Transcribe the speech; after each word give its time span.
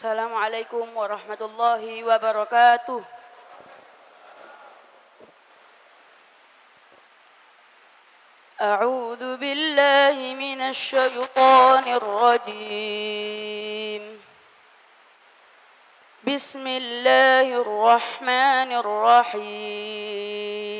السلام 0.00 0.32
عليكم 0.34 0.96
ورحمة 0.96 1.38
الله 1.40 2.04
وبركاته. 2.08 3.02
أعوذ 8.60 9.36
بالله 9.36 10.16
من 10.40 10.60
الشيطان 10.72 11.84
الرجيم. 12.00 14.02
بسم 16.24 16.66
الله 16.66 17.60
الرحمن 17.60 18.70
الرحيم. 18.80 20.79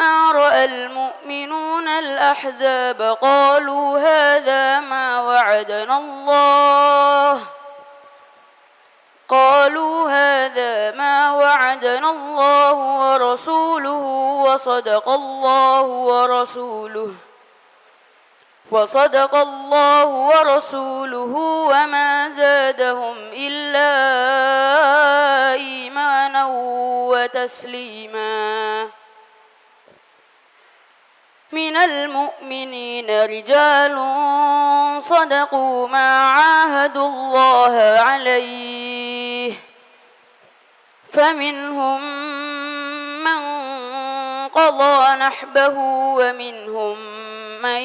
رأى 0.00 0.64
المؤمنون 0.64 1.88
الأحزاب 1.88 3.02
قالوا 3.22 3.98
هذا 3.98 4.80
ما 4.80 5.20
وعدنا 5.20 5.98
الله. 5.98 7.42
قالوا 9.28 10.10
هذا 10.10 10.90
ما 10.96 11.32
وعدنا 11.32 12.10
الله 12.10 12.72
ورسوله 12.72 14.02
وصدق 14.46 15.08
الله 15.08 15.82
ورسوله 15.82 17.12
وصدق 18.70 19.34
الله 19.34 20.04
ورسوله 20.04 21.32
وما 21.72 22.28
زادهم 22.28 23.16
إلا 23.32 23.92
إيمانا 25.54 26.46
وتسليما. 27.12 29.01
من 31.52 31.76
المؤمنين 31.76 33.24
رجال 33.24 33.96
صدقوا 35.02 35.88
ما 35.88 36.20
عاهدوا 36.20 37.08
الله 37.08 38.00
عليه. 38.00 39.52
فمنهم 41.12 42.00
من 43.24 43.40
قضى 44.48 45.16
نحبه 45.16 45.78
ومنهم 46.18 46.98
من 47.62 47.80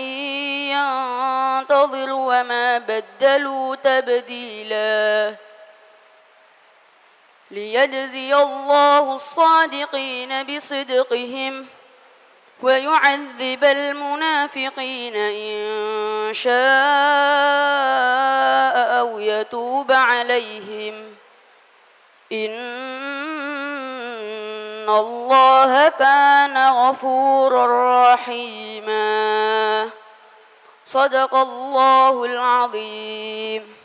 ينتظر 0.71 2.13
وما 2.13 2.77
بدلوا 2.77 3.75
تبديلا. 3.75 5.35
ليجزي 7.51 8.35
الله 8.35 9.15
الصادقين 9.15 10.43
بصدقهم. 10.43 11.76
ويعذب 12.61 13.63
المنافقين 13.63 15.15
إن 15.15 16.33
شاء 16.33 16.55
أو 18.99 19.19
يتوب 19.19 19.91
عليهم. 19.91 21.15
إن 22.31 22.57
الله 24.89 25.89
كان 25.89 26.57
غفورا 26.57 27.65
رحيما. 28.13 29.89
صدق 30.85 31.35
الله 31.35 32.25
العظيم. 32.25 33.77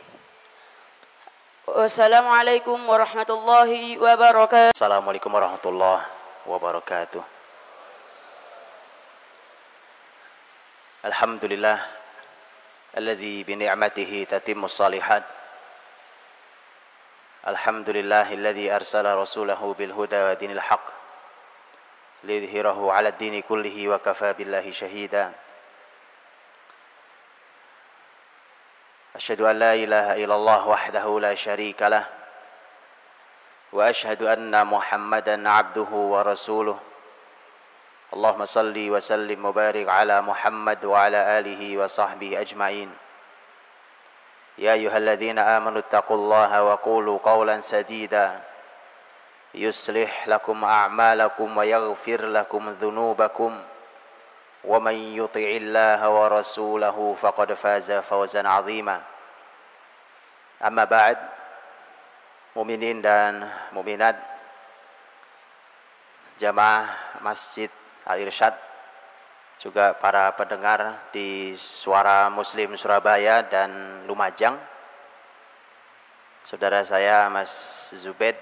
والسلام 1.73 2.29
عليكم 2.29 2.89
ورحمة 2.89 3.27
الله 3.31 3.99
وبركاته. 3.99 4.71
Assalamualaikum 4.77 5.31
warahmatullahi 5.33 6.05
wabarakatuh. 6.47 7.23
Alhamdulillah 7.23 7.42
الحمد 11.03 11.45
لله 11.45 11.79
الذي 12.99 13.43
بنعمته 13.43 14.27
تتم 14.31 14.65
الصالحات. 14.65 15.23
الحمد 17.43 17.91
لله 17.91 18.33
الذي 18.33 18.71
أرسل 18.71 19.15
رسوله 19.15 19.75
بالهدى 19.79 20.21
ودين 20.23 20.51
الحق 20.51 20.87
ليظهره 22.23 22.93
على 22.93 23.09
الدين 23.09 23.43
كله 23.43 23.89
وكفى 23.89 24.33
بالله 24.33 24.71
شهيدا. 24.71 25.33
أشهد 29.19 29.41
أن 29.41 29.59
لا 29.59 29.75
إله 29.75 30.25
إلا 30.25 30.35
الله 30.35 30.69
وحده 30.69 31.21
لا 31.21 31.35
شريك 31.35 31.83
له 31.83 32.07
وأشهد 33.73 34.23
أن 34.23 34.67
محمدا 34.67 35.51
عبده 35.51 35.91
ورسوله. 35.91 36.92
اللهم 38.13 38.45
صل 38.45 38.77
وسلم 38.77 39.41
وبارك 39.45 39.89
على 39.89 40.21
محمد 40.21 40.85
وعلى 40.85 41.21
آله 41.39 41.63
وصحبه 41.81 42.41
أجمعين. 42.41 42.91
يا 44.59 44.73
أيها 44.73 44.97
الذين 44.99 45.39
آمنوا 45.41 45.81
اتقوا 45.89 46.17
الله 46.17 46.63
وقولوا 46.63 47.19
قولا 47.19 47.61
سديدا. 47.61 48.41
يصلح 49.55 50.29
لكم 50.29 50.65
أعمالكم 50.65 51.49
ويغفر 51.57 52.21
لكم 52.27 52.63
ذنوبكم. 52.81 53.53
ومن 54.65 54.97
يطع 55.19 55.49
الله 55.61 56.01
ورسوله 56.11 56.97
فقد 57.21 57.49
فاز 57.53 57.93
فوزا 57.93 58.49
عظيما. 58.49 59.01
أما 60.63 60.85
بعد 60.85 61.19
muminin 62.53 63.01
dan 63.01 63.49
muminat 63.73 64.13
jamaah 66.37 66.93
Masjid 67.25 67.73
Al-Irsyad 68.09 68.55
juga 69.63 69.95
para 69.95 70.35
pendengar 70.35 71.11
di 71.15 71.55
Suara 71.55 72.27
Muslim 72.27 72.75
Surabaya 72.75 73.47
dan 73.47 74.03
Lumajang 74.11 74.59
saudara 76.43 76.83
saya 76.83 77.31
Mas 77.31 77.51
Zubed 77.95 78.35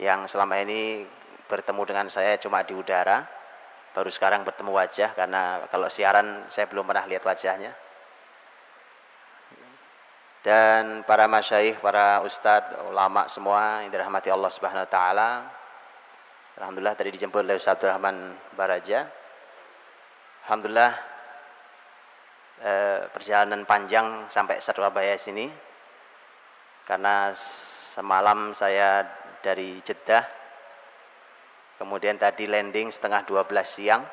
yang 0.00 0.24
selama 0.24 0.56
ini 0.64 1.04
bertemu 1.44 1.82
dengan 1.84 2.06
saya 2.08 2.40
cuma 2.40 2.64
di 2.64 2.72
udara 2.72 3.28
baru 3.92 4.08
sekarang 4.08 4.48
bertemu 4.48 4.72
wajah 4.72 5.12
karena 5.12 5.68
kalau 5.68 5.92
siaran 5.92 6.48
saya 6.48 6.64
belum 6.64 6.88
pernah 6.88 7.04
lihat 7.04 7.20
wajahnya 7.20 7.76
dan 10.40 11.04
para 11.04 11.28
masyaikh, 11.28 11.84
para 11.84 12.24
ustadz, 12.24 12.88
ulama 12.88 13.28
semua 13.28 13.84
yang 13.84 13.92
dirahmati 13.92 14.32
Allah 14.32 14.48
Subhanahu 14.48 14.88
wa 14.88 14.90
taala. 14.90 15.59
Alhamdulillah 16.60 16.92
tadi 16.92 17.16
dijemput 17.16 17.40
oleh 17.40 17.56
Ustaz 17.56 17.80
Rahman 17.80 18.36
Baraja. 18.52 19.08
Alhamdulillah 20.44 20.92
eh, 22.60 23.00
perjalanan 23.08 23.64
panjang 23.64 24.28
sampai 24.28 24.60
Surabaya 24.60 25.16
sini. 25.16 25.48
Karena 26.84 27.32
semalam 27.96 28.52
saya 28.52 29.08
dari 29.40 29.80
Jeddah 29.80 30.20
kemudian 31.80 32.20
tadi 32.20 32.44
landing 32.44 32.92
setengah 32.92 33.24
12 33.24 33.40
siang. 33.64 34.04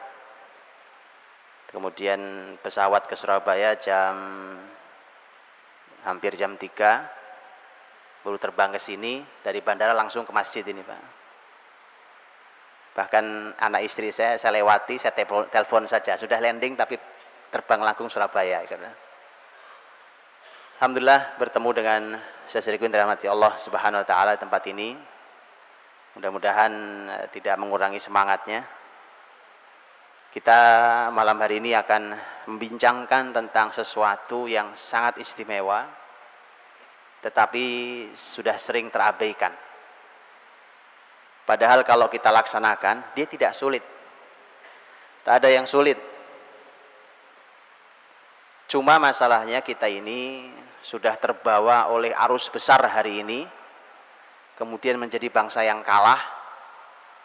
Kemudian 1.68 2.56
pesawat 2.64 3.12
ke 3.12 3.20
Surabaya 3.20 3.76
jam 3.76 4.16
hampir 6.08 6.40
jam 6.40 6.56
3 6.56 8.24
baru 8.24 8.40
terbang 8.40 8.72
ke 8.72 8.80
sini 8.80 9.20
dari 9.44 9.60
bandara 9.60 9.92
langsung 9.92 10.24
ke 10.24 10.32
masjid 10.32 10.64
ini 10.64 10.80
Pak 10.80 11.17
bahkan 12.98 13.54
anak 13.62 13.86
istri 13.86 14.10
saya 14.10 14.42
saya 14.42 14.58
lewati 14.58 14.98
saya 14.98 15.14
telepon 15.54 15.86
saja. 15.86 16.18
Sudah 16.18 16.42
landing 16.42 16.74
tapi 16.74 16.98
terbang 17.54 17.86
langsung 17.86 18.10
Surabaya 18.10 18.66
karena 18.66 18.90
Alhamdulillah 20.82 21.38
bertemu 21.38 21.70
dengan 21.74 22.02
seseriku 22.50 22.90
yang 22.90 22.94
dirahmati 22.98 23.30
Allah 23.30 23.54
Subhanahu 23.62 24.02
wa 24.02 24.08
taala 24.08 24.34
tempat 24.34 24.66
ini. 24.74 24.98
Mudah-mudahan 26.18 26.74
tidak 27.30 27.62
mengurangi 27.62 28.02
semangatnya. 28.02 28.66
Kita 30.34 30.60
malam 31.14 31.38
hari 31.38 31.62
ini 31.62 31.78
akan 31.78 32.14
membincangkan 32.50 33.34
tentang 33.34 33.70
sesuatu 33.74 34.50
yang 34.50 34.74
sangat 34.74 35.22
istimewa 35.22 35.86
tetapi 37.22 37.66
sudah 38.14 38.58
sering 38.62 38.94
terabaikan. 38.94 39.67
Padahal 41.48 41.88
kalau 41.88 42.12
kita 42.12 42.28
laksanakan, 42.28 43.16
dia 43.16 43.24
tidak 43.24 43.56
sulit. 43.56 43.80
Tak 45.24 45.40
ada 45.40 45.48
yang 45.48 45.64
sulit. 45.64 45.96
Cuma 48.68 49.00
masalahnya 49.00 49.64
kita 49.64 49.88
ini 49.88 50.52
sudah 50.84 51.16
terbawa 51.16 51.88
oleh 51.88 52.12
arus 52.28 52.52
besar 52.52 52.84
hari 52.84 53.24
ini, 53.24 53.48
kemudian 54.60 55.00
menjadi 55.00 55.32
bangsa 55.32 55.64
yang 55.64 55.80
kalah, 55.88 56.20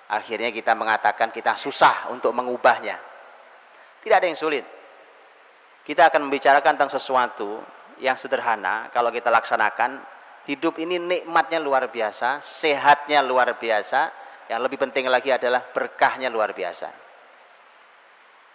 akhirnya 0.06 0.54
kita 0.54 0.70
mengatakan 0.78 1.34
kita 1.34 1.58
susah 1.58 2.06
untuk 2.14 2.30
mengubahnya. 2.30 2.94
Tidak 4.06 4.16
ada 4.22 4.26
yang 4.30 4.38
sulit. 4.38 4.62
Kita 5.82 6.06
akan 6.06 6.30
membicarakan 6.30 6.78
tentang 6.78 6.94
sesuatu 6.94 7.58
yang 7.98 8.14
sederhana 8.14 8.86
kalau 8.94 9.10
kita 9.10 9.34
laksanakan 9.34 9.98
hidup 10.46 10.78
ini 10.82 10.98
nikmatnya 10.98 11.62
luar 11.62 11.86
biasa, 11.86 12.42
sehatnya 12.42 13.22
luar 13.22 13.54
biasa, 13.54 14.10
yang 14.50 14.60
lebih 14.62 14.78
penting 14.80 15.06
lagi 15.06 15.30
adalah 15.30 15.62
berkahnya 15.62 16.26
luar 16.26 16.50
biasa. 16.50 16.90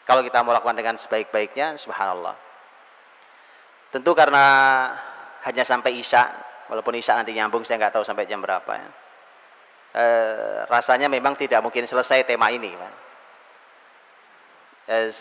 Kalau 0.03 0.23
kita 0.23 0.39
mau 0.43 0.55
lakukan 0.55 0.75
dengan 0.75 0.95
sebaik-baiknya, 0.95 1.75
subhanallah. 1.75 2.35
Tentu 3.91 4.11
karena 4.15 4.43
hanya 5.43 5.63
sampai 5.63 5.99
Isya, 5.99 6.23
walaupun 6.71 6.95
Isya 6.95 7.23
nanti 7.23 7.31
nyambung, 7.35 7.63
saya 7.63 7.79
nggak 7.79 7.99
tahu 7.99 8.03
sampai 8.07 8.27
jam 8.27 8.39
berapa 8.39 8.71
ya. 8.71 8.89
E, 9.95 10.05
rasanya 10.67 11.07
memang 11.07 11.35
tidak 11.39 11.63
mungkin 11.63 11.87
selesai 11.87 12.23
tema 12.27 12.51
ini. 12.51 12.71
E, 14.87 15.11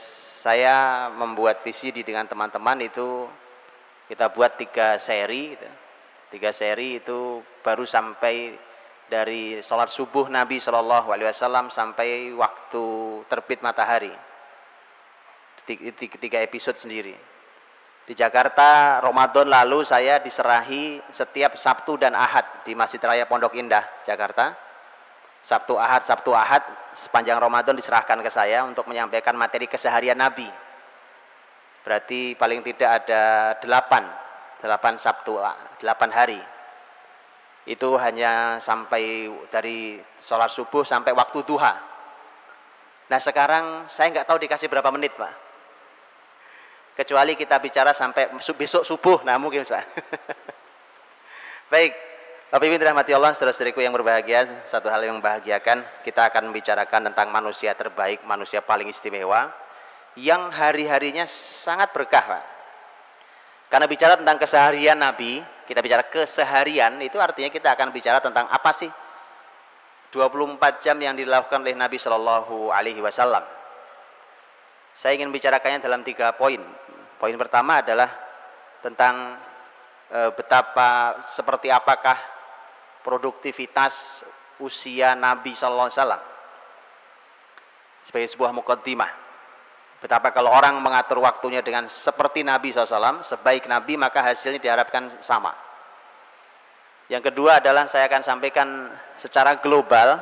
saya 0.43 1.09
membuat 1.15 1.63
visi 1.63 1.91
di 1.91 2.07
dengan 2.07 2.27
teman-teman 2.27 2.79
itu 2.83 3.27
kita 4.07 4.31
buat 4.31 4.55
tiga 4.55 4.99
seri, 5.03 5.55
gitu. 5.55 5.86
Tiga 6.31 6.51
seri 6.51 6.99
itu 6.99 7.43
baru 7.63 7.87
sampai 7.87 8.57
dari 9.07 9.63
sholat 9.63 9.87
subuh 9.87 10.27
Nabi 10.27 10.59
Shallallahu 10.59 11.15
Alaihi 11.15 11.31
Wasallam 11.31 11.71
sampai 11.71 12.35
waktu 12.35 12.85
terbit 13.31 13.63
matahari. 13.63 14.13
Tiga 15.67 16.39
episode 16.43 16.79
sendiri. 16.79 17.15
Di 18.07 18.15
Jakarta 18.15 19.03
Ramadan 19.03 19.51
lalu 19.51 19.83
saya 19.83 20.23
diserahi 20.23 21.03
setiap 21.11 21.59
Sabtu 21.59 21.99
dan 21.99 22.15
Ahad 22.15 22.63
di 22.63 22.71
Masjid 22.79 23.03
Raya 23.03 23.27
Pondok 23.27 23.59
Indah, 23.59 23.83
Jakarta. 24.07 24.55
Sabtu 25.43 25.79
Ahad, 25.79 26.03
Sabtu 26.03 26.35
Ahad 26.35 26.63
sepanjang 26.95 27.39
Ramadan 27.39 27.75
diserahkan 27.75 28.19
ke 28.19 28.31
saya 28.31 28.67
untuk 28.67 28.87
menyampaikan 28.91 29.35
materi 29.35 29.71
keseharian 29.71 30.19
Nabi. 30.19 30.47
Berarti 31.87 32.35
paling 32.35 32.67
tidak 32.67 33.07
ada 33.07 33.55
delapan, 33.63 34.07
delapan 34.67 34.99
Sabtu, 34.99 35.39
delapan 35.79 36.11
hari 36.11 36.43
itu 37.67 37.99
hanya 37.99 38.63
sampai 38.63 39.27
dari 39.51 39.99
sholat 40.15 40.51
subuh 40.51 40.87
sampai 40.87 41.11
waktu 41.15 41.43
duha. 41.43 41.75
Nah 43.07 43.19
sekarang 43.19 43.91
saya 43.91 44.11
nggak 44.15 44.27
tahu 44.27 44.39
dikasih 44.43 44.71
berapa 44.71 44.91
menit 44.95 45.15
pak. 45.15 45.35
Kecuali 46.97 47.35
kita 47.35 47.59
bicara 47.61 47.93
sampai 47.93 48.31
besok 48.35 48.87
subuh, 48.87 49.23
nah 49.27 49.37
mungkin 49.37 49.67
pak. 49.67 49.83
Baik, 51.73 51.93
Bapak 52.47 52.63
Ibu 52.63 52.79
dirahmati 52.79 53.11
Allah, 53.11 53.35
saudara-saudariku 53.35 53.83
yang 53.83 53.91
berbahagia, 53.91 54.47
satu 54.63 54.87
hal 54.87 55.03
yang 55.03 55.19
membahagiakan, 55.19 55.83
kita 56.07 56.31
akan 56.31 56.49
membicarakan 56.49 57.11
tentang 57.11 57.29
manusia 57.35 57.75
terbaik, 57.75 58.23
manusia 58.23 58.63
paling 58.63 58.87
istimewa, 58.87 59.51
yang 60.15 60.55
hari-harinya 60.55 61.27
sangat 61.27 61.91
berkah 61.91 62.23
pak. 62.23 62.56
Karena 63.67 63.87
bicara 63.91 64.15
tentang 64.15 64.39
keseharian 64.39 64.95
Nabi, 64.95 65.43
kita 65.67 65.83
bicara 65.83 66.07
keseharian 66.07 67.03
itu 67.03 67.19
artinya 67.19 67.51
kita 67.51 67.75
akan 67.75 67.91
bicara 67.91 68.23
tentang 68.23 68.47
apa 68.47 68.71
sih 68.71 68.91
24 70.15 70.79
jam 70.79 70.97
yang 71.03 71.19
dilakukan 71.19 71.67
oleh 71.67 71.75
Nabi 71.75 71.99
Shallallahu 71.99 72.71
Alaihi 72.71 73.03
Wasallam. 73.03 73.43
Saya 74.95 75.19
ingin 75.19 75.35
bicarakannya 75.35 75.83
dalam 75.83 76.07
tiga 76.07 76.31
poin. 76.33 76.63
Poin 77.19 77.37
pertama 77.37 77.83
adalah 77.83 78.09
tentang 78.81 79.37
e, 80.09 80.21
betapa 80.33 81.19
seperti 81.21 81.69
apakah 81.69 82.17
produktivitas 83.03 84.23
usia 84.63 85.19
Nabi 85.19 85.53
Shallallahu 85.53 85.91
Alaihi 85.91 86.01
Wasallam 86.01 86.23
sebagai 88.07 88.31
sebuah 88.31 88.55
mukaddimah 88.55 89.26
Betapa 89.97 90.29
kalau 90.29 90.53
orang 90.53 90.77
mengatur 90.85 91.25
waktunya 91.25 91.65
dengan 91.65 91.89
seperti 91.89 92.45
Nabi 92.45 92.69
SAW, 92.69 93.25
sebaik 93.25 93.65
Nabi 93.65 93.97
maka 93.97 94.21
hasilnya 94.21 94.61
diharapkan 94.61 95.09
sama. 95.25 95.57
Yang 97.09 97.33
kedua 97.33 97.63
adalah 97.63 97.89
saya 97.89 98.11
akan 98.11 98.21
sampaikan 98.21 98.93
secara 99.17 99.57
global, 99.63 100.21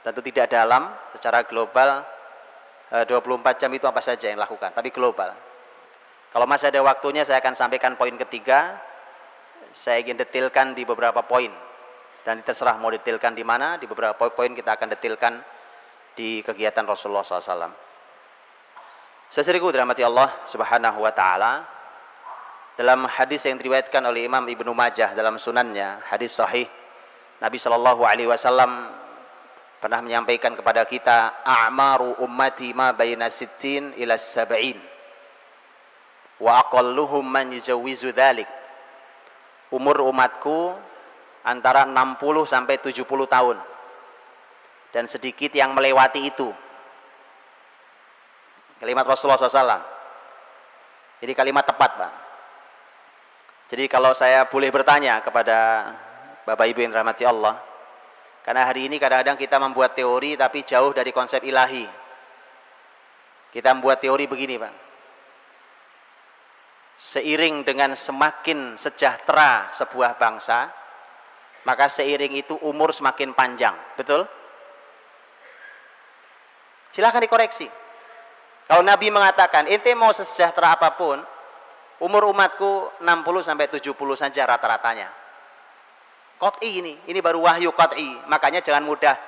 tentu 0.00 0.24
tidak 0.24 0.48
dalam, 0.48 0.88
secara 1.12 1.44
global 1.44 2.06
24 2.90 3.10
eh, 3.10 3.54
jam 3.58 3.70
itu 3.74 3.86
apa 3.86 4.00
saja 4.00 4.32
yang 4.32 4.38
dilakukan, 4.38 4.72
tapi 4.72 4.88
global. 4.94 5.34
Kalau 6.30 6.46
masih 6.46 6.70
ada 6.70 6.80
waktunya 6.80 7.26
saya 7.26 7.42
akan 7.42 7.58
sampaikan 7.58 7.98
poin 7.98 8.14
ketiga, 8.14 8.78
saya 9.74 9.98
ingin 9.98 10.18
detailkan 10.18 10.78
di 10.78 10.86
beberapa 10.86 11.26
poin. 11.26 11.50
Dan 12.22 12.46
terserah 12.46 12.78
mau 12.78 12.92
detailkan 12.92 13.34
di 13.34 13.42
mana, 13.42 13.80
di 13.80 13.90
beberapa 13.90 14.30
poin 14.30 14.52
kita 14.54 14.78
akan 14.78 14.88
detailkan 14.94 15.42
di 16.14 16.38
kegiatan 16.46 16.86
Rasulullah 16.86 17.26
SAW. 17.26 17.89
Seseriku 19.30 19.70
dirahmati 19.70 20.02
Allah 20.02 20.42
Subhanahu 20.42 21.06
wa 21.06 21.14
taala. 21.14 21.62
Dalam 22.74 23.06
hadis 23.06 23.46
yang 23.46 23.62
diriwayatkan 23.62 24.02
oleh 24.02 24.26
Imam 24.26 24.42
Ibnu 24.42 24.74
Majah 24.74 25.14
dalam 25.14 25.38
sunannya, 25.38 26.02
hadis 26.02 26.34
sahih 26.34 26.66
Nabi 27.38 27.54
Shallallahu 27.54 28.02
alaihi 28.02 28.26
wasallam 28.26 28.90
pernah 29.78 30.02
menyampaikan 30.02 30.58
kepada 30.58 30.82
kita 30.82 31.46
a'maru 31.46 32.18
ummati 32.20 32.74
ma 32.74 32.90
baina 32.90 33.30
sittin 33.30 33.94
ila 34.02 34.18
sab'in 34.18 34.76
wa 36.42 36.60
aqalluhum 36.66 37.24
man 37.24 37.54
yujawizu 37.54 38.12
dhalik 38.12 38.48
umur 39.70 40.04
umatku 40.04 40.74
antara 41.46 41.86
60 41.86 42.18
sampai 42.44 42.76
70 42.76 43.06
tahun 43.06 43.56
dan 44.92 45.04
sedikit 45.08 45.54
yang 45.54 45.72
melewati 45.72 46.28
itu 46.28 46.52
Kalimat 48.80 49.04
Rasulullah 49.04 49.36
SAW. 49.36 49.80
Jadi 51.20 51.32
kalimat 51.36 51.68
tepat, 51.68 52.00
Pak. 52.00 52.12
Jadi 53.68 53.84
kalau 53.86 54.16
saya 54.16 54.48
boleh 54.48 54.72
bertanya 54.72 55.20
kepada 55.20 55.92
Bapak 56.48 56.64
Ibu 56.64 56.80
yang 56.88 56.96
rahmati 56.96 57.28
Allah, 57.28 57.60
karena 58.40 58.64
hari 58.64 58.88
ini 58.88 58.96
kadang-kadang 58.96 59.36
kita 59.36 59.60
membuat 59.60 59.92
teori 59.92 60.34
tapi 60.34 60.64
jauh 60.64 60.96
dari 60.96 61.12
konsep 61.12 61.44
ilahi. 61.44 61.84
Kita 63.52 63.76
membuat 63.76 64.00
teori 64.00 64.24
begini, 64.24 64.56
Pak. 64.56 64.74
Seiring 66.96 67.68
dengan 67.68 67.92
semakin 67.92 68.80
sejahtera 68.80 69.68
sebuah 69.76 70.16
bangsa, 70.16 70.72
maka 71.68 71.84
seiring 71.92 72.32
itu 72.32 72.56
umur 72.64 72.96
semakin 72.96 73.36
panjang. 73.36 73.76
Betul? 73.94 74.24
Silahkan 76.90 77.20
dikoreksi. 77.20 77.79
Kalau 78.70 78.86
Nabi 78.86 79.10
mengatakan, 79.10 79.66
ente 79.66 79.90
mau 79.98 80.14
sejahtera 80.14 80.78
apa 80.78 80.94
pun, 80.94 81.18
umur 81.98 82.30
umatku 82.30 83.02
60 83.02 83.42
sampai 83.42 83.66
70 83.66 83.90
saja 84.14 84.46
rata-ratanya. 84.46 85.10
Qat'i 86.38 86.78
ini, 86.78 86.94
ini 87.10 87.18
baru 87.18 87.42
wahyu 87.50 87.74
qat'i. 87.74 88.14
Makanya 88.30 88.62
jangan 88.62 88.86
mudah 88.86 89.18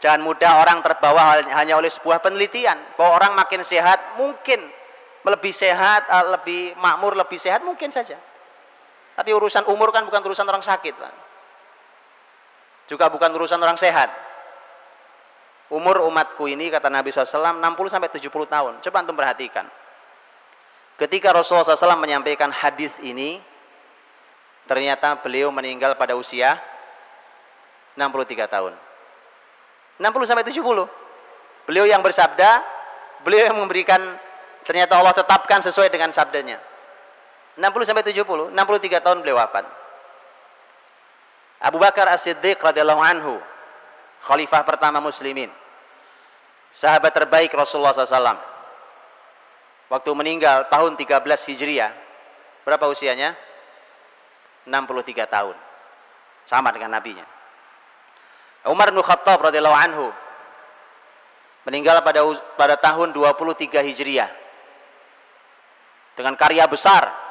jangan 0.00 0.24
mudah 0.24 0.64
orang 0.64 0.80
terbawa 0.80 1.40
hanya 1.44 1.76
oleh 1.76 1.88
sebuah 1.92 2.24
penelitian 2.24 2.76
bahwa 2.96 3.20
orang 3.20 3.32
makin 3.36 3.60
sehat 3.64 4.16
mungkin 4.16 4.64
lebih 5.28 5.52
sehat, 5.52 6.08
eh, 6.08 6.26
lebih 6.32 6.60
makmur, 6.80 7.20
lebih 7.20 7.36
sehat 7.36 7.60
mungkin 7.60 7.92
saja. 7.92 8.16
Tapi 9.12 9.30
urusan 9.32 9.68
umur 9.68 9.92
kan 9.92 10.08
bukan 10.08 10.24
urusan 10.24 10.48
orang 10.48 10.64
sakit, 10.64 10.94
Pak. 10.96 11.14
Juga 12.88 13.12
bukan 13.12 13.28
urusan 13.36 13.60
orang 13.60 13.76
sehat. 13.76 14.25
Umur 15.66 16.06
umatku 16.06 16.46
ini 16.46 16.70
kata 16.70 16.86
Nabi 16.86 17.10
SAW 17.10 17.58
60 17.58 17.90
sampai 17.90 18.06
70 18.06 18.30
tahun. 18.46 18.72
Coba 18.86 18.96
antum 19.02 19.18
perhatikan. 19.18 19.66
Ketika 20.96 21.34
Rasulullah 21.34 21.66
SAW 21.66 21.98
menyampaikan 21.98 22.54
hadis 22.54 22.94
ini, 23.02 23.42
ternyata 24.70 25.18
beliau 25.18 25.50
meninggal 25.50 25.98
pada 25.98 26.14
usia 26.14 26.56
63 27.98 28.46
tahun. 28.46 28.72
60 29.98 30.28
sampai 30.28 30.46
70. 30.46 30.86
Beliau 31.66 31.84
yang 31.84 31.98
bersabda, 31.98 32.62
beliau 33.26 33.50
yang 33.50 33.58
memberikan 33.58 33.98
ternyata 34.62 34.94
Allah 34.94 35.18
tetapkan 35.18 35.58
sesuai 35.66 35.90
dengan 35.90 36.14
sabdanya. 36.14 36.62
60 37.58 37.88
sampai 37.88 38.06
70, 38.06 38.54
63 38.54 39.02
tahun 39.02 39.18
beliau 39.24 39.42
wafat. 39.42 39.66
Abu 41.58 41.80
Bakar 41.80 42.06
As-Siddiq 42.12 42.60
radhiyallahu 42.60 43.00
anhu 43.00 43.40
khalifah 44.26 44.66
pertama 44.66 44.98
muslimin. 44.98 45.48
Sahabat 46.74 47.14
terbaik 47.14 47.54
Rasulullah 47.54 47.94
SAW 47.94 48.36
waktu 49.86 50.10
meninggal 50.12 50.66
tahun 50.66 50.98
13 50.98 51.22
Hijriah 51.22 51.94
berapa 52.66 52.90
usianya? 52.90 53.38
63 54.66 55.30
tahun. 55.30 55.56
Sama 56.44 56.74
dengan 56.74 56.98
nabinya. 56.98 57.22
Umar 58.66 58.90
bin 58.90 58.98
Khattab 58.98 59.38
radhiyallahu 59.38 59.78
anhu 59.78 60.10
meninggal 61.70 62.02
pada 62.02 62.26
pada 62.58 62.74
tahun 62.74 63.14
23 63.14 63.78
Hijriah. 63.86 64.30
Dengan 66.18 66.34
karya 66.34 66.66
besar 66.66 67.25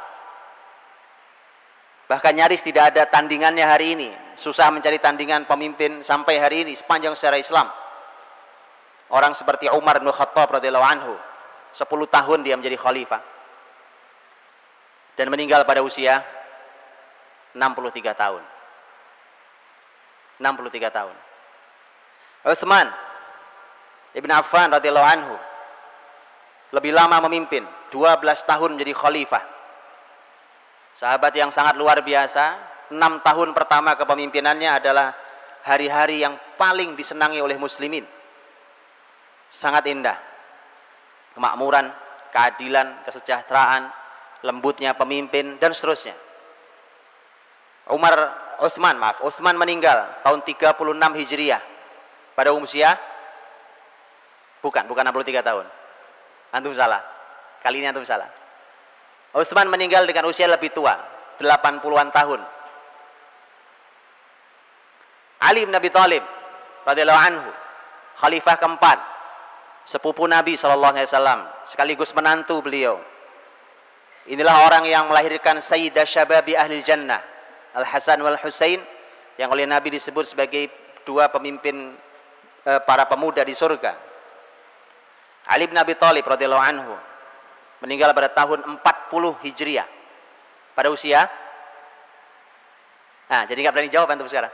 bahkan 2.06 2.34
nyaris 2.34 2.62
tidak 2.62 2.94
ada 2.94 3.10
tandingannya 3.10 3.66
hari 3.66 3.98
ini 3.98 4.10
susah 4.38 4.70
mencari 4.70 5.02
tandingan 5.02 5.50
pemimpin 5.50 6.06
sampai 6.06 6.38
hari 6.38 6.68
ini 6.68 6.74
sepanjang 6.78 7.18
sejarah 7.18 7.40
Islam 7.42 7.68
Orang 9.10 9.38
seperti 9.38 9.70
Umar 9.70 10.02
bin 10.02 10.10
Khattab 10.10 10.50
radhiyallahu 10.50 10.86
anhu, 10.86 11.14
10 11.70 11.88
tahun 12.10 12.40
dia 12.42 12.58
menjadi 12.58 12.74
khalifah. 12.74 13.22
Dan 15.16 15.30
meninggal 15.30 15.62
pada 15.64 15.86
usia 15.86 16.26
63 17.54 18.18
tahun. 18.18 18.44
63 20.42 20.92
tahun. 20.92 21.16
Utsman 22.46 22.88
Ibn 24.12 24.32
Affan 24.36 24.70
radhiyallahu 24.74 25.08
anhu 25.08 25.36
lebih 26.76 26.92
lama 26.92 27.24
memimpin, 27.30 27.64
12 27.94 28.20
tahun 28.44 28.76
menjadi 28.76 28.92
khalifah. 28.92 29.44
Sahabat 30.96 31.36
yang 31.36 31.52
sangat 31.52 31.76
luar 31.76 32.00
biasa, 32.00 32.56
6 32.92 33.00
tahun 33.20 33.50
pertama 33.52 34.00
kepemimpinannya 34.00 34.80
adalah 34.80 35.12
hari-hari 35.68 36.24
yang 36.24 36.40
paling 36.56 36.96
disenangi 36.96 37.44
oleh 37.44 37.60
muslimin. 37.60 38.08
Sangat 39.52 39.84
indah. 39.92 40.16
Kemakmuran, 41.36 41.92
keadilan, 42.32 43.04
kesejahteraan, 43.04 43.92
lembutnya 44.48 44.96
pemimpin 44.96 45.60
dan 45.60 45.76
seterusnya. 45.76 46.16
Umar 47.92 48.16
Uthman, 48.64 48.96
maaf, 48.96 49.20
Uthman 49.20 49.60
meninggal 49.60 50.24
tahun 50.24 50.48
36 50.48 50.80
Hijriah 50.96 51.62
pada 52.40 52.56
usia 52.56 52.96
bukan, 54.64 54.88
bukan 54.88 55.04
63 55.12 55.44
tahun. 55.44 55.66
Antum 56.56 56.72
salah. 56.72 57.04
Kali 57.60 57.84
ini 57.84 57.92
antum 57.92 58.08
salah. 58.08 58.45
Uthman 59.36 59.68
meninggal 59.68 60.08
dengan 60.08 60.32
usia 60.32 60.48
lebih 60.48 60.72
tua, 60.72 60.96
80-an 61.44 62.08
tahun. 62.16 62.40
Ali 65.44 65.68
bin 65.68 65.76
Abi 65.76 65.92
Thalib 65.92 66.24
radhiyallahu 66.88 67.20
anhu, 67.20 67.50
khalifah 68.16 68.56
keempat, 68.56 68.98
sepupu 69.84 70.24
Nabi 70.24 70.56
sallallahu 70.56 70.96
alaihi 70.96 71.12
wasallam, 71.12 71.40
sekaligus 71.68 72.16
menantu 72.16 72.64
beliau. 72.64 72.96
Inilah 74.32 74.66
orang 74.66 74.88
yang 74.88 75.12
melahirkan 75.12 75.60
Sayyidah 75.60 76.08
Syababi 76.08 76.56
Ahli 76.56 76.80
Jannah, 76.80 77.20
Al-Hasan 77.76 78.24
wal 78.24 78.40
Husain 78.40 78.80
yang 79.36 79.52
oleh 79.52 79.68
Nabi 79.68 79.92
disebut 79.92 80.32
sebagai 80.32 80.72
dua 81.04 81.28
pemimpin 81.28 81.94
e, 82.64 82.72
para 82.88 83.06
pemuda 83.06 83.44
di 83.46 83.54
surga. 83.54 83.94
Ali 85.46 85.70
bin 85.70 85.78
Abi 85.78 85.94
Thalib 85.94 86.26
radhiyallahu 86.26 86.64
anhu 86.64 86.96
meninggal 87.84 88.16
pada 88.16 88.32
tahun 88.32 88.64
40 88.80 89.44
Hijriah. 89.44 89.88
Pada 90.76 90.92
usia 90.92 91.28
Nah, 93.26 93.42
jadi 93.50 93.58
nggak 93.58 93.74
berani 93.74 93.90
jawab 93.90 94.14
antum 94.14 94.30
sekarang. 94.30 94.54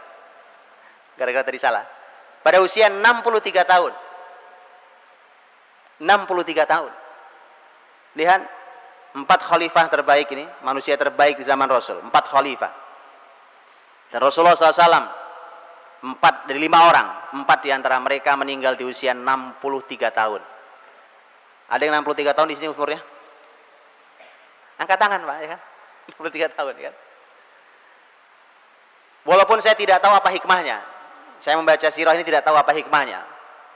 Gara-gara 1.19 1.43
tadi 1.43 1.59
salah. 1.59 1.83
Pada 2.39 2.63
usia 2.63 2.87
63 2.87 3.67
tahun. 3.67 3.93
63 6.01 6.65
tahun. 6.65 6.91
Lihat 8.15 8.41
empat 9.11 9.39
khalifah 9.43 9.85
terbaik 9.91 10.31
ini, 10.31 10.47
manusia 10.63 10.95
terbaik 10.95 11.37
di 11.37 11.45
zaman 11.45 11.67
Rasul, 11.67 11.99
empat 11.99 12.31
khalifah. 12.31 12.71
Dan 14.11 14.19
Rasulullah 14.19 14.55
SAW 14.55 15.07
empat 16.01 16.49
dari 16.49 16.59
lima 16.59 16.89
orang, 16.89 17.07
empat 17.37 17.59
di 17.63 17.69
antara 17.69 18.01
mereka 18.01 18.33
meninggal 18.33 18.73
di 18.75 18.83
usia 18.83 19.13
63 19.13 20.09
tahun. 20.11 20.41
Ada 21.71 21.87
yang 21.87 22.03
63 22.03 22.35
tahun 22.35 22.47
di 22.51 22.55
sini 22.59 22.67
umurnya? 22.67 22.99
Angkat 24.75 24.97
tangan 24.99 25.23
Pak, 25.23 25.37
ya 25.39 25.47
kan? 25.55 25.61
63 26.19 26.57
tahun, 26.57 26.73
ya 26.75 26.83
kan? 26.91 26.95
Walaupun 29.21 29.61
saya 29.61 29.77
tidak 29.77 30.01
tahu 30.01 30.11
apa 30.11 30.29
hikmahnya. 30.33 30.81
Saya 31.41 31.57
membaca 31.57 31.87
sirah 31.89 32.13
ini 32.13 32.25
tidak 32.25 32.45
tahu 32.45 32.57
apa 32.57 32.73
hikmahnya 32.73 33.21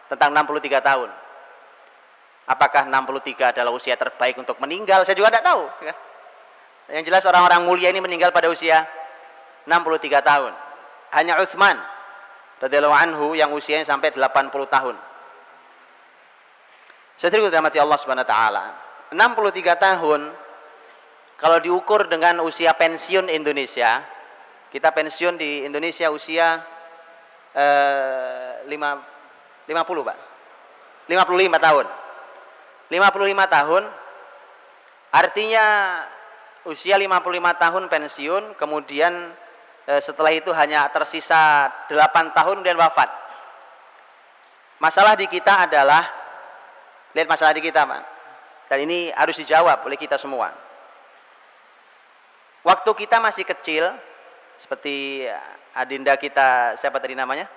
tentang 0.10 0.34
63 0.34 0.82
tahun. 0.82 1.10
Apakah 2.46 2.86
63 2.86 3.58
adalah 3.58 3.74
usia 3.74 3.98
terbaik 3.98 4.38
untuk 4.38 4.62
meninggal? 4.62 5.02
Saya 5.02 5.18
juga 5.18 5.34
tidak 5.34 5.46
tahu. 5.50 5.64
Ya. 5.82 5.94
Kan? 5.94 5.98
Yang 7.02 7.04
jelas 7.10 7.24
orang-orang 7.26 7.66
mulia 7.66 7.90
ini 7.90 7.98
meninggal 7.98 8.30
pada 8.30 8.46
usia 8.54 8.86
63 9.66 10.22
tahun. 10.22 10.54
Hanya 11.18 11.42
Uthman 11.42 11.78
radhiyallahu 12.62 12.94
anhu 12.94 13.26
yang 13.34 13.50
usianya 13.50 13.86
sampai 13.86 14.14
80 14.14 14.54
tahun. 14.70 14.96
Saya 17.16 17.32
dirahmati 17.32 17.80
Allah 17.80 17.96
Subhanahu 17.96 18.28
wa 18.28 18.32
taala. 18.32 18.64
63 19.16 19.76
tahun 19.80 20.22
kalau 21.40 21.58
diukur 21.64 22.08
dengan 22.12 22.44
usia 22.44 22.76
pensiun 22.76 23.32
Indonesia, 23.32 24.04
kita 24.72 24.92
pensiun 24.92 25.40
di 25.40 25.64
Indonesia 25.64 26.12
usia 26.12 26.60
eh, 27.56 28.68
5 28.68 28.72
50, 29.66 30.08
Pak. 30.08 30.18
55 31.10 31.66
tahun. 31.66 31.86
55 32.86 33.56
tahun 33.58 33.84
artinya 35.16 35.66
usia 36.68 37.00
55 37.00 37.64
tahun 37.64 37.84
pensiun, 37.88 38.44
kemudian 38.60 39.14
eh, 39.88 40.02
setelah 40.04 40.36
itu 40.36 40.52
hanya 40.52 40.92
tersisa 40.92 41.72
8 41.88 42.36
tahun 42.36 42.62
dan 42.62 42.76
wafat. 42.76 43.10
Masalah 44.84 45.16
di 45.16 45.26
kita 45.32 45.66
adalah 45.66 46.25
Lihat 47.16 47.32
masalah 47.32 47.56
di 47.56 47.64
kita, 47.64 47.88
Pak. 47.88 48.04
Dan 48.68 48.84
ini 48.84 49.08
harus 49.16 49.40
dijawab 49.40 49.88
oleh 49.88 49.96
kita 49.96 50.20
semua. 50.20 50.52
Waktu 52.66 52.92
kita 52.92 53.24
masih 53.24 53.48
kecil, 53.48 53.88
seperti 54.60 55.24
adinda 55.72 56.12
kita, 56.20 56.76
siapa 56.76 57.00
tadi 57.00 57.16
namanya? 57.16 57.48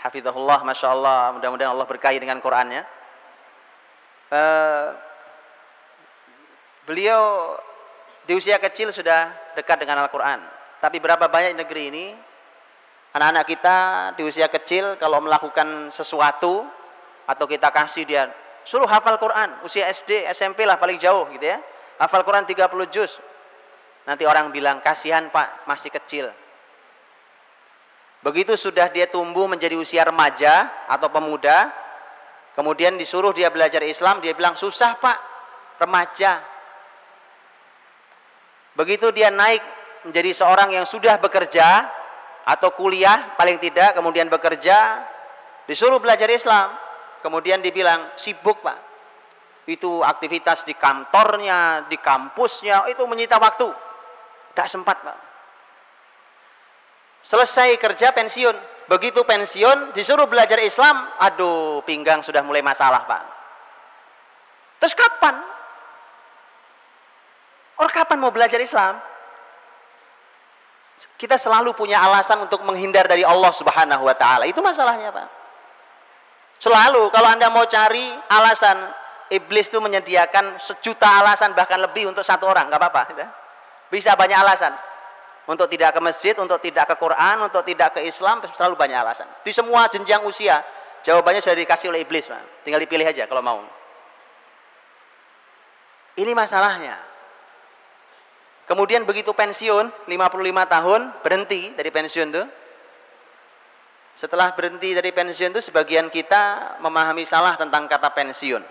Hafizahullah, 0.00 0.64
Masya 0.64 0.88
Allah, 0.88 1.36
mudah-mudahan 1.36 1.76
Allah 1.76 1.84
berkahi 1.84 2.16
dengan 2.16 2.40
Qurannya. 2.40 2.88
Uh, 4.32 4.96
beliau 6.88 7.52
di 8.24 8.32
usia 8.32 8.56
kecil 8.56 8.88
sudah 8.88 9.28
dekat 9.52 9.84
dengan 9.84 10.08
Al-Quran. 10.08 10.40
Tapi 10.80 10.96
berapa 11.04 11.28
banyak 11.28 11.52
di 11.52 11.60
negeri 11.60 11.82
ini, 11.92 12.06
anak-anak 13.12 13.44
kita 13.44 13.76
di 14.16 14.22
usia 14.24 14.48
kecil 14.48 14.96
kalau 14.96 15.20
melakukan 15.20 15.92
sesuatu, 15.92 16.64
atau 17.24 17.44
kita 17.48 17.72
kasih 17.72 18.04
dia 18.04 18.28
suruh 18.64 18.88
hafal 18.88 19.20
Quran 19.20 19.60
usia 19.62 19.86
SD 19.92 20.28
SMP 20.32 20.64
lah 20.64 20.80
paling 20.80 20.96
jauh 20.96 21.28
gitu 21.32 21.44
ya. 21.44 21.60
Hafal 22.00 22.26
Quran 22.26 22.42
30 22.42 22.58
juz. 22.90 23.22
Nanti 24.04 24.26
orang 24.26 24.50
bilang 24.50 24.82
kasihan 24.84 25.30
pak 25.30 25.64
masih 25.64 25.88
kecil. 25.88 26.28
Begitu 28.24 28.56
sudah 28.56 28.88
dia 28.88 29.04
tumbuh 29.08 29.44
menjadi 29.44 29.76
usia 29.76 30.04
remaja 30.04 30.68
atau 30.88 31.12
pemuda 31.12 31.68
kemudian 32.56 32.96
disuruh 32.96 33.36
dia 33.36 33.52
belajar 33.52 33.84
Islam 33.84 34.24
dia 34.24 34.32
bilang 34.32 34.56
susah 34.56 34.96
pak 34.96 35.18
remaja. 35.80 36.40
Begitu 38.74 39.12
dia 39.14 39.30
naik 39.30 39.62
menjadi 40.08 40.34
seorang 40.34 40.74
yang 40.74 40.84
sudah 40.84 41.16
bekerja 41.20 41.88
atau 42.44 42.68
kuliah 42.76 43.32
paling 43.40 43.56
tidak 43.56 43.96
kemudian 43.96 44.28
bekerja 44.28 45.00
disuruh 45.64 45.96
belajar 45.96 46.28
Islam 46.28 46.83
kemudian 47.24 47.64
dibilang 47.64 48.12
sibuk 48.20 48.60
pak. 48.60 48.76
Itu 49.64 50.04
aktivitas 50.04 50.68
di 50.68 50.76
kantornya 50.76 51.88
di 51.88 51.96
kampusnya 51.96 52.84
itu 52.92 53.00
menyita 53.08 53.40
waktu. 53.40 53.64
Tidak 54.52 54.68
sempat 54.68 55.00
pak. 55.00 55.18
Selesai 57.24 57.80
kerja 57.80 58.12
pensiun. 58.12 58.76
Begitu 58.84 59.24
pensiun 59.24 59.96
disuruh 59.96 60.28
belajar 60.28 60.60
Islam 60.60 61.08
aduh 61.16 61.80
pinggang 61.88 62.20
sudah 62.20 62.44
mulai 62.44 62.60
masalah 62.60 63.08
pak. 63.08 63.24
Terus 64.84 64.92
kapan? 64.92 65.40
Orang 67.80 67.96
kapan 67.96 68.20
mau 68.20 68.28
belajar 68.28 68.60
Islam? 68.60 69.00
Kita 71.16 71.40
selalu 71.40 71.72
punya 71.72 72.04
alasan 72.04 72.44
untuk 72.44 72.60
menghindar 72.68 73.08
dari 73.08 73.24
Allah 73.24 73.50
Subhanahu 73.50 74.04
wa 74.04 74.12
taala. 74.12 74.44
Itu 74.44 74.60
masalahnya 74.60 75.08
pak 75.08 75.43
Selalu 76.64 77.12
kalau 77.12 77.28
Anda 77.28 77.52
mau 77.52 77.68
cari 77.68 78.08
alasan 78.32 78.88
iblis 79.28 79.68
itu 79.68 79.84
menyediakan 79.84 80.56
sejuta 80.56 81.20
alasan 81.20 81.52
bahkan 81.52 81.76
lebih 81.76 82.08
untuk 82.08 82.24
satu 82.24 82.48
orang, 82.48 82.72
nggak 82.72 82.80
apa-apa. 82.80 83.02
Gitu. 83.12 83.24
Bisa 83.92 84.16
banyak 84.16 84.32
alasan. 84.32 84.72
Untuk 85.44 85.68
tidak 85.68 85.92
ke 85.92 86.00
masjid, 86.00 86.32
untuk 86.40 86.56
tidak 86.64 86.88
ke 86.88 86.96
Quran, 86.96 87.44
untuk 87.44 87.60
tidak 87.68 87.92
ke 87.92 88.08
Islam, 88.08 88.40
selalu 88.56 88.80
banyak 88.80 88.96
alasan. 88.96 89.28
Di 89.44 89.52
semua 89.52 89.92
jenjang 89.92 90.24
usia, 90.24 90.64
jawabannya 91.04 91.44
sudah 91.44 91.52
dikasih 91.52 91.92
oleh 91.92 92.00
iblis, 92.00 92.32
Pak. 92.32 92.64
Tinggal 92.64 92.80
dipilih 92.80 93.12
aja 93.12 93.28
kalau 93.28 93.44
mau. 93.44 93.60
Ini 96.16 96.32
masalahnya. 96.32 96.96
Kemudian 98.64 99.04
begitu 99.04 99.36
pensiun, 99.36 100.08
55 100.08 100.64
tahun, 100.64 101.00
berhenti 101.20 101.76
dari 101.76 101.92
pensiun 101.92 102.32
tuh, 102.32 102.48
setelah 104.14 104.54
berhenti 104.54 104.94
dari 104.94 105.10
pensiun 105.10 105.50
itu 105.50 105.62
sebagian 105.62 106.06
kita 106.06 106.78
memahami 106.78 107.26
salah 107.26 107.58
tentang 107.58 107.90
kata 107.90 108.14
pensiun. 108.14 108.62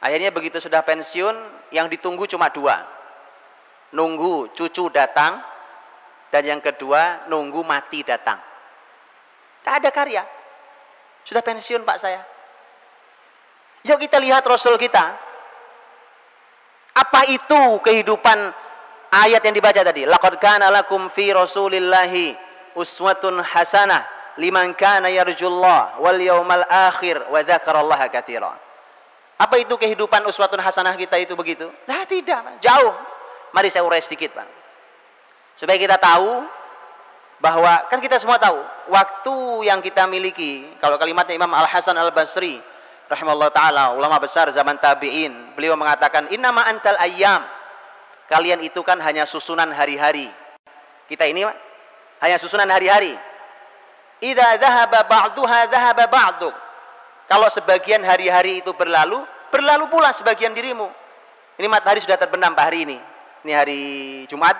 Akhirnya 0.00 0.32
begitu 0.32 0.56
sudah 0.56 0.80
pensiun, 0.80 1.36
yang 1.76 1.84
ditunggu 1.84 2.24
cuma 2.24 2.48
dua. 2.48 2.80
Nunggu 3.92 4.56
cucu 4.56 4.88
datang, 4.88 5.44
dan 6.32 6.42
yang 6.48 6.60
kedua 6.64 7.28
nunggu 7.28 7.60
mati 7.60 8.00
datang. 8.00 8.40
Tak 9.60 9.84
ada 9.84 9.92
karya. 9.92 10.24
Sudah 11.20 11.44
pensiun 11.44 11.84
Pak 11.84 11.98
saya. 12.00 12.24
Yuk 13.84 14.00
kita 14.00 14.16
lihat 14.16 14.40
Rasul 14.48 14.80
kita. 14.80 15.28
Apa 16.96 17.28
itu 17.28 17.76
kehidupan 17.84 18.38
ayat 19.12 19.44
yang 19.44 19.52
dibaca 19.52 19.80
tadi? 19.84 20.08
Laqad 20.08 20.40
kana 20.40 20.72
lakum 20.72 21.12
fi 21.12 21.28
Rasulillahi 21.36 22.49
uswatun 22.74 23.40
hasanah 23.42 24.06
liman 24.38 24.72
kana 24.76 25.10
yarjullah 25.10 25.98
wal 26.00 26.18
yawmal 26.20 26.64
akhir 26.68 27.28
wa 27.28 27.40
dzakarallaha 27.42 28.06
katsira. 28.08 28.54
Apa 29.40 29.56
itu 29.56 29.72
kehidupan 29.80 30.24
uswatun 30.28 30.60
hasanah 30.60 30.94
kita 31.00 31.16
itu 31.16 31.32
begitu? 31.32 31.72
Nah, 31.88 32.04
tidak, 32.04 32.60
jauh. 32.60 32.92
Mari 33.56 33.72
saya 33.72 33.82
urai 33.82 34.04
sedikit, 34.04 34.36
Pak. 34.36 34.48
Supaya 35.56 35.80
kita 35.80 35.96
tahu 35.96 36.44
bahwa 37.40 37.88
kan 37.88 37.98
kita 38.04 38.20
semua 38.20 38.36
tahu 38.36 38.60
waktu 38.92 39.64
yang 39.64 39.80
kita 39.80 40.04
miliki 40.04 40.68
kalau 40.76 41.00
kalimatnya 41.00 41.40
Imam 41.40 41.48
Al 41.56 41.64
Hasan 41.64 41.96
Al 41.96 42.12
Basri 42.12 42.60
rahimahullah 43.08 43.48
taala 43.48 43.84
ulama 43.96 44.20
besar 44.20 44.52
zaman 44.52 44.76
tabi'in 44.76 45.56
beliau 45.56 45.72
mengatakan 45.72 46.28
innama 46.28 46.68
antal 46.68 47.00
ayyam 47.00 47.40
kalian 48.28 48.60
itu 48.60 48.84
kan 48.84 49.00
hanya 49.00 49.24
susunan 49.24 49.72
hari-hari 49.72 50.28
kita 51.08 51.24
ini 51.32 51.48
hanya 52.20 52.36
susunan 52.36 52.68
hari-hari 52.68 53.16
idza 54.20 54.56
dhahaba 54.60 55.04
ba'duha 55.04 55.68
dhahaba 55.68 56.04
ba'duk 56.06 56.54
kalau 57.28 57.48
sebagian 57.48 58.04
hari-hari 58.04 58.60
itu 58.60 58.72
berlalu 58.76 59.24
berlalu 59.48 59.88
pula 59.88 60.12
sebagian 60.12 60.52
dirimu 60.52 60.88
ini 61.60 61.66
matahari 61.68 62.00
sudah 62.00 62.16
terbenam 62.20 62.52
Pak 62.52 62.64
hari 62.64 62.88
ini 62.88 62.98
ini 63.44 63.52
hari 63.52 63.82
Jumat 64.28 64.56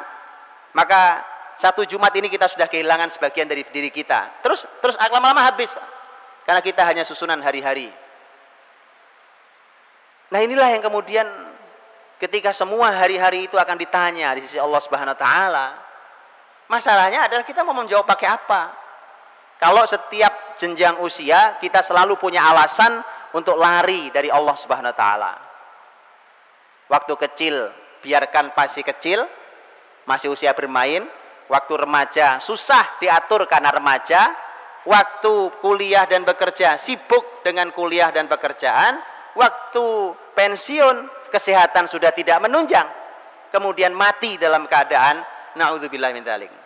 maka 0.72 1.24
satu 1.60 1.84
Jumat 1.84 2.08
ini 2.16 2.32
kita 2.32 2.48
sudah 2.48 2.64
kehilangan 2.64 3.12
sebagian 3.12 3.44
dari 3.44 3.60
diri 3.68 3.92
kita. 3.92 4.40
Terus 4.40 4.64
terus 4.80 4.96
lama-lama 4.96 5.44
habis. 5.44 5.76
Karena 6.48 6.64
kita 6.64 6.82
hanya 6.88 7.04
susunan 7.04 7.36
hari-hari. 7.44 7.92
Nah, 10.32 10.40
inilah 10.40 10.72
yang 10.72 10.80
kemudian 10.80 11.28
ketika 12.16 12.56
semua 12.56 12.90
hari-hari 12.96 13.44
itu 13.44 13.60
akan 13.60 13.76
ditanya 13.76 14.32
di 14.32 14.40
sisi 14.40 14.56
Allah 14.56 14.80
Subhanahu 14.80 15.12
wa 15.12 15.20
taala. 15.20 15.66
Masalahnya 16.70 17.26
adalah 17.26 17.42
kita 17.42 17.66
mau 17.66 17.74
menjawab 17.74 18.06
pakai 18.06 18.30
apa? 18.30 18.70
Kalau 19.58 19.82
setiap 19.90 20.54
jenjang 20.54 21.02
usia 21.02 21.58
kita 21.58 21.82
selalu 21.82 22.14
punya 22.14 22.46
alasan 22.46 23.02
untuk 23.34 23.58
lari 23.58 24.14
dari 24.14 24.30
Allah 24.30 24.54
Subhanahu 24.54 24.94
wa 24.94 24.98
taala. 24.98 25.34
Waktu 26.86 27.14
kecil 27.26 27.54
biarkan 28.06 28.54
pasti 28.54 28.86
kecil, 28.86 29.26
masih 30.06 30.30
usia 30.30 30.54
bermain, 30.54 31.10
waktu 31.50 31.74
remaja 31.74 32.38
susah 32.38 33.02
diatur 33.02 33.50
karena 33.50 33.74
remaja, 33.74 34.30
waktu 34.86 35.50
kuliah 35.58 36.06
dan 36.06 36.22
bekerja 36.22 36.78
sibuk 36.78 37.42
dengan 37.42 37.74
kuliah 37.74 38.14
dan 38.14 38.30
pekerjaan, 38.30 39.02
waktu 39.34 40.14
pensiun 40.38 41.26
kesehatan 41.34 41.90
sudah 41.90 42.14
tidak 42.14 42.38
menunjang, 42.46 42.86
kemudian 43.50 43.90
mati 43.90 44.38
dalam 44.38 44.70
keadaan 44.70 45.26
naudzubillah 45.58 46.14
min 46.14 46.22
dzalik. 46.22 46.59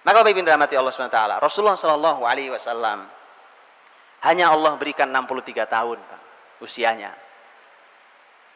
Maka 0.00 0.24
Bapak 0.24 0.32
Ibu 0.32 0.40
rahmati 0.48 0.74
Allah 0.80 0.92
SWT, 0.96 1.20
Rasulullah 1.44 1.76
Shallallahu 1.76 2.24
alaihi 2.24 2.48
wasallam 2.48 3.04
hanya 4.24 4.52
Allah 4.52 4.76
berikan 4.80 5.08
63 5.12 5.68
tahun, 5.68 5.98
Pak, 6.00 6.20
usianya. 6.64 7.12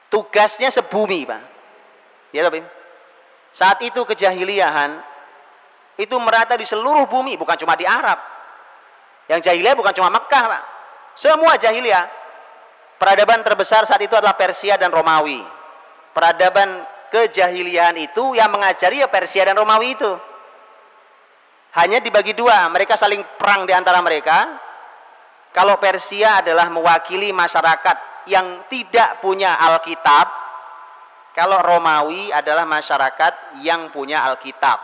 Tugasnya 0.09 0.73
sebumi, 0.73 1.29
Pak. 1.29 1.43
Ya, 2.33 2.49
Bapak 2.49 2.65
Ibu. 2.65 2.69
Saat 3.55 3.79
itu 3.85 4.01
kejahiliahan 4.03 4.99
itu 6.01 6.17
merata 6.19 6.59
di 6.59 6.67
seluruh 6.67 7.07
bumi, 7.07 7.39
bukan 7.39 7.55
cuma 7.55 7.79
di 7.79 7.87
Arab. 7.87 8.19
Yang 9.31 9.53
jahiliyah 9.53 9.77
bukan 9.79 9.95
cuma 9.95 10.11
Mekah, 10.11 10.45
Pak. 10.49 10.63
Semua 11.15 11.55
jahiliyah. 11.55 12.11
Peradaban 12.99 13.45
terbesar 13.45 13.85
saat 13.85 14.01
itu 14.03 14.17
adalah 14.17 14.35
Persia 14.35 14.75
dan 14.81 14.91
Romawi. 14.91 15.45
Peradaban 16.17 16.83
kejahiliahan 17.15 17.95
itu 18.01 18.35
yang 18.35 18.51
mengajari 18.51 19.03
ya 19.03 19.09
Persia 19.11 19.47
dan 19.47 19.55
Romawi 19.55 19.95
itu. 19.95 20.13
Hanya 21.75 21.99
dibagi 21.99 22.39
dua, 22.39 22.71
mereka 22.71 22.95
saling 22.95 23.21
perang 23.35 23.67
di 23.67 23.75
antara 23.75 23.99
mereka. 23.99 24.47
Kalau 25.51 25.79
Persia 25.79 26.43
adalah 26.43 26.71
mewakili 26.71 27.35
masyarakat 27.35 28.27
yang 28.31 28.67
tidak 28.71 29.19
punya 29.19 29.59
Alkitab, 29.59 30.27
kalau 31.35 31.59
Romawi 31.63 32.31
adalah 32.31 32.63
masyarakat 32.63 33.59
yang 33.63 33.91
punya 33.91 34.23
Alkitab. 34.23 34.79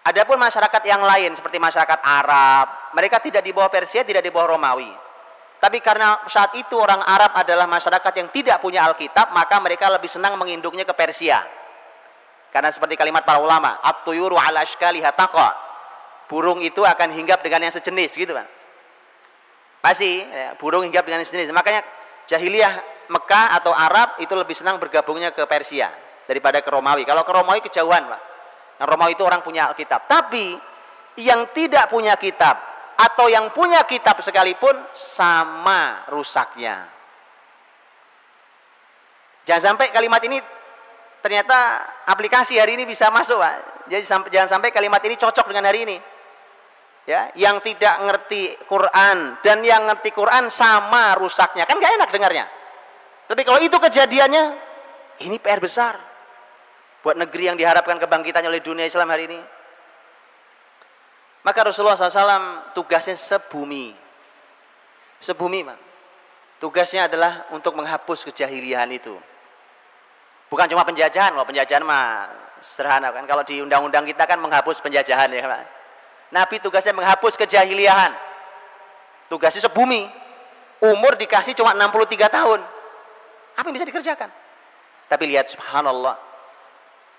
Adapun 0.00 0.40
masyarakat 0.40 0.82
yang 0.84 1.04
lain 1.04 1.32
seperti 1.36 1.60
masyarakat 1.60 2.00
Arab, 2.00 2.92
mereka 2.96 3.20
tidak 3.20 3.44
di 3.44 3.52
bawah 3.52 3.68
Persia, 3.68 4.04
tidak 4.04 4.24
di 4.24 4.32
bawah 4.32 4.56
Romawi. 4.56 4.88
Tapi 5.60 5.84
karena 5.84 6.24
saat 6.24 6.56
itu 6.56 6.72
orang 6.72 7.04
Arab 7.04 7.36
adalah 7.36 7.68
masyarakat 7.68 8.12
yang 8.16 8.28
tidak 8.32 8.64
punya 8.64 8.88
Alkitab, 8.88 9.32
maka 9.36 9.60
mereka 9.60 9.92
lebih 9.92 10.08
senang 10.08 10.40
menginduknya 10.40 10.88
ke 10.88 10.96
Persia. 10.96 11.59
Karena 12.50 12.70
seperti 12.74 12.98
kalimat 12.98 13.22
para 13.22 13.38
ulama, 13.38 13.78
at-tuyuru 13.82 14.34
ala 14.34 14.66
ashkali 14.66 14.98
Burung 16.30 16.62
itu 16.62 16.86
akan 16.86 17.10
hinggap 17.10 17.42
dengan 17.42 17.66
yang 17.66 17.74
sejenis 17.74 18.14
gitu 18.14 18.30
kan. 18.30 18.46
Pasti 19.82 20.22
ya, 20.22 20.54
burung 20.54 20.86
hinggap 20.86 21.02
dengan 21.02 21.22
yang 21.22 21.30
sejenis. 21.30 21.50
Makanya 21.50 21.82
jahiliyah 22.30 23.02
Mekah 23.10 23.58
atau 23.58 23.74
Arab 23.74 24.22
itu 24.22 24.30
lebih 24.38 24.54
senang 24.54 24.78
bergabungnya 24.78 25.34
ke 25.34 25.42
Persia 25.50 25.90
daripada 26.30 26.62
ke 26.62 26.70
Romawi. 26.70 27.02
Kalau 27.02 27.26
ke 27.26 27.32
Romawi 27.34 27.58
kejauhan, 27.66 28.06
Pak. 28.06 28.22
Nah, 28.78 28.86
Romawi 28.86 29.18
itu 29.18 29.26
orang 29.26 29.42
punya 29.42 29.66
Alkitab. 29.66 30.06
Tapi 30.06 30.54
yang 31.18 31.50
tidak 31.50 31.90
punya 31.90 32.14
kitab 32.14 32.54
atau 32.94 33.26
yang 33.26 33.50
punya 33.50 33.82
kitab 33.82 34.22
sekalipun 34.22 34.78
sama 34.94 36.06
rusaknya. 36.06 36.86
Jangan 39.42 39.74
sampai 39.74 39.90
kalimat 39.90 40.22
ini 40.22 40.38
ternyata 41.20 41.84
aplikasi 42.08 42.56
hari 42.56 42.76
ini 42.80 42.84
bisa 42.84 43.08
masuk, 43.08 43.40
Pak. 43.40 43.86
Jadi 43.88 44.04
jangan 44.32 44.48
sampai 44.58 44.70
kalimat 44.74 45.00
ini 45.04 45.16
cocok 45.16 45.46
dengan 45.50 45.68
hari 45.68 45.84
ini. 45.88 45.96
Ya, 47.08 47.32
yang 47.34 47.58
tidak 47.64 47.96
ngerti 48.06 48.54
Quran 48.68 49.40
dan 49.42 49.64
yang 49.66 49.82
ngerti 49.88 50.14
Quran 50.14 50.46
sama 50.52 51.16
rusaknya. 51.18 51.66
Kan 51.66 51.80
gak 51.80 51.96
enak 51.96 52.10
dengarnya. 52.12 52.46
Tapi 53.26 53.42
kalau 53.42 53.58
itu 53.58 53.74
kejadiannya, 53.74 54.44
ini 55.26 55.36
PR 55.42 55.58
besar 55.58 55.98
buat 57.00 57.16
negeri 57.16 57.50
yang 57.50 57.56
diharapkan 57.56 57.96
kebangkitannya 57.98 58.50
oleh 58.52 58.62
dunia 58.62 58.86
Islam 58.86 59.08
hari 59.10 59.26
ini. 59.26 59.40
Maka 61.40 61.72
Rasulullah 61.72 61.96
SAW 61.96 62.76
tugasnya 62.76 63.16
sebumi. 63.16 63.96
Sebumi, 65.24 65.64
Pak. 65.64 65.78
Tugasnya 66.60 67.08
adalah 67.08 67.48
untuk 67.56 67.72
menghapus 67.72 68.28
kejahilian 68.28 68.92
itu. 68.92 69.16
Bukan 70.50 70.66
cuma 70.66 70.82
penjajahan, 70.82 71.30
kalau 71.38 71.46
penjajahan 71.46 71.86
mah 71.86 72.26
sederhana 72.58 73.14
kan. 73.14 73.22
Kalau 73.24 73.46
di 73.46 73.62
undang-undang 73.62 74.02
kita 74.02 74.26
kan 74.26 74.42
menghapus 74.42 74.82
penjajahan 74.82 75.30
ya, 75.30 75.46
Pak. 75.46 75.62
Nabi 76.34 76.58
tugasnya 76.58 76.94
menghapus 76.94 77.38
kejahilian. 77.38 78.10
Tugasnya 79.30 79.70
sebumi. 79.70 80.10
Umur 80.82 81.14
dikasih 81.14 81.54
cuma 81.54 81.70
63 81.70 82.26
tahun. 82.26 82.60
Apa 83.54 83.66
yang 83.70 83.76
bisa 83.78 83.86
dikerjakan? 83.86 84.30
Tapi 85.06 85.24
lihat 85.30 85.50
subhanallah. 85.50 86.18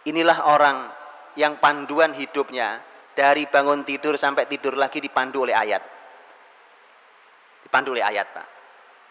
Inilah 0.07 0.49
orang 0.49 0.89
yang 1.37 1.61
panduan 1.61 2.11
hidupnya 2.11 2.81
dari 3.13 3.45
bangun 3.45 3.85
tidur 3.85 4.17
sampai 4.17 4.47
tidur 4.49 4.75
lagi 4.75 4.99
dipandu 4.99 5.45
oleh 5.45 5.55
ayat. 5.55 5.83
Dipandu 7.63 7.93
oleh 7.93 8.03
ayat, 8.03 8.27
Pak. 8.33 8.47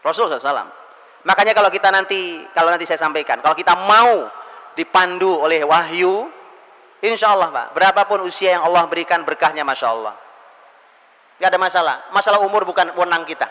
Rasul 0.02 0.28
SAW. 0.32 0.79
Makanya 1.24 1.52
kalau 1.52 1.68
kita 1.68 1.92
nanti, 1.92 2.40
kalau 2.56 2.72
nanti 2.72 2.88
saya 2.88 2.96
sampaikan, 2.96 3.44
kalau 3.44 3.52
kita 3.52 3.76
mau 3.76 4.28
dipandu 4.72 5.36
oleh 5.36 5.60
wahyu, 5.66 6.32
insya 7.04 7.36
Allah 7.36 7.52
Pak, 7.52 7.66
berapapun 7.76 8.24
usia 8.24 8.56
yang 8.56 8.64
Allah 8.64 8.88
berikan 8.88 9.20
berkahnya 9.20 9.60
Masya 9.60 9.88
Allah. 9.92 10.14
Gak 11.40 11.56
ada 11.56 11.60
masalah. 11.60 11.96
Masalah 12.12 12.40
umur 12.44 12.68
bukan 12.68 12.92
wenang 12.96 13.24
kita. 13.24 13.48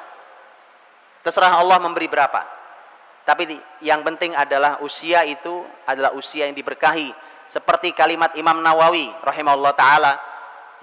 Terserah 1.25 1.57
Allah 1.57 1.77
memberi 1.81 2.05
berapa. 2.05 2.45
Tapi 3.25 3.61
yang 3.85 4.01
penting 4.01 4.33
adalah 4.33 4.81
usia 4.81 5.21
itu 5.25 5.65
adalah 5.85 6.13
usia 6.17 6.49
yang 6.49 6.57
diberkahi. 6.57 7.13
Seperti 7.49 7.93
kalimat 7.97 8.33
Imam 8.37 8.61
Nawawi 8.61 9.09
rahimahullah 9.25 9.73
taala 9.73 10.13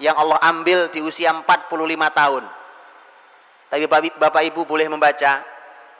yang 0.03 0.15
Allah 0.19 0.39
ambil 0.43 0.91
di 0.91 0.99
usia 0.99 1.31
45 1.31 1.43
tahun. 2.11 2.43
Tapi 3.67 3.83
Bapak 4.15 4.43
Ibu 4.47 4.63
boleh 4.63 4.87
membaca 4.87 5.43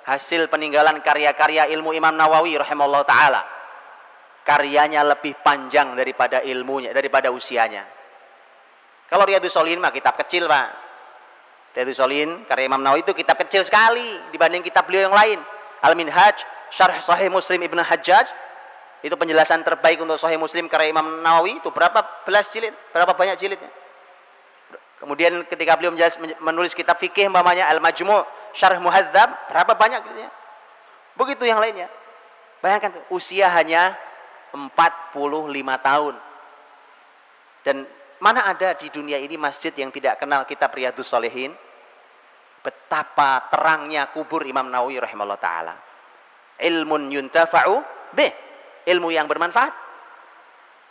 hasil 0.07 0.47
peninggalan 0.47 1.03
karya-karya 1.03 1.67
ilmu 1.75 1.91
Imam 1.91 2.15
Nawawi 2.15 2.55
rahimahullah 2.55 3.03
taala. 3.03 3.43
Karyanya 4.47 5.03
lebih 5.03 5.35
panjang 5.43 5.91
daripada 5.91 6.39
ilmunya, 6.39 6.95
daripada 6.95 7.27
usianya. 7.27 7.83
Kalau 9.11 9.27
Riyadus 9.27 9.51
Solihin 9.51 9.83
mah 9.83 9.91
kitab 9.91 10.15
kecil, 10.15 10.47
Pak. 10.47 10.67
Riyadus 11.75 11.99
Solihin 11.99 12.47
karya 12.47 12.71
Imam 12.71 12.79
Nawawi 12.79 13.03
itu 13.03 13.11
kitab 13.11 13.37
kecil 13.37 13.61
sekali 13.61 14.17
dibanding 14.33 14.65
kitab 14.65 14.89
beliau 14.89 15.11
yang 15.11 15.13
lain 15.13 15.37
Al-Minhaj 15.85 16.41
Syarh 16.73 16.97
Sahih 17.05 17.29
Muslim 17.29 17.61
Ibnu 17.61 17.85
Hajjaj 17.85 18.33
itu 19.05 19.13
penjelasan 19.13 19.61
terbaik 19.61 20.01
untuk 20.01 20.17
Sahih 20.17 20.41
Muslim 20.41 20.65
karya 20.65 20.89
Imam 20.89 21.21
Nawawi 21.21 21.61
itu 21.61 21.69
berapa 21.69 22.01
belas 22.25 22.49
jilid 22.49 22.73
berapa 22.89 23.13
banyak 23.13 23.37
jilidnya 23.37 23.69
Kemudian 24.97 25.45
ketika 25.45 25.77
beliau 25.77 25.93
menulis 26.41 26.73
kitab 26.73 26.97
fikih 26.97 27.29
umpamanya 27.29 27.69
Al-Majmu' 27.69 28.46
Syarh 28.55 28.79
Muhadzab, 28.79 29.51
berapa 29.51 29.73
banyak 29.75 30.01
gitu 30.07 30.19
ya. 30.21 30.31
Begitu 31.17 31.43
yang 31.49 31.59
lainnya. 31.59 31.89
Bayangkan 32.61 32.93
usia 33.13 33.49
hanya 33.51 33.97
45 34.53 35.13
tahun. 35.81 36.15
Dan 37.65 37.85
mana 38.17 38.49
ada 38.49 38.73
di 38.73 38.87
dunia 38.89 39.19
ini 39.19 39.35
masjid 39.35 39.73
yang 39.75 39.91
tidak 39.91 40.21
kenal 40.21 40.45
kitab 40.47 40.73
Riyadus 40.73 41.09
Solehin? 41.09 41.53
Betapa 42.63 43.47
terangnya 43.53 44.09
kubur 44.09 44.43
Imam 44.43 44.67
Nawawi 44.67 44.97
rahimahullah 44.97 45.39
ta'ala. 45.39 45.75
Ilmun 46.57 47.13
yuntafa'u 47.13 47.75
bih. 48.17 48.33
Ilmu 48.87 49.11
yang 49.11 49.27
bermanfaat. 49.27 49.73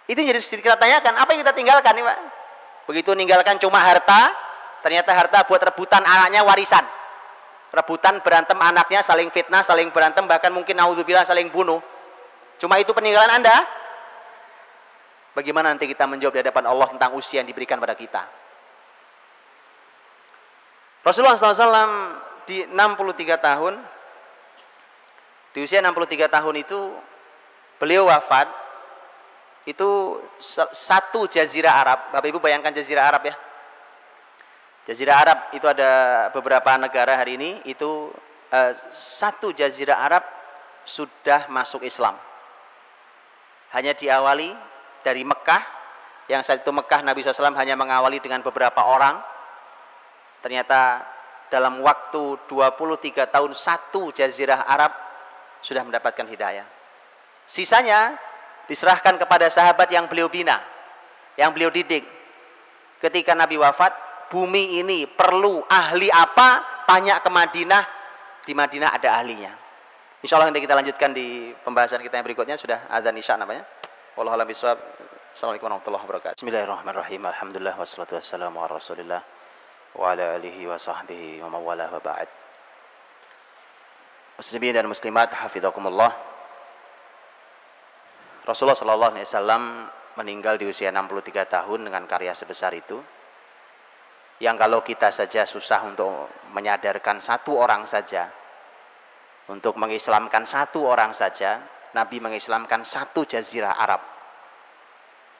Itu 0.06 0.22
jadi 0.22 0.38
kita 0.38 0.78
tanyakan, 0.78 1.18
apa 1.18 1.34
yang 1.34 1.40
kita 1.42 1.54
tinggalkan 1.56 1.92
nih 1.98 2.04
Pak? 2.06 2.18
Begitu 2.86 3.08
meninggalkan 3.10 3.58
cuma 3.58 3.82
harta, 3.82 4.30
ternyata 4.86 5.10
harta 5.10 5.42
buat 5.48 5.58
rebutan 5.58 6.06
anaknya 6.06 6.46
warisan. 6.46 6.86
Rebutan 7.76 8.24
berantem 8.24 8.56
anaknya, 8.56 9.04
saling 9.04 9.28
fitnah, 9.28 9.60
saling 9.60 9.92
berantem, 9.92 10.24
bahkan 10.24 10.48
mungkin 10.48 10.72
naudzubillah 10.80 11.28
saling 11.28 11.52
bunuh. 11.52 11.84
Cuma 12.56 12.80
itu 12.80 12.96
peninggalan 12.96 13.36
Anda? 13.36 13.52
Bagaimana 15.36 15.76
nanti 15.76 15.84
kita 15.84 16.08
menjawab 16.08 16.32
di 16.32 16.40
hadapan 16.40 16.64
Allah 16.64 16.88
tentang 16.88 17.12
usia 17.12 17.44
yang 17.44 17.48
diberikan 17.52 17.76
pada 17.76 17.92
kita? 17.92 18.24
Rasulullah 21.04 21.36
SAW 21.36 21.84
di 22.48 22.64
63 22.64 23.44
tahun, 23.44 23.76
di 25.52 25.60
usia 25.60 25.84
63 25.84 26.32
tahun 26.32 26.54
itu 26.64 26.96
beliau 27.76 28.08
wafat 28.08 28.48
itu 29.68 30.16
satu 30.72 31.28
jazirah 31.28 31.74
Arab. 31.76 31.98
Bapak 32.16 32.28
Ibu 32.32 32.40
bayangkan 32.40 32.72
jazirah 32.72 33.04
Arab 33.04 33.28
ya. 33.28 33.36
Jazirah 34.86 35.18
Arab 35.18 35.38
itu 35.50 35.66
ada 35.66 35.90
beberapa 36.30 36.78
negara 36.78 37.18
hari 37.18 37.34
ini 37.34 37.58
itu 37.66 38.06
uh, 38.54 38.72
satu 38.94 39.50
jazirah 39.50 39.98
Arab 39.98 40.22
sudah 40.86 41.50
masuk 41.50 41.82
Islam. 41.82 42.14
Hanya 43.74 43.98
diawali 43.98 44.54
dari 45.02 45.26
Mekah 45.26 45.62
yang 46.30 46.46
saat 46.46 46.62
itu 46.62 46.70
Mekah 46.70 47.02
Nabi 47.02 47.26
SAW 47.26 47.58
hanya 47.58 47.74
mengawali 47.74 48.22
dengan 48.22 48.46
beberapa 48.46 48.86
orang. 48.86 49.18
Ternyata 50.38 51.02
dalam 51.50 51.82
waktu 51.82 52.46
23 52.46 53.26
tahun 53.26 53.52
satu 53.58 54.14
jazirah 54.14 54.70
Arab 54.70 54.94
sudah 55.66 55.82
mendapatkan 55.82 56.30
hidayah. 56.30 56.66
Sisanya 57.42 58.14
diserahkan 58.70 59.18
kepada 59.18 59.50
sahabat 59.50 59.90
yang 59.90 60.06
beliau 60.06 60.30
bina, 60.30 60.62
yang 61.34 61.50
beliau 61.50 61.74
didik. 61.74 62.06
Ketika 63.02 63.34
Nabi 63.34 63.58
wafat, 63.58 64.05
bumi 64.30 64.80
ini 64.82 65.06
perlu 65.06 65.62
ahli 65.66 66.10
apa? 66.10 66.82
Tanya 66.86 67.18
ke 67.18 67.30
Madinah, 67.30 67.82
di 68.46 68.54
Madinah 68.54 68.94
ada 68.94 69.18
ahlinya. 69.18 69.50
Insya 70.22 70.38
Allah 70.38 70.54
nanti 70.54 70.62
kita 70.62 70.78
lanjutkan 70.78 71.10
di 71.10 71.50
pembahasan 71.66 71.98
kita 71.98 72.18
yang 72.18 72.26
berikutnya 72.26 72.54
sudah 72.54 72.86
ada 72.86 73.10
isya 73.10 73.34
namanya. 73.34 73.66
Wallahualam 74.14 74.46
bisawab. 74.46 74.78
Assalamualaikum 75.34 75.68
warahmatullahi 75.68 76.04
wabarakatuh. 76.08 76.36
Bismillahirrahmanirrahim. 76.40 77.22
Alhamdulillah 77.26 77.74
wassalatu 77.76 78.16
wassalamu 78.16 78.62
ala 78.62 78.80
Rasulillah 78.80 79.20
wa 79.98 80.14
ala 80.14 80.40
alihi 80.40 80.64
wa 80.64 80.80
sahbihi 80.80 81.44
wa 81.44 81.52
mawalah 81.52 81.92
wa 81.92 82.00
ba'd. 82.00 82.28
Muslimin 84.40 84.72
dan 84.72 84.86
muslimat 84.88 85.32
hafizakumullah. 85.32 86.12
Rasulullah 88.46 88.78
Shallallahu 88.78 89.12
Alaihi 89.16 89.26
Wasallam 89.26 89.62
meninggal 90.16 90.54
di 90.56 90.70
usia 90.70 90.94
63 90.94 91.50
tahun 91.50 91.88
dengan 91.88 92.06
karya 92.06 92.30
sebesar 92.30 92.72
itu 92.78 93.00
yang 94.40 94.60
kalau 94.60 94.84
kita 94.84 95.08
saja 95.08 95.48
susah 95.48 95.88
untuk 95.88 96.28
menyadarkan 96.52 97.20
satu 97.24 97.56
orang 97.56 97.88
saja 97.88 98.28
untuk 99.48 99.78
mengislamkan 99.78 100.42
satu 100.42 100.82
orang 100.84 101.14
saja 101.14 101.62
Nabi 101.94 102.20
mengislamkan 102.20 102.84
satu 102.84 103.24
jazirah 103.24 103.72
Arab. 103.72 104.02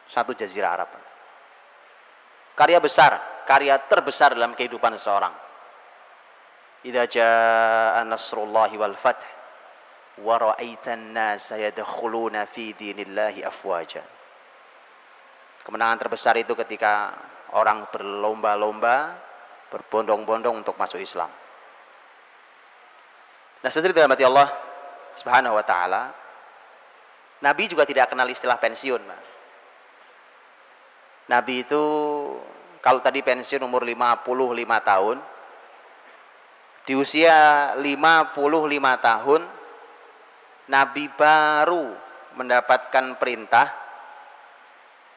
Satu 0.09 0.33
jazirah 0.33 0.71
Arab. 0.73 0.91
Karya 2.57 2.81
besar 2.81 3.37
karya 3.45 3.77
terbesar 3.85 4.33
dalam 4.33 4.57
kehidupan 4.57 4.97
seseorang. 4.99 5.35
Idha 6.87 7.05
jaa 7.05 8.03
nasrullahi 8.09 8.75
wal 8.81 8.97
fath 8.97 9.23
wa 10.23 10.35
ra'aitan 10.41 11.13
nasa 11.13 11.61
yadkhuluna 11.61 12.49
fi 12.49 12.73
dinillahi 12.73 13.45
afwaja. 13.45 14.01
Kemenangan 15.63 15.99
terbesar 15.99 16.39
itu 16.39 16.55
ketika 16.57 17.13
orang 17.57 17.89
berlomba-lomba, 17.89 19.17
berbondong-bondong 19.73 20.61
untuk 20.61 20.77
masuk 20.77 21.01
Islam. 21.01 21.33
Nah, 23.65 23.71
sesuai 23.73 23.97
dalam 23.97 24.13
hati 24.13 24.29
Allah 24.29 24.49
Subhanahu 25.17 25.57
wa 25.57 25.65
taala, 25.65 26.13
Nabi 27.41 27.67
juga 27.67 27.89
tidak 27.89 28.13
kenal 28.13 28.29
istilah 28.29 28.61
pensiun, 28.61 29.03
Nabi 31.27 31.67
itu 31.67 31.83
kalau 32.79 33.03
tadi 33.03 33.19
pensiun 33.25 33.67
umur 33.67 33.83
55 33.83 34.23
tahun, 34.87 35.17
di 36.87 36.95
usia 36.95 37.75
55 37.75 38.39
tahun 39.03 39.43
Nabi 40.71 41.05
baru 41.11 41.85
mendapatkan 42.39 43.19
perintah 43.19 43.67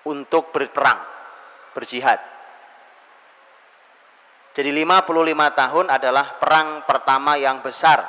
untuk 0.10 0.50
berperang, 0.50 0.98
berjihad. 1.74 2.20
Jadi 4.54 4.70
55 4.74 5.06
tahun 5.56 5.86
adalah 5.88 6.36
perang 6.42 6.84
pertama 6.84 7.38
yang 7.40 7.62
besar. 7.64 8.04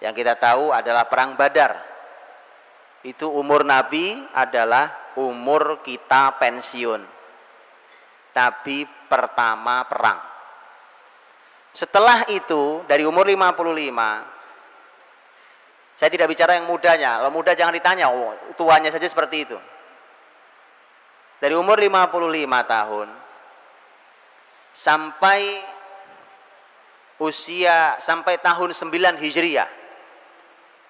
Yang 0.00 0.24
kita 0.24 0.34
tahu 0.38 0.70
adalah 0.72 1.04
perang 1.10 1.34
Badar. 1.34 1.76
Itu 3.04 3.30
umur 3.32 3.66
Nabi 3.66 4.16
adalah 4.32 5.14
umur 5.18 5.84
kita 5.84 6.36
pensiun. 6.40 7.02
Nabi 8.36 8.78
pertama 9.08 9.84
perang. 9.88 10.20
Setelah 11.72 12.24
itu 12.32 12.84
dari 12.88 13.04
umur 13.04 13.28
55 13.28 14.36
saya 15.96 16.12
tidak 16.12 16.28
bicara 16.28 16.60
yang 16.60 16.68
mudanya. 16.68 17.16
Kalau 17.24 17.32
muda 17.32 17.56
jangan 17.56 17.72
ditanya, 17.72 18.12
oh, 18.12 18.36
tuanya 18.52 18.92
saja 18.92 19.08
seperti 19.08 19.48
itu. 19.48 19.56
Dari 21.36 21.52
umur 21.52 21.76
55 21.76 21.92
tahun 22.64 23.08
sampai 24.76 25.40
usia 27.20 27.96
sampai 28.00 28.40
tahun 28.40 28.72
9 28.72 29.20
Hijriah. 29.20 29.68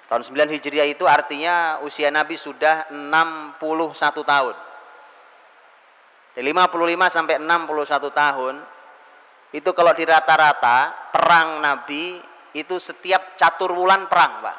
Tahun 0.06 0.22
9 0.22 0.54
Hijriah 0.54 0.86
itu 0.86 1.02
artinya 1.06 1.82
usia 1.82 2.10
Nabi 2.14 2.38
sudah 2.38 2.86
61 2.94 3.58
tahun. 4.22 4.56
Dari 6.36 6.44
55 6.46 7.10
sampai 7.10 7.34
61 7.42 8.10
tahun 8.12 8.54
itu 9.56 9.70
kalau 9.72 9.92
di 9.96 10.04
rata-rata 10.04 11.10
perang 11.10 11.58
Nabi 11.64 12.20
itu 12.52 12.76
setiap 12.76 13.34
catur 13.40 13.72
bulan 13.72 14.04
perang, 14.04 14.44
Pak. 14.44 14.58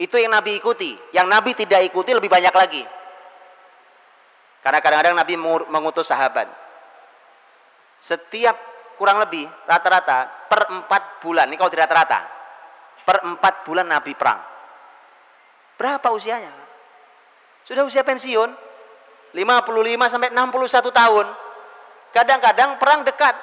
Itu 0.00 0.16
yang 0.16 0.32
Nabi 0.32 0.56
ikuti. 0.56 0.96
Yang 1.12 1.26
Nabi 1.28 1.50
tidak 1.52 1.80
ikuti 1.84 2.16
lebih 2.16 2.32
banyak 2.32 2.54
lagi. 2.56 2.82
Karena 4.60 4.78
kadang-kadang 4.84 5.16
Nabi 5.16 5.34
mengutus 5.68 6.08
sahabat. 6.08 6.48
Setiap 8.00 8.56
kurang 9.00 9.20
lebih 9.24 9.48
rata-rata 9.64 10.48
per 10.48 10.68
empat 10.68 11.24
bulan. 11.24 11.48
Ini 11.48 11.56
kalau 11.56 11.72
tidak 11.72 11.88
rata-rata. 11.88 12.20
Per 13.00 13.18
empat 13.24 13.64
bulan 13.64 13.88
Nabi 13.88 14.12
perang. 14.12 14.40
Berapa 15.80 16.12
usianya? 16.12 16.52
Sudah 17.64 17.88
usia 17.88 18.04
pensiun. 18.04 18.52
55 19.32 20.12
sampai 20.12 20.28
61 20.34 20.90
tahun. 20.92 21.26
Kadang-kadang 22.12 22.76
perang 22.76 23.00
dekat. 23.04 23.36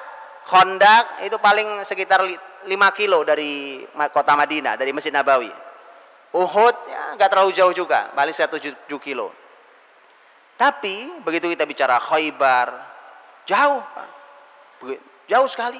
Kondak 0.48 1.28
itu 1.28 1.36
paling 1.36 1.84
sekitar 1.84 2.24
5 2.24 2.64
kilo 2.96 3.20
dari 3.20 3.84
kota 4.08 4.32
Madinah, 4.32 4.80
dari 4.80 4.96
Masjid 4.96 5.12
Nabawi 5.12 5.52
Uhud 6.28 6.76
ya 6.88 7.16
nggak 7.16 7.28
terlalu 7.32 7.50
jauh 7.56 7.72
juga, 7.72 8.12
paling 8.12 8.36
7 8.36 8.76
kilo. 9.00 9.32
Tapi 10.58 11.22
begitu 11.22 11.46
kita 11.54 11.62
bicara 11.62 12.02
Khaybar, 12.02 12.74
jauh, 13.46 13.78
jauh 15.30 15.46
sekali. 15.46 15.78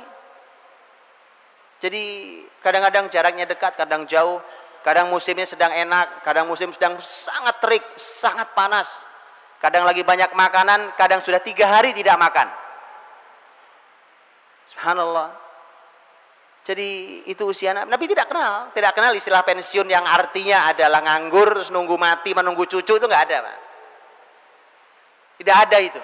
Jadi 1.82 2.02
kadang-kadang 2.62 3.10
jaraknya 3.10 3.42
dekat, 3.42 3.74
kadang 3.74 4.06
jauh, 4.06 4.38
kadang 4.86 5.10
musimnya 5.10 5.50
sedang 5.50 5.74
enak, 5.74 6.22
kadang 6.22 6.46
musim 6.46 6.70
sedang 6.70 6.94
sangat 7.02 7.58
terik, 7.58 7.82
sangat 7.98 8.54
panas. 8.54 9.02
Kadang 9.58 9.82
lagi 9.82 10.06
banyak 10.06 10.30
makanan, 10.38 10.94
kadang 10.94 11.18
sudah 11.26 11.42
tiga 11.42 11.66
hari 11.66 11.90
tidak 11.90 12.14
makan. 12.14 12.46
Subhanallah. 14.70 15.34
Jadi 16.62 17.22
itu 17.26 17.42
usia 17.50 17.74
Nabi. 17.74 17.90
Nabi 17.90 18.04
tidak 18.06 18.30
kenal, 18.30 18.70
tidak 18.70 18.94
kenal 18.94 19.10
istilah 19.10 19.42
pensiun 19.42 19.90
yang 19.90 20.06
artinya 20.06 20.70
adalah 20.70 21.02
nganggur 21.02 21.50
terus 21.50 21.74
nunggu 21.74 21.98
mati, 21.98 22.30
menunggu 22.30 22.62
cucu 22.70 22.94
itu 22.94 23.06
nggak 23.10 23.24
ada, 23.26 23.38
Pak. 23.42 23.67
Tidak 25.38 25.56
ada 25.56 25.78
itu. 25.78 26.02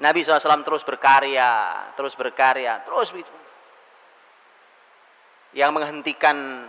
Nabi 0.00 0.26
SAW 0.26 0.66
terus 0.66 0.82
berkarya, 0.82 1.84
terus 1.94 2.18
berkarya, 2.18 2.82
terus 2.82 3.14
begitu. 3.14 3.30
Yang 5.54 5.70
menghentikan 5.70 6.66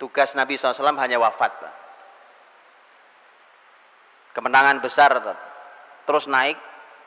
tugas 0.00 0.34
Nabi 0.34 0.58
SAW 0.58 0.96
hanya 0.98 1.20
wafat. 1.22 1.54
Kemenangan 4.34 4.82
besar 4.82 5.20
terus 6.08 6.26
naik, 6.26 6.58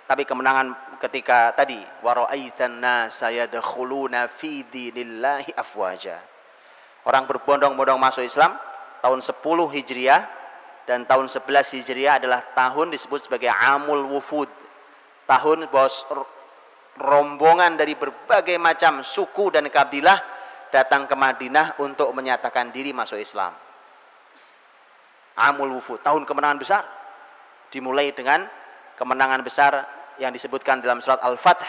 tapi 0.07 0.23
kemenangan 0.23 0.99
ketika 1.03 1.51
tadi 1.51 1.81
waraitan 1.99 2.79
nasa 2.79 3.27
yadkhuluna 3.33 4.31
fi 4.31 4.63
dinillahi 4.63 5.51
afwaja. 5.57 6.21
Orang 7.03 7.27
berbondong-bondong 7.27 7.99
masuk 7.99 8.23
Islam 8.23 8.55
tahun 9.03 9.19
10 9.19 9.35
Hijriah 9.75 10.42
dan 10.83 11.07
tahun 11.07 11.31
11 11.31 11.79
Hijriah 11.79 12.19
adalah 12.19 12.43
tahun 12.51 12.91
disebut 12.91 13.31
sebagai 13.31 13.47
Amul 13.47 14.03
Wufud 14.11 14.51
tahun 15.23 15.71
bos 15.71 16.03
rombongan 16.99 17.79
dari 17.79 17.95
berbagai 17.95 18.59
macam 18.59 19.01
suku 19.01 19.49
dan 19.49 19.65
kabilah 19.71 20.19
datang 20.69 21.07
ke 21.07 21.15
Madinah 21.15 21.79
untuk 21.79 22.11
menyatakan 22.11 22.69
diri 22.73 22.91
masuk 22.91 23.17
Islam. 23.17 23.55
Amul 25.39 25.79
Wufud, 25.79 26.01
tahun 26.05 26.27
kemenangan 26.27 26.59
besar. 26.61 26.83
Dimulai 27.73 28.13
dengan 28.13 28.45
kemenangan 28.93 29.41
besar 29.41 29.73
yang 30.21 30.29
disebutkan 30.29 30.77
dalam 30.77 31.01
surat 31.01 31.17
Al-Fath, 31.25 31.65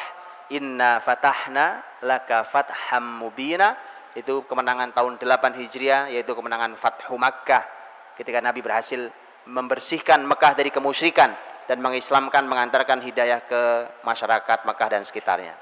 "Inna 0.52 1.00
fatahna 1.00 1.80
laka 2.04 2.44
fatham 2.44 3.24
mubina." 3.24 3.72
Itu 4.12 4.44
kemenangan 4.44 4.92
tahun 4.92 5.16
8 5.16 5.56
Hijriah 5.56 6.12
yaitu 6.12 6.36
kemenangan 6.36 6.76
Fathu 6.78 7.18
Makkah 7.18 7.73
ketika 8.18 8.38
Nabi 8.38 8.62
berhasil 8.62 9.10
membersihkan 9.44 10.24
Mekah 10.24 10.52
dari 10.56 10.72
kemusyrikan 10.72 11.34
dan 11.64 11.80
mengislamkan 11.80 12.44
mengantarkan 12.44 13.00
hidayah 13.00 13.44
ke 13.44 13.62
masyarakat 14.04 14.58
Mekah 14.68 14.88
dan 14.88 15.02
sekitarnya. 15.04 15.56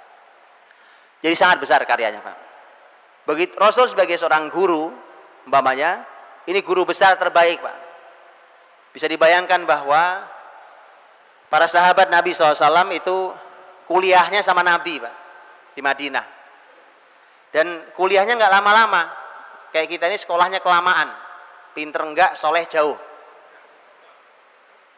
Jadi 1.23 1.35
sangat 1.39 1.63
besar 1.63 1.83
karyanya, 1.87 2.19
Pak. 2.19 2.37
Begitu 3.23 3.55
Rasul 3.55 3.87
sebagai 3.87 4.19
seorang 4.19 4.51
guru, 4.51 4.91
umpamanya, 5.47 6.03
ini 6.51 6.59
guru 6.67 6.83
besar 6.83 7.15
terbaik, 7.15 7.63
Pak. 7.63 7.77
Bisa 8.91 9.07
dibayangkan 9.07 9.63
bahwa 9.63 10.27
para 11.47 11.71
sahabat 11.71 12.11
Nabi 12.11 12.35
SAW 12.35 12.91
itu 12.91 13.31
kuliahnya 13.87 14.43
sama 14.43 14.67
Nabi, 14.67 14.99
Pak, 14.99 15.15
di 15.79 15.81
Madinah. 15.81 16.27
Dan 17.55 17.95
kuliahnya 17.95 18.35
nggak 18.35 18.53
lama-lama. 18.59 19.03
Kayak 19.71 19.89
kita 19.89 20.05
ini 20.11 20.19
sekolahnya 20.19 20.59
kelamaan. 20.59 21.22
Pinter 21.73 22.05
enggak, 22.05 22.37
soleh 22.37 22.69
jauh. 22.69 22.97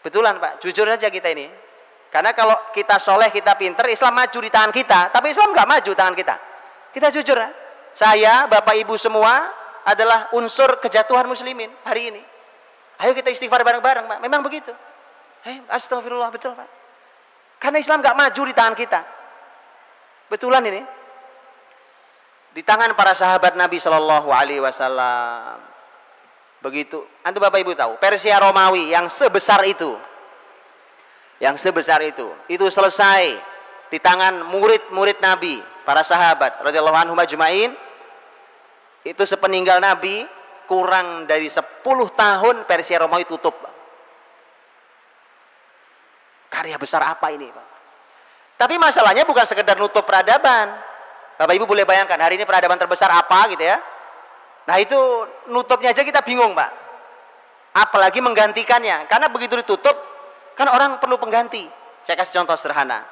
Betulan 0.04 0.36
Pak, 0.36 0.60
jujur 0.60 0.84
aja 0.84 1.08
kita 1.08 1.32
ini. 1.32 1.48
Karena 2.12 2.36
kalau 2.36 2.54
kita 2.70 3.00
soleh, 3.00 3.32
kita 3.32 3.56
pinter, 3.56 3.88
Islam 3.90 4.14
maju 4.14 4.38
di 4.38 4.50
tangan 4.52 4.70
kita. 4.70 5.10
Tapi 5.10 5.32
Islam 5.32 5.50
nggak 5.50 5.66
maju 5.66 5.90
tangan 5.96 6.14
kita. 6.14 6.36
Kita 6.92 7.08
jujur 7.10 7.34
ya. 7.40 7.50
Saya, 7.96 8.46
Bapak 8.46 8.76
Ibu 8.78 8.94
semua 9.00 9.50
adalah 9.82 10.30
unsur 10.36 10.78
kejatuhan 10.78 11.26
muslimin 11.26 11.72
hari 11.82 12.14
ini. 12.14 12.22
Ayo 13.02 13.16
kita 13.18 13.32
istighfar 13.32 13.66
bareng-bareng 13.66 14.06
Pak. 14.06 14.18
Memang 14.22 14.46
begitu. 14.46 14.70
Eh, 15.42 15.58
astagfirullah, 15.72 16.30
betul 16.30 16.54
Pak. 16.54 16.68
Karena 17.58 17.80
Islam 17.80 17.98
nggak 18.04 18.14
maju 18.14 18.42
di 18.44 18.54
tangan 18.54 18.76
kita. 18.76 19.00
Betulan 20.30 20.62
ini. 20.68 20.82
Di 22.54 22.62
tangan 22.62 22.94
para 22.94 23.16
sahabat 23.18 23.58
Nabi 23.58 23.82
Shallallahu 23.82 24.30
Alaihi 24.30 24.62
Wasallam 24.62 25.73
Begitu. 26.64 27.04
Antum 27.20 27.44
Bapak 27.44 27.60
Ibu 27.60 27.76
tahu, 27.76 28.00
Persia 28.00 28.40
Romawi 28.40 28.88
yang 28.88 29.12
sebesar 29.12 29.60
itu. 29.68 29.92
Yang 31.36 31.60
sebesar 31.60 32.00
itu. 32.00 32.32
Itu 32.48 32.72
selesai 32.72 33.36
di 33.92 34.00
tangan 34.00 34.48
murid-murid 34.48 35.20
Nabi, 35.20 35.60
para 35.84 36.00
sahabat 36.00 36.64
radhiyallahu 36.64 36.96
anhum 36.96 37.20
ajmain. 37.20 37.76
Itu 39.04 39.28
sepeninggal 39.28 39.84
Nabi 39.84 40.24
kurang 40.64 41.28
dari 41.28 41.52
10 41.52 41.60
tahun 42.16 42.64
Persia 42.64 42.96
Romawi 42.96 43.28
tutup. 43.28 43.52
Karya 46.48 46.80
besar 46.80 47.04
apa 47.04 47.28
ini, 47.28 47.52
Pak? 47.52 47.66
Tapi 48.56 48.80
masalahnya 48.80 49.28
bukan 49.28 49.44
sekedar 49.44 49.76
nutup 49.76 50.08
peradaban. 50.08 50.72
Bapak 51.36 51.52
Ibu 51.52 51.68
boleh 51.68 51.84
bayangkan 51.84 52.16
hari 52.16 52.40
ini 52.40 52.48
peradaban 52.48 52.80
terbesar 52.80 53.12
apa 53.12 53.52
gitu 53.52 53.68
ya? 53.68 53.76
Nah 54.64 54.76
itu 54.80 54.96
nutupnya 55.52 55.92
aja 55.92 56.00
kita 56.00 56.24
bingung 56.24 56.56
pak. 56.56 56.70
Apalagi 57.74 58.22
menggantikannya. 58.24 59.10
Karena 59.10 59.28
begitu 59.28 59.60
ditutup, 59.60 59.96
kan 60.56 60.70
orang 60.70 61.02
perlu 61.02 61.20
pengganti. 61.20 61.66
Saya 62.04 62.16
kasih 62.20 62.40
contoh 62.40 62.56
sederhana. 62.56 63.04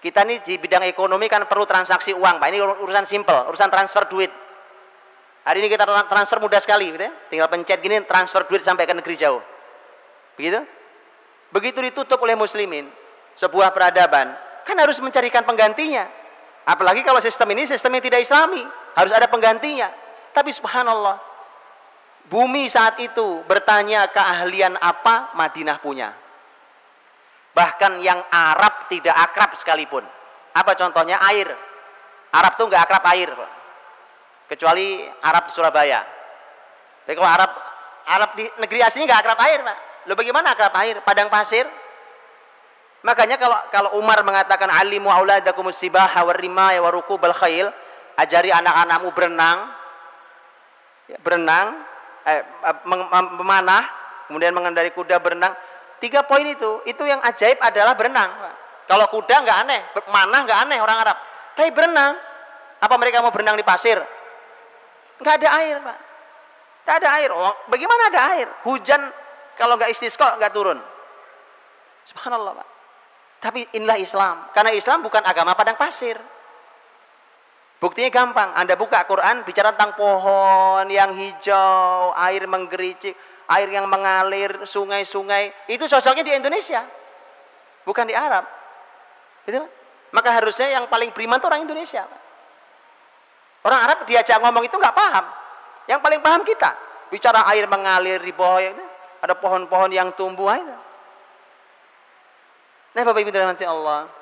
Kita 0.00 0.24
ini 0.24 0.40
di 0.40 0.56
bidang 0.56 0.86
ekonomi 0.88 1.28
kan 1.28 1.44
perlu 1.44 1.68
transaksi 1.68 2.16
uang 2.16 2.40
pak. 2.40 2.48
Ini 2.52 2.58
urusan 2.62 3.04
simple, 3.04 3.50
urusan 3.52 3.68
transfer 3.68 4.08
duit. 4.08 4.32
Hari 5.40 5.64
ini 5.64 5.68
kita 5.72 5.88
transfer 6.08 6.36
mudah 6.36 6.60
sekali, 6.60 6.92
gitu 6.92 7.00
ya. 7.00 7.12
tinggal 7.32 7.48
pencet 7.48 7.80
gini 7.80 8.04
transfer 8.04 8.44
duit 8.44 8.60
sampai 8.60 8.84
ke 8.84 8.92
negeri 8.92 9.16
jauh. 9.16 9.40
Begitu? 10.36 10.60
Begitu 11.50 11.78
ditutup 11.90 12.20
oleh 12.20 12.36
muslimin, 12.36 12.86
sebuah 13.40 13.72
peradaban, 13.72 14.36
kan 14.68 14.76
harus 14.76 15.00
mencarikan 15.00 15.42
penggantinya. 15.42 16.06
Apalagi 16.68 17.00
kalau 17.02 17.18
sistem 17.24 17.56
ini 17.56 17.64
sistem 17.64 17.96
yang 17.96 18.04
tidak 18.04 18.20
islami, 18.20 18.62
harus 18.94 19.12
ada 19.16 19.26
penggantinya. 19.26 19.88
Tapi 20.30 20.50
subhanallah, 20.54 21.18
bumi 22.30 22.70
saat 22.70 22.98
itu 23.02 23.42
bertanya 23.44 24.06
keahlian 24.10 24.78
apa 24.78 25.34
Madinah 25.34 25.78
punya. 25.82 26.14
Bahkan 27.50 27.98
yang 27.98 28.22
Arab 28.30 28.86
tidak 28.86 29.14
akrab 29.14 29.58
sekalipun. 29.58 30.06
Apa 30.54 30.78
contohnya? 30.78 31.18
Air. 31.34 31.50
Arab 32.30 32.54
tuh 32.54 32.70
nggak 32.70 32.82
akrab 32.86 33.04
air. 33.10 33.30
Kecuali 34.46 35.02
Arab 35.22 35.50
Surabaya. 35.50 36.06
Tapi 37.06 37.14
kalau 37.18 37.30
Arab 37.30 37.50
Arab 38.06 38.30
di 38.38 38.46
negeri 38.58 38.80
aslinya 38.86 39.14
nggak 39.14 39.20
akrab 39.26 39.40
air, 39.46 39.60
Pak. 39.66 39.78
Lo 40.06 40.14
bagaimana 40.14 40.54
akrab 40.54 40.74
air? 40.78 41.02
Padang 41.02 41.26
pasir. 41.26 41.66
Makanya 43.00 43.40
kalau 43.40 43.58
kalau 43.72 43.90
Umar 43.96 44.20
mengatakan 44.22 44.68
alimu 44.68 45.08
auladakum 45.08 45.72
sibaha 45.72 46.20
warima 46.22 46.70
wa 46.78 46.90
rukubal 46.92 47.34
khail, 47.34 47.72
ajari 48.20 48.52
anak-anakmu 48.52 49.08
berenang, 49.16 49.72
berenang, 51.18 51.82
eh, 52.22 52.42
memanah, 53.34 53.82
kemudian 54.30 54.54
mengendari 54.54 54.94
kuda 54.94 55.18
berenang. 55.18 55.50
Tiga 55.98 56.22
poin 56.24 56.46
itu, 56.46 56.80
itu 56.86 57.02
yang 57.04 57.20
ajaib 57.20 57.58
adalah 57.60 57.98
berenang. 57.98 58.30
Kalau 58.86 59.06
kuda 59.10 59.42
nggak 59.42 59.58
aneh, 59.66 59.80
manah 60.08 60.40
nggak 60.46 60.58
aneh 60.66 60.78
orang 60.78 60.98
Arab. 61.02 61.16
Tapi 61.58 61.70
berenang, 61.74 62.16
apa 62.80 62.94
mereka 62.96 63.20
mau 63.20 63.34
berenang 63.34 63.58
di 63.58 63.66
pasir? 63.66 64.00
Nggak 65.20 65.34
ada 65.44 65.48
air, 65.60 65.76
pak. 65.84 65.98
Nggak 66.86 66.96
ada 67.04 67.08
air. 67.20 67.30
Oh, 67.30 67.54
bagaimana 67.68 68.08
ada 68.08 68.20
air? 68.34 68.48
Hujan 68.64 69.02
kalau 69.60 69.76
nggak 69.76 69.92
istisqa 69.92 70.40
nggak 70.40 70.52
turun. 70.56 70.80
Subhanallah, 72.08 72.64
pak. 72.64 72.68
Tapi 73.40 73.68
inilah 73.76 74.00
Islam. 74.00 74.48
Karena 74.56 74.72
Islam 74.72 75.04
bukan 75.04 75.20
agama 75.24 75.52
padang 75.52 75.76
pasir. 75.76 76.16
Buktinya 77.80 78.12
gampang, 78.12 78.52
Anda 78.52 78.76
buka 78.76 79.00
Quran 79.08 79.40
bicara 79.40 79.72
tentang 79.72 79.96
pohon 79.96 80.84
yang 80.92 81.16
hijau, 81.16 82.12
air 82.12 82.44
menggericik, 82.44 83.16
air 83.48 83.68
yang 83.72 83.88
mengalir, 83.88 84.68
sungai-sungai. 84.68 85.48
Itu 85.64 85.88
cocoknya 85.88 86.20
di 86.20 86.32
Indonesia. 86.36 86.84
Bukan 87.88 88.04
di 88.04 88.12
Arab. 88.12 88.44
Gitu? 89.48 89.64
Maka 90.12 90.28
harusnya 90.28 90.68
yang 90.76 90.92
paling 90.92 91.08
beriman 91.16 91.40
itu 91.40 91.46
orang 91.48 91.64
Indonesia. 91.64 92.04
Orang 93.64 93.80
Arab 93.80 94.04
diajak 94.04 94.36
ngomong 94.44 94.68
itu 94.68 94.76
nggak 94.76 94.92
paham. 94.92 95.24
Yang 95.88 96.00
paling 96.04 96.20
paham 96.20 96.42
kita. 96.44 96.76
Bicara 97.08 97.48
air 97.48 97.64
mengalir 97.64 98.20
di 98.20 98.30
bawah 98.36 98.60
itu, 98.60 98.84
ada 99.24 99.32
pohon-pohon 99.40 99.88
yang 99.88 100.12
tumbuh 100.12 100.52
itu. 100.52 100.76
Nah, 102.92 103.02
Bapak 103.08 103.24
Ibu 103.24 103.30
dirahmati 103.32 103.64
Allah. 103.64 104.19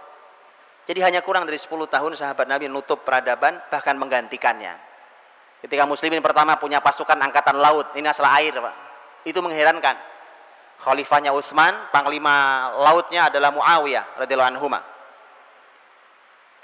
Jadi 0.88 1.04
hanya 1.04 1.20
kurang 1.20 1.44
dari 1.44 1.60
10 1.60 1.68
tahun 1.84 2.16
sahabat 2.16 2.48
Nabi 2.48 2.64
menutup 2.72 3.04
peradaban 3.04 3.60
bahkan 3.68 3.92
menggantikannya. 4.00 4.72
Ketika 5.60 5.84
muslimin 5.84 6.24
pertama 6.24 6.56
punya 6.56 6.80
pasukan 6.80 7.20
angkatan 7.20 7.60
laut, 7.60 7.92
ini 7.92 8.08
asal 8.08 8.24
air 8.24 8.56
Pak. 8.56 8.74
Itu 9.28 9.44
mengherankan. 9.44 10.00
Khalifahnya 10.80 11.36
Utsman, 11.36 11.92
panglima 11.92 12.70
lautnya 12.72 13.28
adalah 13.28 13.52
Muawiyah 13.52 14.16
radhiyallahu 14.24 14.50
anhu. 14.56 14.66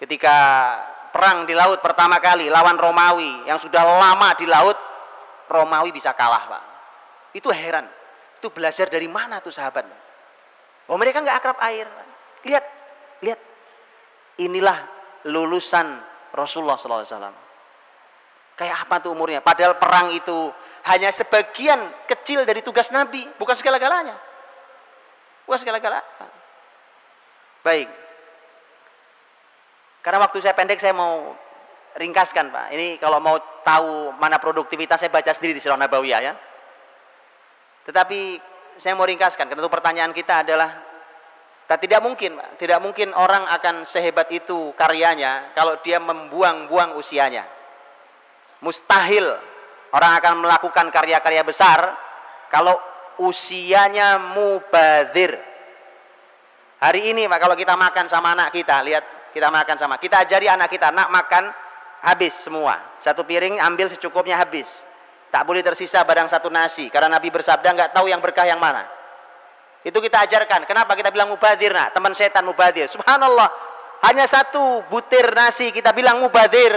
Ketika 0.00 0.36
perang 1.12 1.44
di 1.44 1.52
laut 1.52 1.84
pertama 1.84 2.16
kali 2.16 2.48
lawan 2.48 2.80
Romawi 2.80 3.44
yang 3.44 3.60
sudah 3.60 3.84
lama 3.84 4.32
di 4.40 4.48
laut, 4.48 4.78
Romawi 5.52 5.92
bisa 5.92 6.16
kalah, 6.16 6.48
Pak. 6.48 6.62
Itu 7.36 7.52
heran. 7.52 7.90
Itu 8.40 8.48
belajar 8.48 8.88
dari 8.88 9.10
mana 9.10 9.44
tuh 9.44 9.52
sahabat? 9.52 9.84
Oh, 10.88 10.96
mereka 10.96 11.20
nggak 11.20 11.36
akrab 11.44 11.58
air. 11.60 11.84
Lihat, 12.46 12.64
lihat 13.20 13.40
inilah 14.38 14.78
lulusan 15.28 16.00
Rasulullah 16.34 16.76
SAW. 16.76 17.42
Kayak 18.54 18.86
apa 18.86 19.02
tuh 19.02 19.10
umurnya? 19.10 19.42
Padahal 19.42 19.78
perang 19.78 20.14
itu 20.14 20.50
hanya 20.86 21.10
sebagian 21.10 22.06
kecil 22.06 22.46
dari 22.46 22.62
tugas 22.62 22.94
Nabi, 22.94 23.26
bukan 23.34 23.54
segala-galanya. 23.58 24.14
Bukan 25.42 25.58
segala-galanya. 25.58 26.06
Baik. 27.66 27.88
Karena 30.04 30.20
waktu 30.20 30.38
saya 30.44 30.52
pendek 30.52 30.78
saya 30.78 30.92
mau 30.92 31.32
ringkaskan 31.96 32.52
Pak. 32.52 32.66
Ini 32.76 33.00
kalau 33.00 33.18
mau 33.24 33.40
tahu 33.64 34.12
mana 34.20 34.36
produktivitas 34.36 35.00
saya 35.00 35.08
baca 35.08 35.32
sendiri 35.32 35.56
di 35.56 35.62
Sirah 35.64 35.80
Nabawiyah 35.80 36.20
ya. 36.20 36.34
Tetapi 37.88 38.36
saya 38.76 38.92
mau 38.92 39.08
ringkaskan, 39.08 39.48
tentu 39.48 39.70
pertanyaan 39.72 40.12
kita 40.12 40.44
adalah 40.44 40.83
tidak 41.64 42.00
mungkin, 42.04 42.36
tidak 42.60 42.78
mungkin 42.84 43.16
orang 43.16 43.48
akan 43.48 43.88
sehebat 43.88 44.28
itu 44.28 44.76
karyanya 44.76 45.56
kalau 45.56 45.80
dia 45.80 45.96
membuang-buang 45.96 46.92
usianya. 47.00 47.48
Mustahil 48.60 49.24
orang 49.92 50.12
akan 50.20 50.44
melakukan 50.44 50.92
karya-karya 50.92 51.40
besar 51.40 51.96
kalau 52.52 52.76
usianya 53.16 54.20
mubadir. 54.20 55.40
Hari 56.84 57.16
ini 57.16 57.24
Pak, 57.24 57.40
kalau 57.40 57.56
kita 57.56 57.80
makan 57.80 58.12
sama 58.12 58.36
anak 58.36 58.52
kita, 58.52 58.84
lihat 58.84 59.32
kita 59.32 59.48
makan 59.48 59.76
sama, 59.80 59.96
kita 59.96 60.20
ajari 60.20 60.52
anak 60.52 60.68
kita, 60.68 60.92
nak 60.92 61.08
makan 61.08 61.48
habis 62.04 62.36
semua. 62.36 63.00
Satu 63.00 63.24
piring 63.24 63.56
ambil 63.56 63.88
secukupnya 63.88 64.36
habis. 64.36 64.84
Tak 65.32 65.42
boleh 65.48 65.64
tersisa 65.64 66.04
barang 66.04 66.28
satu 66.30 66.52
nasi. 66.52 66.92
Karena 66.92 67.18
Nabi 67.18 67.32
bersabda 67.32 67.74
nggak 67.74 67.90
tahu 67.96 68.06
yang 68.06 68.22
berkah 68.22 68.46
yang 68.46 68.60
mana. 68.60 68.86
Itu 69.84 70.00
kita 70.00 70.24
ajarkan. 70.24 70.64
Kenapa 70.64 70.96
kita 70.96 71.12
bilang 71.12 71.28
mubadir? 71.28 71.68
Nah, 71.76 71.92
teman 71.92 72.16
setan 72.16 72.48
mubadir. 72.48 72.88
Subhanallah. 72.88 73.52
Hanya 74.08 74.24
satu 74.24 74.80
butir 74.88 75.28
nasi 75.36 75.68
kita 75.68 75.92
bilang 75.92 76.24
mubadir. 76.24 76.72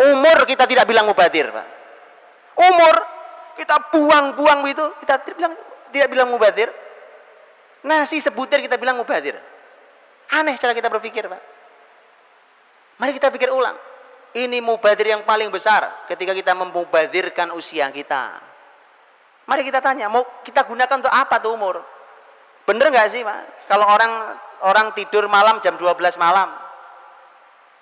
Umur 0.00 0.48
kita 0.48 0.64
tidak 0.64 0.88
bilang 0.88 1.04
mubadir, 1.04 1.52
Pak. 1.52 1.66
Umur 2.56 2.94
kita 3.60 3.92
buang-buang 3.92 4.64
itu 4.64 4.84
kita 5.04 5.14
bilang 5.36 5.52
tidak 5.92 6.08
bilang 6.08 6.28
mubadir. 6.32 6.72
Nasi 7.84 8.18
sebutir 8.24 8.64
kita 8.64 8.80
bilang 8.80 8.96
mubadir. 8.96 9.36
Aneh 10.32 10.56
cara 10.56 10.72
kita 10.72 10.88
berpikir, 10.88 11.28
Pak. 11.28 11.42
Mari 12.98 13.12
kita 13.12 13.28
pikir 13.28 13.52
ulang. 13.52 13.76
Ini 14.32 14.60
mubadir 14.60 15.12
yang 15.16 15.22
paling 15.24 15.48
besar 15.48 16.04
ketika 16.08 16.32
kita 16.32 16.52
memubadirkan 16.52 17.52
usia 17.52 17.88
kita. 17.92 18.40
Mari 19.48 19.64
kita 19.64 19.80
tanya, 19.80 20.12
mau 20.12 20.20
kita 20.44 20.64
gunakan 20.68 21.00
untuk 21.00 21.12
apa 21.12 21.40
tuh 21.40 21.56
umur? 21.56 21.97
Bener 22.68 22.92
nggak 22.92 23.08
sih, 23.08 23.24
Pak? 23.24 23.64
Kalau 23.72 23.88
orang 23.88 24.36
orang 24.60 24.86
tidur 24.92 25.24
malam 25.24 25.56
jam 25.64 25.80
12 25.80 26.20
malam, 26.20 26.52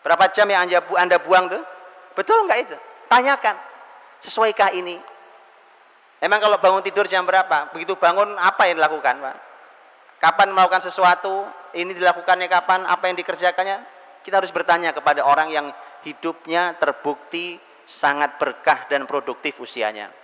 berapa 0.07 0.31
jam 0.31 0.47
yang 0.47 0.71
anda, 0.95 1.19
buang 1.19 1.51
tuh? 1.51 1.59
Betul 2.15 2.47
nggak 2.47 2.59
itu? 2.71 2.77
Tanyakan, 3.11 3.59
sesuaikah 4.23 4.71
ini? 4.79 4.95
Emang 6.23 6.39
kalau 6.39 6.63
bangun 6.63 6.87
tidur 6.87 7.11
jam 7.11 7.27
berapa? 7.27 7.75
Begitu 7.75 7.99
bangun 7.99 8.39
apa 8.39 8.71
yang 8.71 8.79
dilakukan, 8.79 9.19
Pak? 9.19 9.37
Kapan 10.23 10.55
melakukan 10.55 10.87
sesuatu? 10.87 11.51
Ini 11.75 11.91
dilakukannya 11.91 12.47
kapan? 12.47 12.87
Apa 12.87 13.11
yang 13.11 13.19
dikerjakannya? 13.19 13.83
Kita 14.23 14.39
harus 14.39 14.55
bertanya 14.55 14.95
kepada 14.95 15.27
orang 15.27 15.51
yang 15.51 15.67
hidupnya 16.07 16.79
terbukti 16.79 17.59
sangat 17.85 18.39
berkah 18.39 18.87
dan 18.87 19.05
produktif 19.05 19.59
usianya. 19.59 20.15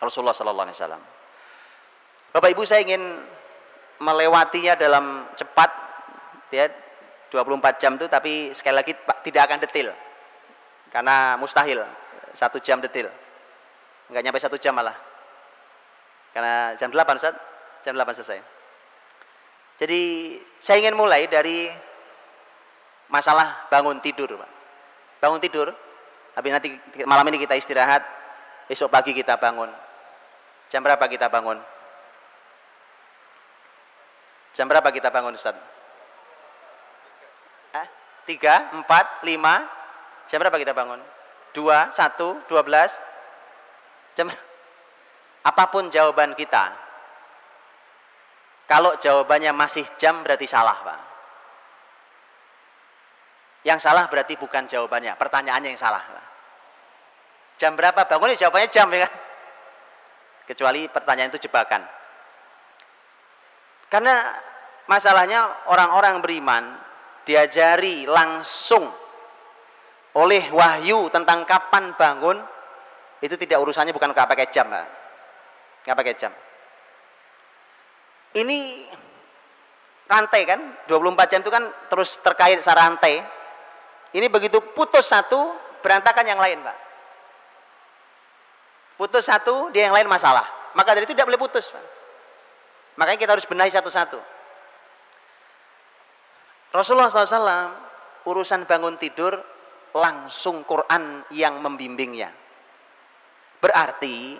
Rasulullah 0.00 0.34
Sallallahu 0.36 0.66
Alaihi 0.68 0.76
Wasallam. 0.80 1.02
Bapak 2.34 2.48
Ibu 2.50 2.66
saya 2.66 2.82
ingin 2.82 3.22
melewatinya 4.04 4.76
dalam 4.76 5.24
cepat, 5.32 5.70
ya 6.52 6.68
24 7.32 7.80
jam 7.80 7.96
itu, 7.96 8.06
tapi 8.06 8.52
sekali 8.52 8.76
lagi 8.76 8.92
tidak 9.24 9.42
akan 9.48 9.58
detil, 9.64 9.88
karena 10.92 11.40
mustahil 11.40 11.80
satu 12.36 12.60
jam 12.60 12.84
detil, 12.84 13.08
nggak 14.12 14.22
nyampe 14.22 14.36
satu 14.36 14.60
jam 14.60 14.76
malah, 14.76 14.94
karena 16.36 16.76
jam 16.76 16.92
8 16.92 17.16
Ustaz, 17.16 17.34
jam 17.80 17.96
8 17.96 18.12
selesai. 18.20 18.40
Jadi 19.80 20.02
saya 20.60 20.78
ingin 20.84 20.94
mulai 20.94 21.26
dari 21.26 21.66
masalah 23.10 23.66
bangun 23.72 23.98
tidur, 24.04 24.36
bangun 25.18 25.40
tidur 25.40 25.74
tapi 26.34 26.50
nanti 26.50 26.74
malam 27.06 27.26
ini 27.30 27.38
kita 27.42 27.54
istirahat 27.54 28.02
esok 28.66 28.90
pagi 28.90 29.14
kita 29.14 29.38
bangun. 29.38 29.70
Jam 30.66 30.82
berapa 30.82 31.06
kita 31.06 31.30
bangun 31.30 31.73
jam 34.54 34.70
berapa 34.70 34.88
kita 34.94 35.10
bangun 35.10 35.34
Ustaz 35.34 35.58
tiga, 38.24 38.72
empat, 38.72 39.20
lima 39.28 39.68
jam 40.30 40.40
berapa 40.40 40.56
kita 40.56 40.72
bangun 40.72 41.02
dua, 41.52 41.92
satu, 41.92 42.40
dua 42.48 42.64
belas 42.64 42.94
jam 44.16 44.32
apa 45.44 45.64
pun 45.68 45.92
jawaban 45.92 46.32
kita 46.32 46.72
kalau 48.64 48.96
jawabannya 48.96 49.52
masih 49.52 49.84
jam 50.00 50.24
berarti 50.24 50.48
salah 50.48 50.80
Pak 50.80 51.14
yang 53.64 53.80
salah 53.80 54.04
berarti 54.12 54.36
bukan 54.36 54.68
jawabannya, 54.68 55.16
pertanyaannya 55.16 55.72
yang 55.72 55.80
salah. 55.80 56.04
Jam 57.56 57.72
berapa 57.72 58.04
bangun? 58.04 58.36
Ya 58.36 58.46
jawabannya 58.46 58.68
jam 58.68 58.92
ya 58.92 59.08
kan? 59.08 59.12
Kecuali 60.52 60.84
pertanyaan 60.92 61.32
itu 61.32 61.48
jebakan. 61.48 61.80
Karena 63.94 64.26
masalahnya 64.90 65.70
orang-orang 65.70 66.18
beriman 66.18 66.74
diajari 67.22 68.10
langsung 68.10 68.90
oleh 70.18 70.50
wahyu 70.50 71.06
tentang 71.14 71.46
kapan 71.46 71.94
bangun 71.94 72.42
itu 73.22 73.38
tidak 73.38 73.62
urusannya 73.62 73.94
bukan 73.94 74.10
nggak 74.10 74.26
pakai 74.26 74.50
jam, 74.50 74.66
nggak 74.66 75.94
pakai 75.94 76.14
jam. 76.18 76.34
Ini 78.34 78.82
rantai 80.10 80.42
kan, 80.42 80.60
24 80.90 81.30
jam 81.30 81.40
itu 81.46 81.54
kan 81.54 81.70
terus 81.86 82.18
terkait 82.18 82.58
secara 82.58 82.90
rantai 82.90 83.22
ini 84.10 84.26
begitu 84.26 84.58
putus 84.74 85.06
satu, 85.06 85.54
berantakan 85.86 86.26
yang 86.26 86.42
lain, 86.42 86.58
Pak. 86.66 86.78
Putus 88.98 89.26
satu, 89.26 89.70
dia 89.70 89.86
yang 89.86 89.94
lain 89.94 90.10
masalah. 90.10 90.50
Maka 90.74 90.98
dari 90.98 91.06
itu 91.06 91.14
tidak 91.14 91.30
boleh 91.30 91.38
putus, 91.38 91.70
Pak. 91.70 92.03
Makanya 92.94 93.18
kita 93.18 93.32
harus 93.34 93.48
benahi 93.48 93.72
satu-satu. 93.74 94.20
Rasulullah 96.74 97.10
SAW 97.10 97.70
urusan 98.26 98.66
bangun 98.66 98.98
tidur 98.98 99.38
langsung 99.94 100.66
Quran 100.66 101.22
yang 101.30 101.62
membimbingnya. 101.62 102.34
Berarti 103.62 104.34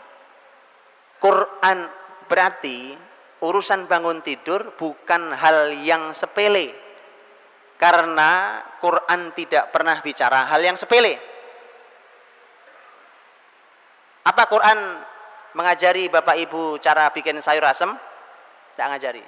Quran 1.23 1.79
berarti 2.27 2.99
urusan 3.45 3.87
bangun 3.87 4.21
tidur 4.21 4.75
bukan 4.75 5.31
hal 5.33 5.73
yang 5.79 6.11
sepele 6.11 6.75
karena 7.79 8.61
Quran 8.83 9.31
tidak 9.37 9.71
pernah 9.71 10.03
bicara 10.03 10.51
hal 10.51 10.61
yang 10.63 10.75
sepele. 10.75 11.17
Apa 14.25 14.49
Quran 14.49 14.79
mengajari 15.55 16.09
Bapak 16.09 16.35
Ibu 16.35 16.81
cara 16.81 17.13
bikin 17.13 17.39
sayur 17.45 17.65
asem? 17.69 17.93
Tidak 18.75 18.87
ngajari. 18.91 19.25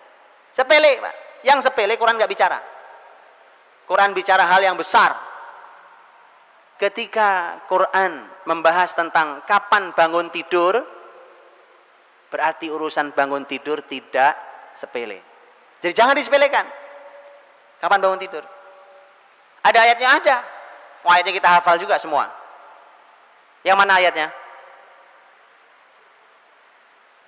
Sepele, 0.50 0.98
Pak. 0.98 1.14
Yang 1.46 1.70
sepele 1.70 1.94
Quran 1.94 2.18
nggak 2.18 2.30
bicara. 2.30 2.58
Quran 3.86 4.10
bicara 4.10 4.42
hal 4.50 4.60
yang 4.66 4.74
besar. 4.74 5.14
Ketika 6.76 7.62
Quran 7.70 8.26
membahas 8.44 8.92
tentang 8.92 9.46
kapan 9.46 9.94
bangun 9.94 10.28
tidur, 10.28 10.82
berarti 12.28 12.68
urusan 12.68 13.14
bangun 13.14 13.46
tidur 13.46 13.86
tidak 13.86 14.34
sepele. 14.74 15.22
Jadi 15.80 15.94
jangan 15.94 16.18
disepelekan. 16.18 16.66
Kapan 17.78 18.02
bangun 18.02 18.20
tidur? 18.20 18.44
Ada 19.62 19.78
ayatnya 19.86 20.08
ada. 20.18 20.36
Ayatnya 21.06 21.32
kita 21.38 21.48
hafal 21.48 21.78
juga 21.78 21.96
semua. 22.02 22.26
Yang 23.62 23.76
mana 23.78 23.92
ayatnya? 24.02 24.28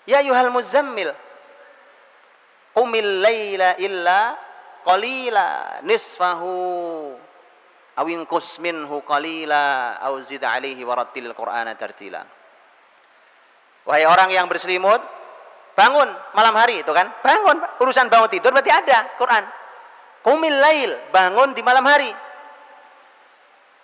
Ya 0.04 0.18
yuhal 0.24 0.50
muzammil. 0.50 1.14
Qumil 2.78 3.18
layla 3.18 3.74
illa 3.82 4.38
qalila 4.86 5.82
nisfahu 5.82 7.10
awin 7.98 8.22
minhu 8.62 9.02
qalila 9.02 9.98
aw 9.98 10.14
zid 10.22 10.46
alaihi 10.46 10.86
warattil 10.86 11.34
qur'ana 11.34 11.74
tartila. 11.74 12.22
Wahai 13.82 14.06
orang 14.06 14.30
yang 14.30 14.46
berselimut, 14.46 15.02
bangun 15.74 16.06
malam 16.38 16.54
hari 16.54 16.86
itu 16.86 16.92
kan? 16.94 17.10
Bangun, 17.18 17.58
urusan 17.82 18.06
bangun 18.06 18.30
tidur 18.30 18.54
berarti 18.54 18.70
ada 18.70 19.10
Quran. 19.18 19.42
Qumil 20.22 20.62
lail, 20.62 21.10
bangun 21.10 21.58
di 21.58 21.66
malam 21.66 21.82
hari. 21.82 22.14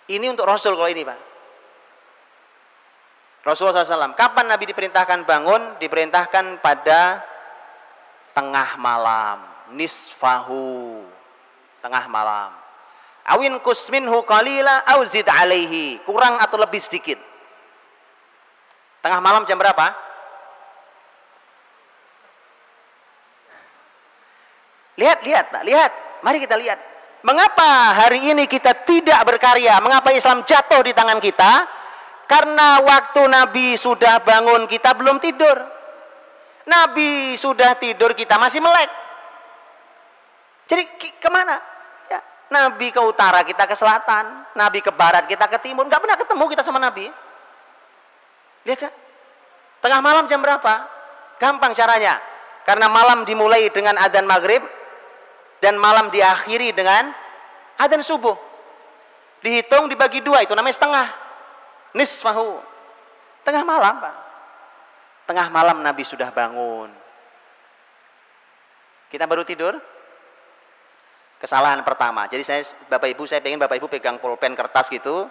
Ini 0.07 0.23
untuk 0.31 0.47
Rasul 0.47 0.79
kalau 0.79 0.87
ini, 0.87 1.03
Pak. 1.03 1.19
Rasulullah 3.43 3.81
SAW. 3.81 4.13
Kapan 4.13 4.45
Nabi 4.45 4.69
diperintahkan 4.69 5.25
bangun? 5.25 5.81
Diperintahkan 5.81 6.61
pada 6.61 7.21
tengah 8.35 8.75
malam. 8.75 9.39
Nisfahu. 9.71 11.01
Tengah 11.79 12.05
malam. 12.11 12.51
Awin 13.25 13.57
kusminhu 13.63 14.21
qalila 14.27 14.85
auzid 14.93 15.25
alaihi. 15.25 16.03
Kurang 16.03 16.37
atau 16.37 16.59
lebih 16.59 16.83
sedikit. 16.83 17.17
Tengah 19.01 19.23
malam 19.23 19.47
jam 19.47 19.57
berapa? 19.57 19.95
Lihat, 24.99 25.19
lihat. 25.25 25.45
Lihat 25.65 25.91
mari 26.21 26.37
kita 26.43 26.59
lihat. 26.59 26.77
Mengapa 27.25 27.97
hari 28.05 28.33
ini 28.33 28.45
kita 28.45 28.85
tidak 28.85 29.17
berkarya? 29.25 29.81
Mengapa 29.81 30.13
Islam 30.13 30.45
jatuh 30.45 30.85
di 30.85 30.93
tangan 30.93 31.17
kita? 31.17 31.65
Karena 32.29 32.81
waktu 32.81 33.21
Nabi 33.25 33.77
sudah 33.77 34.21
bangun 34.21 34.69
kita 34.69 34.93
belum 34.93 35.17
tidur. 35.17 35.74
Nabi 36.65 37.37
sudah 37.37 37.77
tidur 37.77 38.17
kita 38.17 38.41
masih 38.41 38.57
melek. 38.57 38.89
Jadi 40.65 40.83
ke 40.97 41.29
mana? 41.29 41.61
Ya, 42.09 42.19
Nabi 42.49 42.89
ke 42.89 42.97
utara 42.97 43.45
kita 43.45 43.69
ke 43.69 43.77
selatan, 43.77 44.49
Nabi 44.57 44.81
ke 44.81 44.89
barat 44.89 45.29
kita 45.29 45.45
ke 45.45 45.61
timur. 45.61 45.85
Gak 45.85 46.01
pernah 46.01 46.17
ketemu 46.17 46.43
kita 46.49 46.65
sama 46.65 46.81
Nabi. 46.81 47.05
Lihat 48.65 48.79
ya. 48.81 48.91
Tengah 49.85 50.01
malam 50.01 50.25
jam 50.25 50.41
berapa? 50.41 50.89
Gampang 51.37 51.77
caranya. 51.77 52.17
Karena 52.65 52.89
malam 52.89 53.21
dimulai 53.21 53.69
dengan 53.69 53.93
adzan 54.01 54.25
maghrib 54.25 54.65
dan 55.61 55.77
malam 55.77 56.09
diakhiri 56.09 56.73
dengan 56.73 57.13
adzan 57.77 58.01
subuh. 58.01 58.33
Dihitung 59.45 59.85
dibagi 59.85 60.25
dua 60.25 60.41
itu 60.41 60.57
namanya 60.57 60.73
setengah. 60.73 61.07
Nisfahu. 61.93 62.57
Tengah 63.45 63.61
malam 63.61 64.01
Pak. 64.01 64.24
Tengah 65.25 65.47
malam 65.49 65.81
Nabi 65.81 66.05
sudah 66.05 66.29
bangun. 66.29 66.89
Kita 69.09 69.25
baru 69.25 69.41
tidur. 69.41 69.73
Kesalahan 71.41 71.81
pertama. 71.85 72.25
Jadi 72.29 72.41
saya 72.45 72.61
Bapak 72.89 73.11
Ibu 73.11 73.27
saya 73.27 73.41
pengen 73.41 73.61
Bapak 73.61 73.77
Ibu 73.77 73.89
pegang 73.89 74.17
pulpen 74.17 74.55
kertas 74.55 74.89
gitu. 74.89 75.27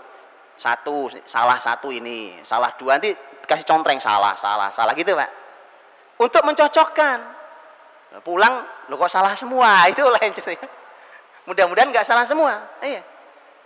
Satu, 0.54 1.10
salah 1.26 1.58
satu 1.58 1.90
ini, 1.90 2.38
salah 2.46 2.70
dua 2.78 3.02
nanti 3.02 3.10
kasih 3.42 3.66
contreng 3.66 3.98
salah, 3.98 4.38
salah, 4.38 4.70
salah 4.70 4.94
gitu 4.94 5.18
Pak 5.18 5.44
untuk 6.18 6.42
mencocokkan. 6.46 7.18
Pulang, 8.22 8.62
lo 8.86 8.94
kok 8.94 9.10
salah 9.10 9.34
semua, 9.34 9.82
itu 9.90 10.02
lain 10.06 10.30
cerita. 10.30 10.70
Mudah-mudahan 11.50 11.90
nggak 11.90 12.06
salah 12.06 12.22
semua. 12.22 12.78
Iya. 12.78 13.02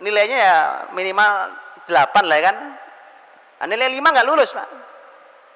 Nilainya 0.01 0.37
ya 0.37 0.55
minimal 0.95 1.53
8 1.85 1.93
lah 2.25 2.37
ya 2.39 2.43
kan. 2.49 2.57
Nah, 3.59 3.65
nilai 3.67 3.93
5 3.93 4.01
nggak 4.01 4.27
lulus, 4.27 4.49
Pak. 4.55 4.67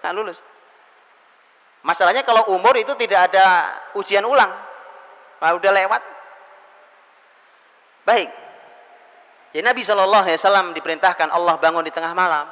Nggak 0.04 0.14
lulus. 0.14 0.38
Masalahnya 1.84 2.24
kalau 2.24 2.48
umur 2.56 2.80
itu 2.80 2.96
tidak 2.96 3.28
ada 3.32 3.76
ujian 4.00 4.24
ulang. 4.24 4.50
Nah, 5.44 5.52
udah 5.52 5.72
lewat. 5.76 6.02
Baik. 8.08 8.32
Jadi 9.52 9.64
Nabi 9.68 9.82
Shallallahu 9.84 10.24
Alaihi 10.24 10.40
Wasallam 10.40 10.72
diperintahkan 10.72 11.30
Allah 11.30 11.60
bangun 11.60 11.84
di 11.84 11.92
tengah 11.92 12.16
malam. 12.16 12.48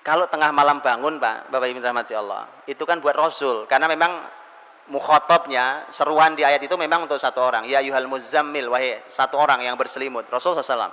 Kalau 0.00 0.24
tengah 0.30 0.48
malam 0.54 0.80
bangun, 0.80 1.20
Pak, 1.20 1.52
Bapak 1.52 1.68
Ibu 1.68 1.84
rahmati 1.84 2.16
Allah, 2.16 2.48
itu 2.64 2.80
kan 2.88 3.04
buat 3.04 3.12
Rasul, 3.12 3.68
karena 3.68 3.84
memang 3.84 4.24
mukhotobnya, 4.88 5.92
seruan 5.92 6.32
di 6.32 6.40
ayat 6.40 6.64
itu 6.64 6.72
memang 6.80 7.04
untuk 7.04 7.20
satu 7.20 7.44
orang. 7.44 7.68
Ya 7.68 7.84
yuhal 7.84 8.08
muzammil, 8.08 8.72
wahai 8.72 9.04
satu 9.12 9.36
orang 9.36 9.60
yang 9.60 9.76
berselimut. 9.76 10.24
Rasul 10.32 10.56
SAW. 10.56 10.88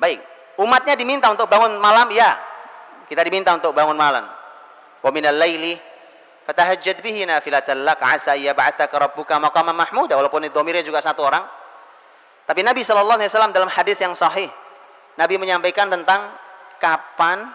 Baik, 0.00 0.24
umatnya 0.56 0.96
diminta 0.96 1.28
untuk 1.28 1.44
bangun 1.52 1.76
malam, 1.76 2.08
ya. 2.08 2.40
Kita 3.04 3.20
diminta 3.20 3.52
untuk 3.52 3.76
bangun 3.76 3.98
malam. 3.98 4.39
Wa 5.00 5.10
minal 5.12 5.36
laili 5.36 5.76
fatahajjad 6.44 7.00
bihi 7.00 7.24
nafilatan 7.24 7.84
lak 7.84 8.00
asa 8.04 8.36
yab'atsaka 8.36 8.92
rabbuka 8.92 9.40
maqaman 9.40 9.72
mahmuda 9.72 10.18
walaupun 10.18 10.44
itu 10.44 10.54
domirnya 10.56 10.84
juga 10.84 11.00
satu 11.00 11.24
orang. 11.24 11.44
Tapi 12.44 12.60
Nabi 12.66 12.82
sallallahu 12.82 13.22
alaihi 13.22 13.30
wasallam 13.30 13.54
dalam 13.54 13.70
hadis 13.70 13.96
yang 14.02 14.12
sahih 14.12 14.50
Nabi 15.14 15.38
menyampaikan 15.38 15.86
tentang 15.86 16.32
kapan 16.80 17.46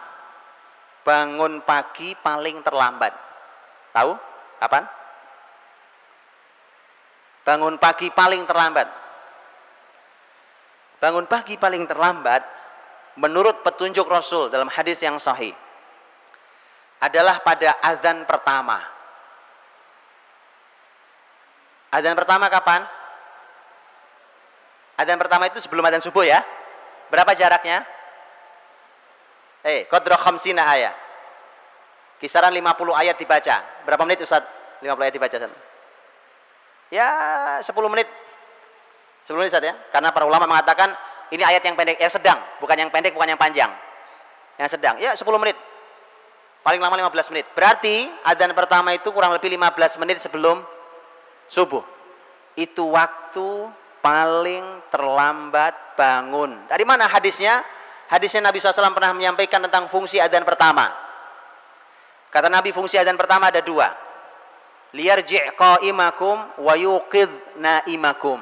bangun 1.01 1.65
pagi 1.65 2.13
paling 2.15 2.61
terlambat? 2.61 3.13
Tahu? 3.91 4.11
Kapan? 4.61 4.83
Bangun 7.45 7.75
pagi 7.77 8.07
paling 8.09 8.41
terlambat. 8.45 8.87
Bangun 11.01 11.25
pagi 11.29 11.59
paling 11.59 11.85
terlambat 11.85 12.41
menurut 13.19 13.61
petunjuk 13.61 14.07
Rasul 14.07 14.49
dalam 14.49 14.71
hadis 14.71 15.03
yang 15.03 15.19
sahih 15.21 15.53
adalah 16.99 17.43
pada 17.43 17.75
azan 17.83 18.23
pertama. 18.23 18.79
Azan 21.91 22.15
pertama 22.15 22.51
kapan? 22.51 22.81
Azan 24.95 25.19
pertama 25.19 25.47
itu 25.47 25.59
sebelum 25.59 25.83
azan 25.87 26.03
subuh 26.03 26.23
ya. 26.23 26.39
Berapa 27.11 27.35
jaraknya? 27.35 27.83
Eh, 29.65 29.87
qadra 29.89 30.15
khamsina 30.19 30.63
ayat. 30.63 30.95
Kisaran 32.19 32.53
50 32.53 32.95
ayat 32.95 33.15
dibaca. 33.19 33.83
Berapa 33.83 34.03
menit 34.07 34.23
Ustaz? 34.23 34.43
50 34.79 35.03
ayat 35.03 35.15
dibaca. 35.15 35.35
Ya, 36.93 37.09
10 37.59 37.91
menit. 37.91 38.07
10 39.27 39.35
menit 39.35 39.49
Ustaz 39.51 39.65
ya. 39.65 39.75
Karena 39.91 40.15
para 40.15 40.23
ulama 40.23 40.47
mengatakan 40.47 40.95
ini 41.33 41.41
ayat 41.41 41.65
yang 41.65 41.75
pendek, 41.75 41.97
yang 41.97 42.13
sedang, 42.13 42.39
bukan 42.61 42.77
yang 42.77 42.89
pendek, 42.93 43.11
bukan 43.11 43.33
yang 43.33 43.41
panjang. 43.41 43.71
Yang 44.55 44.79
sedang. 44.79 44.95
Ya, 45.01 45.11
10 45.17 45.25
menit. 45.41 45.57
Paling 46.65 46.81
lama 46.81 46.97
15 46.97 47.29
menit. 47.29 47.45
Berarti 47.53 48.09
adzan 48.25 48.49
pertama 48.57 48.89
itu 48.97 49.13
kurang 49.13 49.37
lebih 49.37 49.53
15 49.53 50.01
menit 50.01 50.17
sebelum 50.17 50.65
subuh. 51.45 51.85
Itu 52.57 52.89
waktu 52.89 53.69
paling 54.01 54.89
terlambat 54.89 55.93
bangun. 55.93 56.65
Dari 56.65 56.81
mana 56.81 57.05
hadisnya? 57.05 57.61
Hadisnya 58.09 58.49
Nabi 58.49 58.57
SAW 58.57 58.97
pernah 58.97 59.13
menyampaikan 59.13 59.61
tentang 59.61 59.85
fungsi 59.85 60.17
adzan 60.17 60.41
pertama. 60.41 60.89
Kata 62.33 62.49
Nabi 62.49 62.73
fungsi 62.73 62.97
adzan 62.97 63.17
pertama 63.17 63.53
ada 63.53 63.61
dua. 63.61 63.93
Liyarji' 64.89 65.53
qa'imakum 65.53 66.65
wa 66.65 66.73
yuqidh 66.73 67.61
na'imakum. 67.61 68.41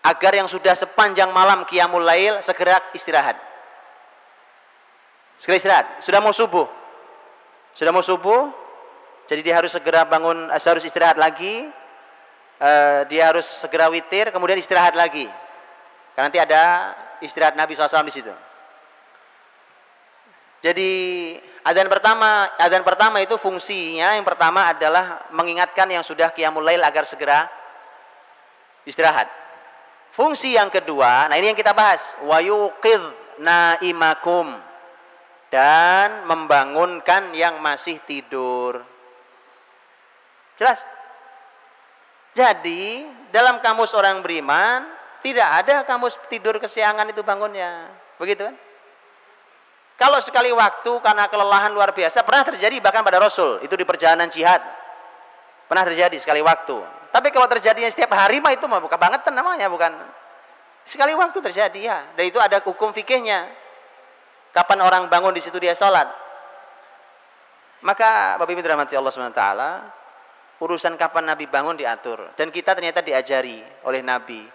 Agar 0.00 0.32
yang 0.32 0.48
sudah 0.48 0.72
sepanjang 0.72 1.28
malam 1.28 1.68
qiyamul 1.68 2.00
lail 2.00 2.40
segera 2.40 2.80
istirahat. 2.96 3.36
Segera 5.36 5.56
istirahat. 5.60 5.86
Sudah 6.00 6.24
mau 6.24 6.32
subuh. 6.32 6.81
Sudah 7.72 7.92
mau 7.92 8.04
subuh. 8.04 8.52
Jadi 9.28 9.40
dia 9.40 9.56
harus 9.56 9.72
segera 9.72 10.04
bangun, 10.04 10.52
eh, 10.52 10.60
harus 10.60 10.84
istirahat 10.84 11.16
lagi. 11.16 11.70
Uh, 12.62 13.02
dia 13.10 13.26
harus 13.26 13.42
segera 13.42 13.90
witir, 13.90 14.30
kemudian 14.30 14.54
istirahat 14.54 14.94
lagi. 14.94 15.26
Karena 16.14 16.30
nanti 16.30 16.38
ada 16.38 16.94
istirahat 17.18 17.58
Nabi 17.58 17.74
SAW 17.74 18.06
di 18.06 18.14
situ. 18.14 18.30
Jadi 20.62 20.90
adzan 21.66 21.90
pertama, 21.90 22.54
adzan 22.54 22.86
pertama 22.86 23.18
itu 23.18 23.34
fungsinya 23.34 24.14
yang 24.14 24.22
pertama 24.22 24.70
adalah 24.70 25.26
mengingatkan 25.34 25.90
yang 25.90 26.06
sudah 26.06 26.30
qiyamul 26.30 26.62
lail 26.62 26.78
agar 26.86 27.02
segera 27.02 27.50
istirahat. 28.86 29.26
Fungsi 30.14 30.54
yang 30.54 30.70
kedua, 30.70 31.26
nah 31.26 31.34
ini 31.34 31.50
yang 31.50 31.58
kita 31.58 31.74
bahas, 31.74 32.14
wa 32.22 32.38
yuqidh 32.38 33.02
naimakum 33.42 34.54
dan 35.52 36.24
membangunkan 36.24 37.36
yang 37.36 37.60
masih 37.60 38.00
tidur. 38.08 38.80
Jelas? 40.56 40.80
Jadi, 42.32 43.04
dalam 43.28 43.60
kamus 43.60 43.92
orang 43.92 44.24
beriman 44.24 44.88
tidak 45.20 45.48
ada 45.60 45.84
kamu 45.84 46.08
tidur 46.32 46.56
kesiangan 46.56 47.04
itu 47.12 47.20
bangunnya. 47.20 47.92
Begitu 48.16 48.48
kan? 48.48 48.56
Kalau 50.00 50.18
sekali 50.24 50.48
waktu 50.50 50.88
karena 51.04 51.28
kelelahan 51.28 51.70
luar 51.70 51.92
biasa 51.92 52.24
pernah 52.24 52.42
terjadi 52.48 52.80
bahkan 52.80 53.04
pada 53.04 53.20
Rasul, 53.20 53.60
itu 53.60 53.76
di 53.76 53.84
perjalanan 53.84 54.32
jihad. 54.32 54.64
Pernah 55.68 55.84
terjadi 55.84 56.16
sekali 56.16 56.40
waktu. 56.40 56.80
Tapi 57.12 57.28
kalau 57.28 57.44
terjadinya 57.44 57.92
setiap 57.92 58.16
hari 58.16 58.40
mah 58.40 58.56
itu 58.56 58.64
mah 58.64 58.80
bukan 58.80 58.96
banget 58.96 59.28
namanya, 59.28 59.68
bukan. 59.68 59.92
Sekali 60.88 61.12
waktu 61.12 61.38
terjadi 61.44 61.80
ya. 61.80 61.98
Dan 62.16 62.24
itu 62.24 62.40
ada 62.40 62.58
hukum 62.64 62.90
fikihnya. 62.96 63.61
Kapan 64.52 64.78
orang 64.84 65.02
bangun 65.08 65.32
di 65.32 65.40
situ 65.40 65.56
dia 65.56 65.72
sholat. 65.72 66.04
Maka 67.82 68.38
Bapak 68.38 68.52
Ibu 68.52 68.62
dirahmati 68.62 68.94
Allah 68.94 69.10
SWT, 69.10 69.44
urusan 70.62 70.94
kapan 70.94 71.34
Nabi 71.34 71.50
bangun 71.50 71.74
diatur. 71.74 72.30
Dan 72.38 72.54
kita 72.54 72.76
ternyata 72.76 73.02
diajari 73.02 73.58
oleh 73.82 74.04
Nabi 74.04 74.46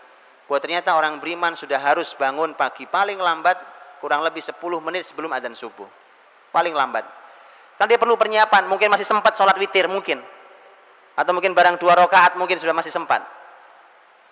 bahwa 0.47 0.59
ternyata 0.63 0.95
orang 0.95 1.19
beriman 1.19 1.51
sudah 1.57 1.75
harus 1.75 2.15
bangun 2.15 2.55
pagi 2.55 2.87
paling 2.87 3.19
lambat 3.19 3.59
kurang 3.99 4.23
lebih 4.23 4.39
10 4.39 4.55
menit 4.79 5.03
sebelum 5.03 5.33
adzan 5.35 5.57
subuh. 5.57 5.89
Paling 6.55 6.71
lambat. 6.71 7.03
Kan 7.75 7.85
dia 7.91 7.99
perlu 7.99 8.15
persiapan, 8.15 8.65
mungkin 8.65 8.89
masih 8.89 9.05
sempat 9.05 9.35
sholat 9.35 9.53
witir 9.59 9.85
mungkin. 9.91 10.23
Atau 11.17 11.33
mungkin 11.33 11.51
barang 11.51 11.81
dua 11.81 11.97
rakaat 11.97 12.37
mungkin 12.39 12.57
sudah 12.61 12.73
masih 12.73 12.93
sempat. 12.93 13.25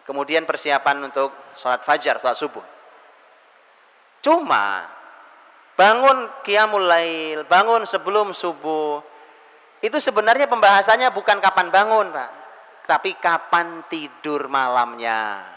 Kemudian 0.05 0.45
persiapan 0.45 1.09
untuk 1.09 1.33
sholat 1.57 1.81
fajar, 1.81 2.21
sholat 2.21 2.37
subuh. 2.37 2.63
Cuma 4.21 4.85
bangun 5.75 6.31
qiyamul 6.41 6.87
lail, 6.87 7.43
bangun 7.47 7.83
sebelum 7.83 8.31
subuh. 8.31 9.03
Itu 9.83 10.01
sebenarnya 10.01 10.49
pembahasannya 10.49 11.11
bukan 11.13 11.37
kapan 11.43 11.67
bangun, 11.69 12.09
Pak. 12.09 12.31
Tapi 12.89 13.15
kapan 13.19 13.85
tidur 13.91 14.47
malamnya. 14.47 15.51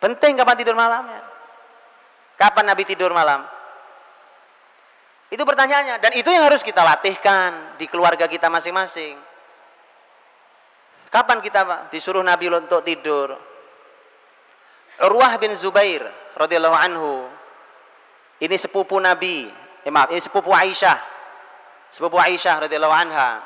Penting 0.00 0.36
kapan 0.36 0.56
tidur 0.56 0.76
malamnya. 0.76 1.20
Kapan 2.36 2.64
Nabi 2.66 2.82
tidur 2.84 3.14
malam? 3.14 3.46
Itu 5.32 5.42
pertanyaannya 5.42 5.98
dan 5.98 6.12
itu 6.12 6.28
yang 6.28 6.44
harus 6.46 6.60
kita 6.60 6.84
latihkan 6.84 7.74
di 7.80 7.88
keluarga 7.88 8.28
kita 8.28 8.52
masing-masing. 8.52 9.16
Kapan 11.08 11.38
kita 11.40 11.62
Pak, 11.62 11.80
disuruh 11.94 12.22
Nabi 12.26 12.50
untuk 12.50 12.82
tidur? 12.82 13.38
Urwah 15.02 15.34
bin 15.42 15.50
Zubair 15.58 16.06
radhiyallahu 16.38 16.76
anhu. 16.78 17.26
Ini 18.38 18.54
sepupu 18.54 19.02
Nabi. 19.02 19.50
Eh, 19.82 19.90
maaf, 19.90 20.14
ini 20.14 20.22
sepupu 20.22 20.54
Aisyah. 20.54 20.98
Sepupu 21.90 22.18
Aisyah 22.18 22.66
radhiyallahu 22.66 22.94
anha. 22.94 23.42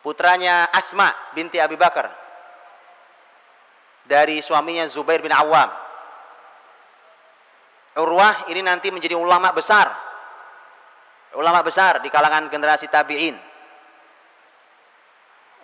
Putranya 0.00 0.68
Asma 0.72 1.12
binti 1.32 1.60
Abi 1.60 1.76
Bakar. 1.76 2.12
Dari 4.04 4.40
suaminya 4.44 4.84
Zubair 4.88 5.24
bin 5.24 5.32
Awam. 5.32 5.72
Urwah 7.94 8.48
ini 8.52 8.60
nanti 8.60 8.92
menjadi 8.92 9.16
ulama 9.16 9.52
besar. 9.52 9.88
Ulama 11.34 11.64
besar 11.64 12.04
di 12.04 12.08
kalangan 12.12 12.52
generasi 12.52 12.88
tabi'in. 12.88 13.36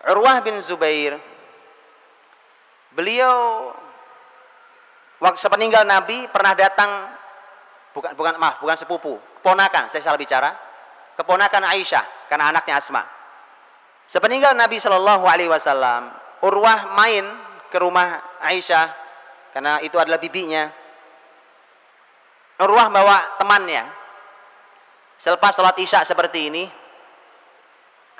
Urwah 0.08 0.40
bin 0.40 0.56
Zubair 0.64 1.20
beliau 2.96 3.70
waktu 5.20 5.38
sepeninggal 5.38 5.84
Nabi 5.86 6.26
pernah 6.32 6.56
datang 6.56 7.12
bukan 7.92 8.16
bukan 8.16 8.34
maaf 8.40 8.58
bukan 8.64 8.76
sepupu 8.76 9.20
ponakan 9.44 9.86
saya 9.92 10.02
salah 10.02 10.20
bicara. 10.20 10.50
Keponakan 11.14 11.68
Aisyah 11.68 12.32
karena 12.32 12.48
anaknya 12.48 12.80
Asma. 12.80 13.04
Sepeninggal 14.08 14.56
Nabi 14.56 14.80
Shallallahu 14.80 15.28
Alaihi 15.28 15.52
Wasallam 15.52 16.08
Urwah 16.40 16.96
main 16.96 17.28
ke 17.68 17.76
rumah 17.76 18.40
Aisyah 18.40 18.88
karena 19.52 19.76
itu 19.84 20.00
adalah 20.00 20.16
bibinya. 20.16 20.72
Urwah 22.64 22.88
bawa 22.88 23.36
temannya. 23.36 23.84
Selepas 25.20 25.52
sholat 25.52 25.76
isya 25.76 26.00
seperti 26.08 26.48
ini 26.48 26.64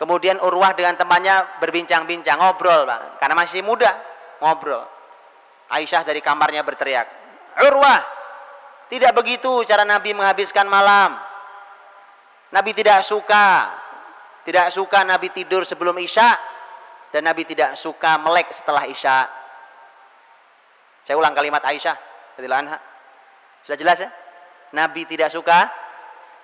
kemudian 0.01 0.40
Urwah 0.40 0.72
dengan 0.72 0.96
temannya 0.96 1.61
berbincang-bincang 1.61 2.40
ngobrol 2.40 2.88
karena 3.20 3.36
masih 3.36 3.61
muda 3.61 3.92
ngobrol 4.40 4.99
Aisyah 5.71 6.03
dari 6.03 6.18
kamarnya 6.18 6.66
berteriak, 6.66 7.07
Urwah, 7.62 8.03
tidak 8.91 9.14
begitu 9.14 9.62
cara 9.62 9.87
Nabi 9.87 10.11
menghabiskan 10.11 10.66
malam. 10.66 11.14
Nabi 12.51 12.75
tidak 12.75 13.07
suka, 13.07 13.71
tidak 14.43 14.75
suka 14.75 15.07
Nabi 15.07 15.31
tidur 15.31 15.62
sebelum 15.62 15.95
Isya, 15.95 16.35
dan 17.14 17.23
Nabi 17.23 17.47
tidak 17.47 17.79
suka 17.79 18.18
melek 18.18 18.51
setelah 18.51 18.83
Isya. 18.91 19.18
Saya 21.07 21.14
ulang 21.14 21.35
kalimat 21.35 21.62
Aisyah, 21.62 21.95
anha. 22.39 22.79
Sudah 23.62 23.79
jelas 23.79 23.99
ya? 24.03 24.11
Nabi 24.75 25.07
tidak 25.07 25.31
suka 25.31 25.71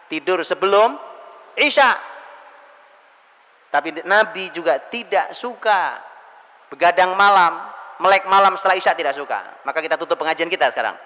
tidur 0.07 0.43
sebelum 0.47 0.95
Isya. 1.59 1.91
Tapi 3.71 4.07
Nabi 4.07 4.55
juga 4.55 4.79
tidak 4.79 5.35
suka 5.35 5.99
begadang 6.71 7.15
malam 7.19 7.59
melek 8.03 8.29
malam 8.29 8.55
setelah 8.59 8.77
Isya 8.77 8.93
tidak 8.97 9.17
suka. 9.17 9.63
Maka 9.65 9.79
kita 9.81 9.97
tutup 9.97 10.21
pengajian 10.21 10.51
kita 10.51 10.73
sekarang. 10.73 10.97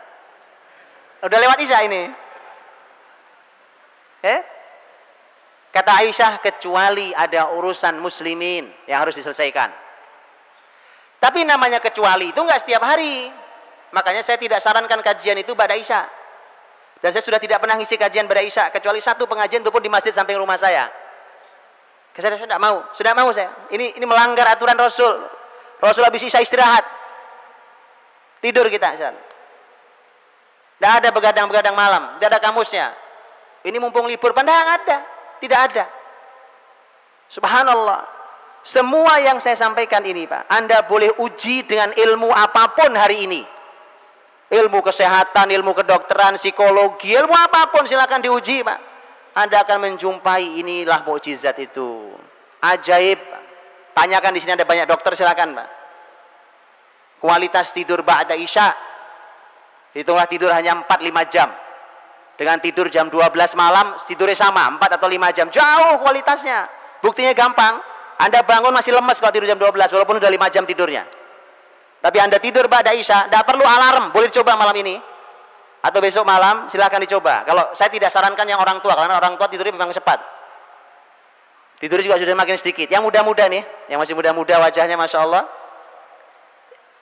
Udah 1.23 1.39
lewat 1.39 1.59
Isya 1.61 1.79
ini. 1.87 2.03
Eh? 4.21 4.41
Kata 5.71 6.03
Aisyah 6.03 6.43
kecuali 6.43 7.15
ada 7.15 7.55
urusan 7.55 8.03
muslimin 8.03 8.67
yang 8.91 9.07
harus 9.07 9.15
diselesaikan. 9.15 9.71
Tapi 11.23 11.47
namanya 11.47 11.79
kecuali 11.79 12.35
itu 12.35 12.41
nggak 12.43 12.61
setiap 12.61 12.83
hari. 12.83 13.31
Makanya 13.95 14.23
saya 14.27 14.39
tidak 14.41 14.59
sarankan 14.59 14.99
kajian 14.99 15.39
itu 15.39 15.55
pada 15.55 15.79
Isya. 15.79 16.03
Dan 17.01 17.15
saya 17.15 17.23
sudah 17.23 17.39
tidak 17.39 17.63
pernah 17.63 17.79
ngisi 17.79 17.95
kajian 17.95 18.27
pada 18.27 18.43
Isya 18.43 18.75
kecuali 18.75 18.99
satu 18.99 19.31
pengajian 19.31 19.63
itu 19.63 19.71
pun 19.71 19.81
di 19.81 19.89
masjid 19.89 20.11
samping 20.11 20.37
rumah 20.37 20.59
saya. 20.59 20.91
Saya 22.19 22.37
sudah 22.37 22.61
mau, 22.61 22.85
sudah 22.93 23.13
mau 23.15 23.31
saya. 23.31 23.49
Ini 23.71 23.97
ini 23.97 24.05
melanggar 24.05 24.45
aturan 24.51 24.77
Rasul. 24.77 25.40
Rasul 25.81 26.05
habis 26.05 26.23
isya 26.23 26.45
istirahat. 26.45 26.85
Tidur 28.41 28.69
kita. 28.69 28.97
Tidak 28.97 30.93
ada 31.05 31.09
begadang-begadang 31.13 31.77
malam. 31.77 32.17
Tidak 32.17 32.29
ada 32.29 32.41
kamusnya. 32.41 32.93
Ini 33.65 33.77
mumpung 33.77 34.09
libur. 34.09 34.33
Padahal 34.33 34.81
ada. 34.81 34.99
Tidak 35.41 35.61
ada. 35.61 35.85
Subhanallah. 37.29 38.21
Semua 38.61 39.17
yang 39.25 39.41
saya 39.41 39.57
sampaikan 39.57 40.05
ini 40.05 40.29
Pak. 40.29 40.45
Anda 40.53 40.85
boleh 40.85 41.17
uji 41.17 41.65
dengan 41.65 41.97
ilmu 41.97 42.29
apa 42.29 42.77
pun 42.77 42.93
hari 42.93 43.25
ini. 43.25 43.43
Ilmu 44.51 44.83
kesehatan, 44.83 45.49
ilmu 45.49 45.73
kedokteran, 45.73 46.35
psikologi, 46.35 47.15
ilmu 47.15 47.33
apa 47.33 47.71
pun 47.73 47.87
silakan 47.89 48.21
diuji 48.21 48.61
Pak. 48.67 48.79
Anda 49.33 49.63
akan 49.65 49.89
menjumpai 49.89 50.61
inilah 50.61 51.07
mukjizat 51.07 51.57
itu. 51.63 52.13
Ajaib. 52.61 53.30
Tanyakan 53.95 54.33
di 54.33 54.41
sini 54.41 54.55
ada 54.55 54.65
banyak 54.65 54.87
dokter 54.87 55.13
silakan, 55.19 55.59
Pak. 55.59 55.69
Kualitas 57.21 57.75
tidur 57.77 58.01
ba'da 58.01 58.33
Isya. 58.33 58.73
Hitunglah 59.93 60.25
tidur 60.31 60.49
hanya 60.55 60.81
4-5 60.87 61.27
jam. 61.29 61.49
Dengan 62.41 62.57
tidur 62.57 62.89
jam 62.89 63.13
12 63.13 63.53
malam 63.53 64.01
tidurnya 64.01 64.39
sama, 64.39 64.73
4 64.81 64.97
atau 64.97 65.09
5 65.11 65.29
jam. 65.37 65.47
Jauh 65.53 66.01
kualitasnya. 66.01 66.65
Buktinya 67.05 67.37
gampang. 67.37 67.77
Anda 68.21 68.41
bangun 68.41 68.73
masih 68.73 68.97
lemes 68.97 69.21
kalau 69.21 69.33
tidur 69.33 69.49
jam 69.49 69.61
12 69.61 69.93
walaupun 69.93 70.17
udah 70.17 70.31
5 70.33 70.49
jam 70.49 70.65
tidurnya. 70.65 71.05
Tapi 72.01 72.17
Anda 72.17 72.41
tidur 72.41 72.65
ba'da 72.65 72.97
Isya, 72.97 73.29
tidak 73.29 73.45
perlu 73.45 73.61
alarm, 73.61 74.09
boleh 74.09 74.33
dicoba 74.33 74.57
malam 74.57 74.73
ini. 74.81 74.97
Atau 75.81 76.01
besok 76.01 76.25
malam 76.25 76.69
silahkan 76.69 77.01
dicoba. 77.01 77.45
Kalau 77.45 77.73
saya 77.77 77.89
tidak 77.93 78.13
sarankan 78.13 78.45
yang 78.45 78.61
orang 78.61 78.81
tua 78.85 78.97
karena 78.97 79.17
orang 79.17 79.37
tua 79.37 79.49
tidurnya 79.49 79.73
memang 79.77 79.93
cepat. 79.93 80.40
Tidur 81.81 82.05
juga 82.05 82.21
sudah 82.21 82.37
makin 82.37 82.61
sedikit. 82.61 82.93
Yang 82.93 83.09
muda-muda 83.09 83.49
nih, 83.49 83.65
yang 83.89 83.97
masih 83.97 84.13
muda-muda 84.13 84.61
wajahnya 84.61 85.01
Masya 85.01 85.19
Allah. 85.25 85.49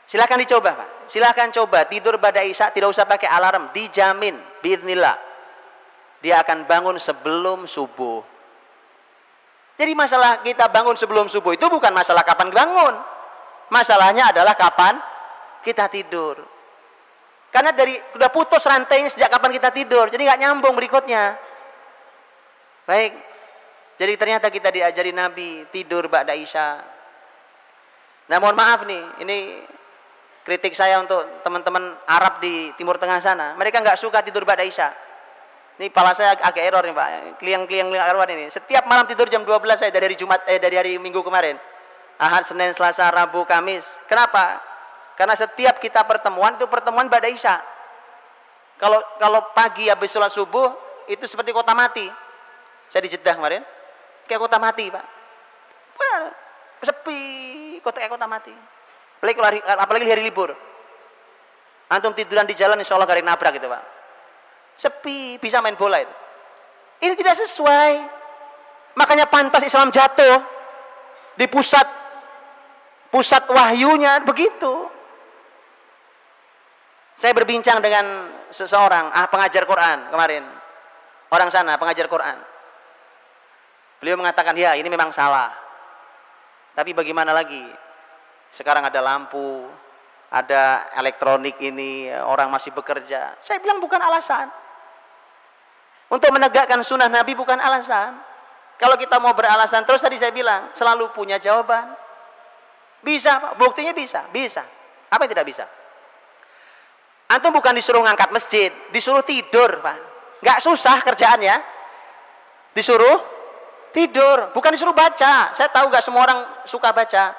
Silahkan 0.07 0.39
dicoba 0.39 0.73
Pak. 0.73 0.89
Silahkan 1.11 1.51
coba 1.51 1.85
tidur 1.85 2.17
pada 2.23 2.41
isya 2.47 2.71
tidak 2.71 2.95
usah 2.95 3.05
pakai 3.05 3.27
alarm. 3.27 3.75
Dijamin, 3.75 4.39
biidnillah. 4.63 5.19
Dia 6.23 6.47
akan 6.47 6.65
bangun 6.65 6.97
sebelum 6.97 7.67
subuh. 7.67 8.23
Jadi 9.79 9.93
masalah 9.99 10.41
kita 10.47 10.71
bangun 10.71 10.95
sebelum 10.95 11.27
subuh 11.27 11.59
itu 11.59 11.67
bukan 11.67 11.91
masalah 11.91 12.23
kapan 12.23 12.55
bangun. 12.55 12.95
Masalahnya 13.69 14.31
adalah 14.31 14.55
kapan 14.55 14.97
kita 15.61 15.91
tidur. 15.91 16.41
Karena 17.53 17.75
dari 17.75 17.99
sudah 18.15 18.31
putus 18.33 18.63
rantainya 18.63 19.11
sejak 19.11 19.29
kapan 19.29 19.59
kita 19.59 19.75
tidur. 19.75 20.07
Jadi 20.09 20.23
nggak 20.23 20.41
nyambung 20.41 20.73
berikutnya. 20.79 21.37
Baik, 22.89 23.13
jadi 23.99 24.15
ternyata 24.15 24.47
kita 24.47 24.71
diajari 24.71 25.11
Nabi 25.11 25.67
tidur 25.75 26.07
ba'da 26.07 26.31
Isya. 26.31 26.69
Nah 28.31 28.37
mohon 28.39 28.55
maaf 28.55 28.87
nih, 28.87 29.03
ini 29.27 29.59
kritik 30.47 30.71
saya 30.79 31.03
untuk 31.03 31.19
teman-teman 31.43 31.99
Arab 32.07 32.39
di 32.39 32.71
Timur 32.79 32.95
Tengah 32.95 33.19
sana. 33.19 33.59
Mereka 33.59 33.83
nggak 33.83 33.99
suka 33.99 34.23
tidur 34.23 34.47
ba'da 34.47 34.63
Isya. 34.63 34.95
Ini 35.83 35.91
kepala 35.91 36.15
saya 36.15 36.39
agak 36.39 36.63
error 36.63 36.83
nih 36.87 36.95
Pak. 36.95 37.09
Kliang-kliang 37.43 37.91
arwan 37.99 38.31
ini. 38.39 38.47
Setiap 38.55 38.87
malam 38.87 39.03
tidur 39.11 39.27
jam 39.27 39.43
12 39.43 39.59
saya 39.75 39.91
dari 39.91 40.15
Jumat 40.15 40.47
eh 40.47 40.63
dari 40.63 40.79
hari 40.79 40.95
Minggu 41.03 41.19
kemarin. 41.27 41.59
Ahad, 42.19 42.47
Senin, 42.47 42.75
Selasa, 42.75 43.07
Rabu, 43.11 43.47
Kamis. 43.47 43.87
Kenapa? 44.11 44.59
Karena 45.15 45.35
setiap 45.39 45.79
kita 45.83 46.07
pertemuan 46.07 46.55
itu 46.55 46.71
pertemuan 46.71 47.11
ba'da 47.11 47.27
Isya. 47.27 47.59
Kalau 48.79 49.03
kalau 49.19 49.43
pagi 49.59 49.91
habis 49.91 50.15
sholat 50.15 50.31
subuh 50.31 50.71
itu 51.11 51.27
seperti 51.27 51.51
kota 51.51 51.75
mati. 51.75 52.07
Saya 52.87 53.03
di 53.03 53.11
Jeddah 53.11 53.35
kemarin 53.35 53.63
kayak 54.29 54.45
kota 54.45 54.61
mati 54.61 54.93
pak. 54.93 55.05
Wah, 55.97 56.21
sepi 56.85 57.21
kota 57.81 57.99
kayak 57.99 58.13
kota 58.13 58.29
mati. 58.29 58.53
Apalagi, 59.19 59.41
lari, 59.41 59.59
apalagi 59.65 60.05
hari 60.07 60.23
libur. 60.23 60.53
Antum 61.89 62.13
tiduran 62.13 62.45
di 62.45 62.53
jalan 62.53 62.79
insya 62.79 62.95
Allah 62.95 63.09
garing 63.09 63.25
nabrak 63.25 63.57
gitu 63.57 63.67
pak. 63.67 63.83
Sepi 64.77 65.41
bisa 65.41 65.65
main 65.65 65.75
bola 65.75 65.99
itu. 65.99 66.15
Ini 67.03 67.17
tidak 67.17 67.41
sesuai. 67.41 67.93
Makanya 68.95 69.27
pantas 69.27 69.65
Islam 69.65 69.89
jatuh 69.89 70.45
di 71.35 71.49
pusat 71.49 71.87
pusat 73.09 73.49
wahyunya 73.49 74.21
begitu. 74.23 74.87
Saya 77.19 77.35
berbincang 77.35 77.83
dengan 77.83 78.31
seseorang 78.55 79.11
ah 79.11 79.27
pengajar 79.27 79.67
Quran 79.67 80.13
kemarin. 80.13 80.45
Orang 81.29 81.51
sana 81.51 81.75
pengajar 81.81 82.07
Quran 82.07 82.58
Beliau 83.99 84.15
mengatakan, 84.19 84.55
ya 84.55 84.79
ini 84.79 84.87
memang 84.87 85.11
salah. 85.11 85.51
Tapi 86.75 86.95
bagaimana 86.95 87.35
lagi? 87.35 87.67
Sekarang 88.55 88.87
ada 88.87 89.03
lampu, 89.03 89.67
ada 90.31 90.87
elektronik 90.95 91.59
ini, 91.59 92.13
orang 92.15 92.53
masih 92.53 92.71
bekerja. 92.71 93.35
Saya 93.43 93.59
bilang 93.59 93.83
bukan 93.83 93.99
alasan. 93.99 94.47
Untuk 96.09 96.31
menegakkan 96.33 96.81
sunnah 96.87 97.11
Nabi 97.11 97.37
bukan 97.37 97.59
alasan. 97.59 98.17
Kalau 98.79 98.95
kita 98.95 99.19
mau 99.19 99.35
beralasan 99.35 99.83
terus 99.83 100.01
tadi 100.01 100.17
saya 100.17 100.31
bilang, 100.31 100.71
selalu 100.73 101.11
punya 101.11 101.37
jawaban. 101.43 101.93
Bisa. 103.03 103.59
Buktinya 103.59 103.91
bisa, 103.91 104.25
bisa. 104.31 104.63
Apa 105.11 105.27
yang 105.27 105.33
tidak 105.35 105.47
bisa? 105.51 105.65
Antum 107.29 107.53
bukan 107.53 107.77
disuruh 107.77 108.01
ngangkat 108.01 108.33
masjid, 108.33 108.73
disuruh 108.89 109.21
tidur, 109.21 109.85
Pak. 109.85 109.99
Gak 110.41 110.65
susah 110.65 111.03
kerjaannya. 111.05 111.61
Disuruh 112.73 113.38
tidur 113.99 114.55
bukan 114.55 114.71
disuruh 114.71 114.95
baca 114.95 115.51
saya 115.51 115.69
tahu 115.75 115.91
gak 115.91 116.07
semua 116.07 116.23
orang 116.23 116.39
suka 116.63 116.95
baca 116.95 117.35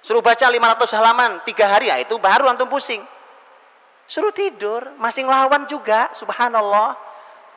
Suruh 0.00 0.24
baca 0.24 0.48
500 0.48 0.96
halaman 0.96 1.30
tiga 1.44 1.68
hari 1.68 1.92
ya 1.92 2.00
itu 2.00 2.16
baru 2.16 2.48
antum 2.48 2.68
pusing. 2.68 3.04
Suruh 4.08 4.32
tidur, 4.32 4.96
masih 4.96 5.28
ngelawan 5.28 5.68
juga, 5.68 6.10
subhanallah. 6.16 6.96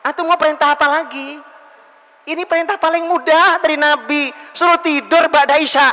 Antum 0.04 0.28
mau 0.28 0.36
perintah 0.36 0.76
apa 0.76 0.86
lagi? 0.86 1.40
Ini 2.24 2.44
perintah 2.44 2.76
paling 2.76 3.08
mudah 3.08 3.58
dari 3.58 3.80
Nabi. 3.80 4.30
Suruh 4.52 4.78
tidur 4.80 5.28
Ba'da 5.32 5.56
Isya. 5.56 5.88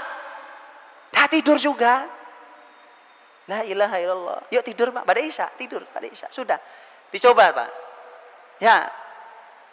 Dah 1.11 1.27
tidur 1.31 1.55
juga. 1.55 2.07
La 3.47 3.63
ilaha 3.67 3.97
illallah. 3.99 4.39
Yuk 4.51 4.63
tidur 4.63 4.91
Pak, 4.95 5.03
Ba'da 5.07 5.23
Isya, 5.23 5.47
tidur 5.55 5.83
Ba'da 5.87 6.07
Isya. 6.07 6.27
Sudah. 6.31 6.59
Dicoba 7.09 7.51
Pak. 7.51 7.69
Ya. 8.59 8.91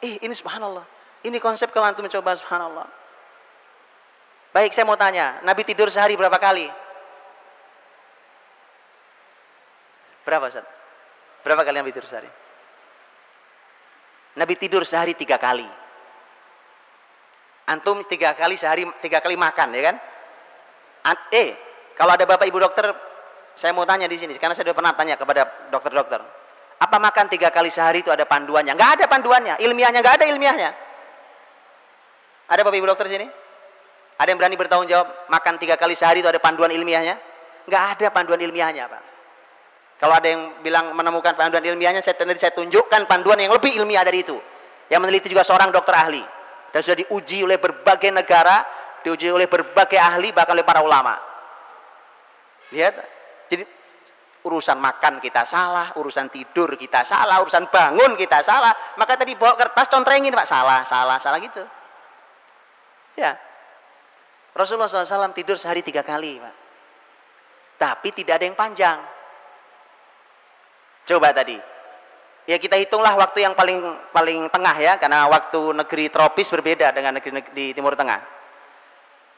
Ih, 0.03 0.19
ini 0.23 0.35
subhanallah. 0.35 0.87
Ini 1.27 1.39
konsep 1.43 1.75
kalau 1.75 1.91
antum 1.91 2.07
mencoba 2.07 2.39
subhanallah. 2.39 2.87
Baik, 4.55 4.71
saya 4.73 4.87
mau 4.87 4.97
tanya, 4.97 5.43
Nabi 5.43 5.67
tidur 5.67 5.91
sehari 5.91 6.15
berapa 6.15 6.39
kali? 6.39 6.67
Berapa, 10.23 10.49
Ustaz? 10.49 10.67
Berapa 11.43 11.63
kali 11.67 11.77
Nabi 11.83 11.91
tidur 11.91 12.09
sehari? 12.09 12.31
Nabi 14.39 14.55
tidur 14.55 14.83
sehari 14.87 15.19
tiga 15.19 15.37
kali. 15.37 15.67
Antum 17.69 18.01
tiga 18.07 18.33
kali 18.33 18.57
sehari, 18.57 18.89
tiga 19.05 19.21
kali 19.21 19.37
makan, 19.37 19.75
ya 19.77 19.83
kan? 19.93 19.97
eh, 21.35 21.59
kalau 21.99 22.15
ada 22.17 22.25
bapak 22.25 22.49
ibu 22.49 22.57
dokter, 22.57 22.89
saya 23.59 23.75
mau 23.75 23.85
tanya 23.85 24.07
di 24.09 24.17
sini, 24.17 24.33
karena 24.39 24.55
saya 24.57 24.71
sudah 24.71 24.77
pernah 24.77 24.95
tanya 24.95 25.19
kepada 25.19 25.69
dokter-dokter. 25.69 26.21
Apa 26.79 26.97
makan 26.97 27.27
tiga 27.27 27.51
kali 27.51 27.69
sehari 27.69 28.07
itu 28.07 28.09
ada 28.09 28.23
panduannya? 28.25 28.73
Nggak 28.73 29.03
ada 29.03 29.05
panduannya, 29.11 29.55
ilmiahnya 29.61 29.99
nggak 30.01 30.17
ada 30.23 30.27
ilmiahnya. 30.31 30.88
Ada 32.49 32.65
bapak 32.65 32.77
ibu 32.81 32.89
dokter 32.89 33.07
sini? 33.13 33.29
Ada 34.19 34.35
yang 34.35 34.39
berani 34.41 34.57
bertanggung 34.59 34.89
jawab 34.91 35.31
makan 35.31 35.61
tiga 35.63 35.79
kali 35.79 35.95
sehari 35.95 36.25
itu 36.25 36.29
ada 36.29 36.41
panduan 36.43 36.73
ilmiahnya? 36.73 37.15
Nggak 37.69 37.85
ada 37.95 38.07
panduan 38.11 38.41
ilmiahnya, 38.41 38.89
Pak. 38.89 39.03
Kalau 39.99 40.15
ada 40.15 40.27
yang 40.27 40.63
bilang 40.65 40.95
menemukan 40.97 41.37
panduan 41.37 41.63
ilmiahnya, 41.63 42.01
saya, 42.01 42.17
saya 42.35 42.53
tunjukkan 42.57 43.07
panduan 43.07 43.39
yang 43.39 43.53
lebih 43.53 43.77
ilmiah 43.79 44.03
dari 44.03 44.25
itu. 44.25 44.35
Yang 44.89 45.01
meneliti 45.05 45.29
juga 45.29 45.45
seorang 45.45 45.69
dokter 45.69 45.93
ahli 45.93 46.25
dan 46.73 46.81
sudah 46.81 46.99
diuji 47.05 47.45
oleh 47.45 47.61
berbagai 47.61 48.09
negara, 48.09 48.65
diuji 49.05 49.29
oleh 49.29 49.45
berbagai 49.45 50.01
ahli 50.01 50.33
bahkan 50.33 50.57
oleh 50.57 50.65
para 50.65 50.81
ulama. 50.81 51.15
Lihat, 52.73 52.95
jadi 53.53 53.65
urusan 54.49 54.81
makan 54.81 55.21
kita 55.21 55.45
salah, 55.45 55.93
urusan 56.01 56.33
tidur 56.33 56.73
kita 56.81 57.05
salah, 57.05 57.45
urusan 57.45 57.69
bangun 57.69 58.17
kita 58.17 58.41
salah. 58.41 58.73
Maka 58.97 59.21
tadi 59.21 59.37
bawa 59.37 59.57
kertas 59.61 59.93
contrengin 59.93 60.33
pak 60.33 60.49
salah, 60.49 60.87
salah, 60.89 61.21
salah 61.21 61.37
gitu. 61.43 61.61
Ya, 63.19 63.35
Rasulullah 64.55 64.87
SAW 64.87 65.35
tidur 65.35 65.59
sehari 65.59 65.83
tiga 65.83 66.07
kali 66.07 66.39
pak. 66.39 66.55
Tapi 67.79 68.09
tidak 68.15 68.39
ada 68.39 68.45
yang 68.47 68.55
panjang. 68.55 68.99
Coba 71.03 71.35
tadi, 71.35 71.59
ya 72.47 72.59
kita 72.63 72.79
hitunglah 72.79 73.19
waktu 73.19 73.43
yang 73.43 73.59
paling 73.59 73.81
paling 74.15 74.47
tengah 74.55 74.77
ya 74.79 74.93
karena 75.03 75.27
waktu 75.27 75.73
negeri 75.83 76.15
tropis 76.15 76.53
berbeda 76.55 76.95
dengan 76.95 77.19
negeri, 77.19 77.43
negeri 77.43 77.53
di 77.55 77.67
timur 77.75 77.99
tengah. 77.99 78.23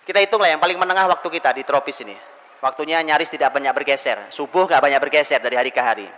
Kita 0.04 0.20
hitunglah 0.20 0.52
yang 0.52 0.60
paling 0.60 0.76
menengah 0.76 1.08
waktu 1.16 1.28
kita 1.32 1.56
di 1.56 1.64
tropis 1.64 2.04
ini. 2.04 2.16
Waktunya 2.60 3.00
nyaris 3.00 3.32
tidak 3.32 3.56
banyak 3.56 3.72
bergeser. 3.72 4.28
Subuh 4.28 4.68
nggak 4.68 4.82
banyak 4.82 5.00
bergeser 5.00 5.40
dari 5.40 5.56
hari 5.56 5.72
ke 5.72 5.80
hari. 5.80 6.08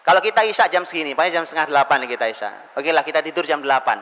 Kalau 0.00 0.24
kita 0.24 0.48
isya 0.48 0.72
jam 0.72 0.88
segini 0.88 1.12
paling 1.12 1.28
jam 1.28 1.44
setengah 1.44 1.68
delapan 1.68 2.08
kita 2.08 2.24
isya. 2.24 2.72
Oke 2.72 2.88
lah 2.88 3.04
kita 3.04 3.20
tidur 3.20 3.44
jam 3.44 3.60
delapan 3.60 4.00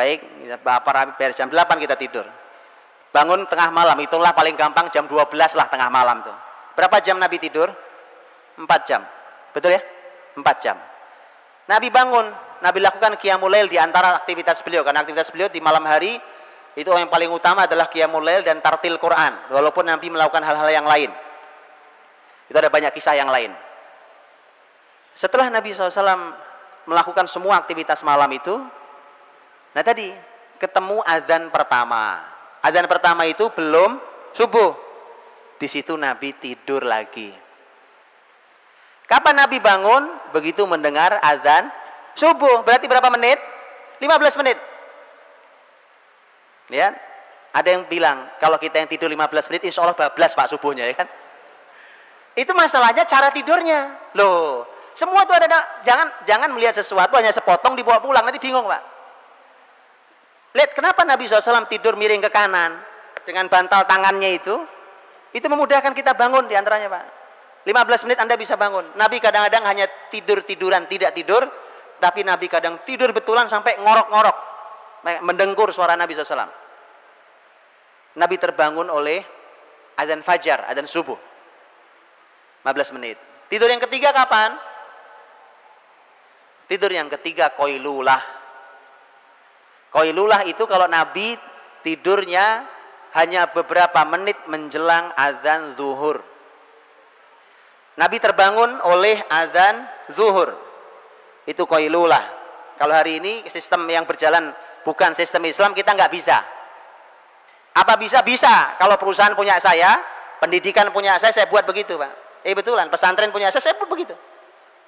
baik 0.00 0.18
para 0.64 1.12
jam 1.36 1.52
delapan 1.52 1.76
kita 1.76 2.00
tidur 2.00 2.24
bangun 3.12 3.44
tengah 3.44 3.68
malam 3.68 4.00
itulah 4.00 4.32
paling 4.32 4.56
gampang 4.56 4.88
jam 4.88 5.04
12 5.04 5.28
lah 5.36 5.66
tengah 5.68 5.92
malam 5.92 6.24
tuh 6.24 6.36
berapa 6.72 6.96
jam 7.04 7.20
Nabi 7.20 7.36
tidur 7.36 7.68
Empat 8.60 8.84
jam 8.84 9.00
betul 9.56 9.72
ya 9.72 9.80
empat 10.36 10.56
jam. 10.62 10.76
Nabi 11.66 11.88
bangun, 11.88 12.26
Nabi 12.62 12.78
lakukan 12.82 13.14
qiyamul 13.18 13.50
lail 13.50 13.70
di 13.70 13.78
antara 13.78 14.18
aktivitas 14.18 14.60
beliau 14.66 14.82
karena 14.82 15.02
aktivitas 15.06 15.30
beliau 15.30 15.46
di 15.46 15.62
malam 15.62 15.82
hari 15.86 16.18
itu 16.74 16.86
yang 16.86 17.10
paling 17.10 17.30
utama 17.30 17.66
adalah 17.66 17.86
qiyamul 17.90 18.22
lail 18.22 18.42
dan 18.42 18.58
tartil 18.58 18.98
Quran 18.98 19.50
walaupun 19.50 19.86
Nabi 19.86 20.10
melakukan 20.10 20.42
hal-hal 20.42 20.70
yang 20.70 20.86
lain. 20.86 21.10
Itu 22.50 22.58
ada 22.58 22.66
banyak 22.66 22.90
kisah 22.90 23.14
yang 23.14 23.30
lain. 23.30 23.54
Setelah 25.14 25.46
Nabi 25.50 25.70
SAW 25.70 26.34
melakukan 26.90 27.30
semua 27.30 27.62
aktivitas 27.62 28.02
malam 28.02 28.30
itu, 28.34 28.58
nah 29.70 29.82
tadi 29.82 30.10
ketemu 30.60 31.00
adzan 31.02 31.48
pertama. 31.48 32.20
Adzan 32.60 32.84
pertama 32.84 33.24
itu 33.24 33.48
belum 33.48 33.96
subuh. 34.36 34.76
Di 35.56 35.68
situ 35.68 35.96
Nabi 35.96 36.36
tidur 36.36 36.84
lagi. 36.84 37.32
Kapan 39.08 39.44
Nabi 39.44 39.58
bangun? 39.58 40.32
Begitu 40.36 40.64
mendengar 40.68 41.18
azan 41.24 41.72
subuh. 42.14 42.62
Berarti 42.62 42.86
berapa 42.86 43.08
menit? 43.08 43.40
15 44.00 44.40
menit. 44.40 44.58
Lihat. 46.70 46.94
Ada 47.50 47.74
yang 47.74 47.82
bilang, 47.90 48.30
kalau 48.38 48.62
kita 48.62 48.78
yang 48.78 48.86
tidur 48.86 49.10
15 49.10 49.50
menit, 49.50 49.66
insya 49.66 49.82
Allah 49.82 49.98
bablas 49.98 50.38
Pak 50.38 50.54
subuhnya, 50.54 50.86
ya 50.86 50.94
kan? 50.94 51.10
Itu 52.38 52.54
masalahnya 52.54 53.02
cara 53.02 53.34
tidurnya. 53.34 54.14
Loh, 54.14 54.70
semua 54.94 55.26
itu 55.26 55.34
ada, 55.34 55.82
jangan 55.82 56.14
jangan 56.22 56.46
melihat 56.54 56.78
sesuatu 56.78 57.18
hanya 57.18 57.34
sepotong 57.34 57.74
dibawa 57.74 57.98
pulang, 57.98 58.22
nanti 58.22 58.38
bingung 58.38 58.70
Pak. 58.70 58.99
Lihat, 60.50 60.74
kenapa 60.74 61.06
Nabi 61.06 61.30
SAW 61.30 61.70
tidur 61.70 61.94
miring 61.94 62.22
ke 62.26 62.30
kanan 62.30 62.74
dengan 63.22 63.46
bantal 63.46 63.86
tangannya 63.86 64.34
itu? 64.34 64.58
Itu 65.30 65.46
memudahkan 65.46 65.94
kita 65.94 66.18
bangun 66.18 66.50
di 66.50 66.58
antaranya 66.58 66.90
Pak. 66.90 67.04
15 67.62 68.06
menit 68.08 68.18
Anda 68.18 68.34
bisa 68.34 68.58
bangun. 68.58 68.98
Nabi 68.98 69.22
kadang-kadang 69.22 69.62
hanya 69.68 69.86
tidur-tiduran, 70.10 70.90
tidak 70.90 71.14
tidur. 71.14 71.46
Tapi 72.00 72.24
Nabi 72.24 72.48
kadang 72.48 72.80
tidur 72.82 73.12
betulan 73.12 73.46
sampai 73.46 73.78
ngorok-ngorok. 73.78 74.36
Mendengkur 75.22 75.70
suara 75.70 75.94
Nabi 75.94 76.16
SAW. 76.16 76.50
Nabi 78.16 78.36
terbangun 78.40 78.90
oleh 78.90 79.22
adzan 79.94 80.24
fajar, 80.24 80.66
adzan 80.66 80.88
subuh. 80.88 81.20
15 82.66 82.96
menit. 82.98 83.16
Tidur 83.46 83.70
yang 83.70 83.78
ketiga 83.78 84.10
kapan? 84.10 84.56
Tidur 86.66 86.90
yang 86.90 87.06
ketiga 87.06 87.54
koilulah. 87.54 88.39
Koilulah 89.90 90.46
itu 90.46 90.62
kalau 90.70 90.86
Nabi 90.86 91.34
tidurnya 91.82 92.62
hanya 93.18 93.50
beberapa 93.50 94.06
menit 94.06 94.38
menjelang 94.46 95.10
adzan 95.18 95.74
zuhur. 95.74 96.22
Nabi 97.98 98.16
terbangun 98.22 98.80
oleh 98.86 99.18
azan 99.28 99.84
zuhur. 100.14 100.54
Itu 101.44 101.66
koilulah. 101.66 102.22
Kalau 102.78 102.94
hari 102.96 103.20
ini 103.20 103.44
sistem 103.50 103.84
yang 103.90 104.08
berjalan 104.08 104.54
bukan 104.86 105.12
sistem 105.12 105.44
Islam 105.44 105.76
kita 105.76 105.92
nggak 105.92 106.08
bisa. 106.08 106.40
Apa 107.76 108.00
bisa? 108.00 108.24
Bisa. 108.24 108.78
Kalau 108.80 108.96
perusahaan 108.96 109.36
punya 109.36 109.60
saya, 109.60 110.00
pendidikan 110.40 110.88
punya 110.94 111.20
saya, 111.20 111.30
saya 111.34 111.46
buat 111.46 111.68
begitu, 111.68 112.00
Pak. 112.00 112.42
Eh 112.46 112.56
betulan, 112.56 112.88
pesantren 112.88 113.28
punya 113.28 113.52
saya, 113.52 113.60
saya 113.60 113.74
buat 113.76 113.90
begitu. 113.90 114.16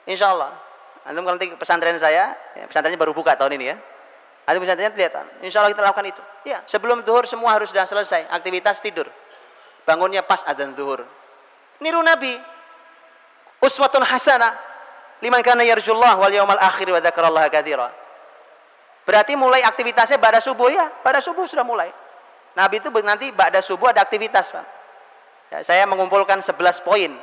Insya 0.08 0.32
Allah. 0.32 0.56
Nanti 1.04 1.52
pesantren 1.58 1.98
saya, 2.00 2.32
ya, 2.56 2.64
pesantrennya 2.64 2.96
baru 2.96 3.12
buka 3.12 3.36
tahun 3.36 3.60
ini 3.60 3.64
ya. 3.70 3.76
Antum 4.42 4.66
pesantrennya 4.66 4.90
lihat, 4.98 5.14
insya 5.46 5.62
Allah 5.62 5.70
kita 5.70 5.86
lakukan 5.86 6.06
itu. 6.10 6.22
Ya, 6.42 6.66
sebelum 6.66 7.06
zuhur 7.06 7.22
semua 7.30 7.54
harus 7.54 7.70
sudah 7.70 7.86
selesai. 7.86 8.26
Aktivitas 8.26 8.82
tidur. 8.82 9.06
Bangunnya 9.86 10.26
pas 10.26 10.42
adzan 10.42 10.74
zuhur. 10.74 11.06
Niru 11.78 12.02
Nabi, 12.02 12.34
uswatun 13.62 14.02
hasanah 14.02 14.54
liman 15.22 15.38
kana 15.46 15.62
yarjullah 15.62 16.18
wal 16.18 16.34
yawmal 16.34 16.58
akhir 16.58 16.90
wa 16.90 16.98
dzakarallaha 16.98 17.48
katsira. 17.54 17.94
Berarti 19.06 19.38
mulai 19.38 19.62
aktivitasnya 19.62 20.18
pada 20.18 20.42
subuh 20.42 20.70
ya, 20.70 20.90
pada 21.02 21.22
subuh 21.22 21.46
sudah 21.46 21.66
mulai. 21.66 21.90
Nabi 22.58 22.82
itu 22.82 22.90
nanti 23.02 23.30
pada 23.30 23.62
subuh 23.62 23.94
ada 23.94 24.02
aktivitas, 24.02 24.50
Pak. 24.50 24.66
Ya, 25.54 25.58
saya 25.62 25.86
mengumpulkan 25.86 26.42
11 26.42 26.82
poin. 26.82 27.14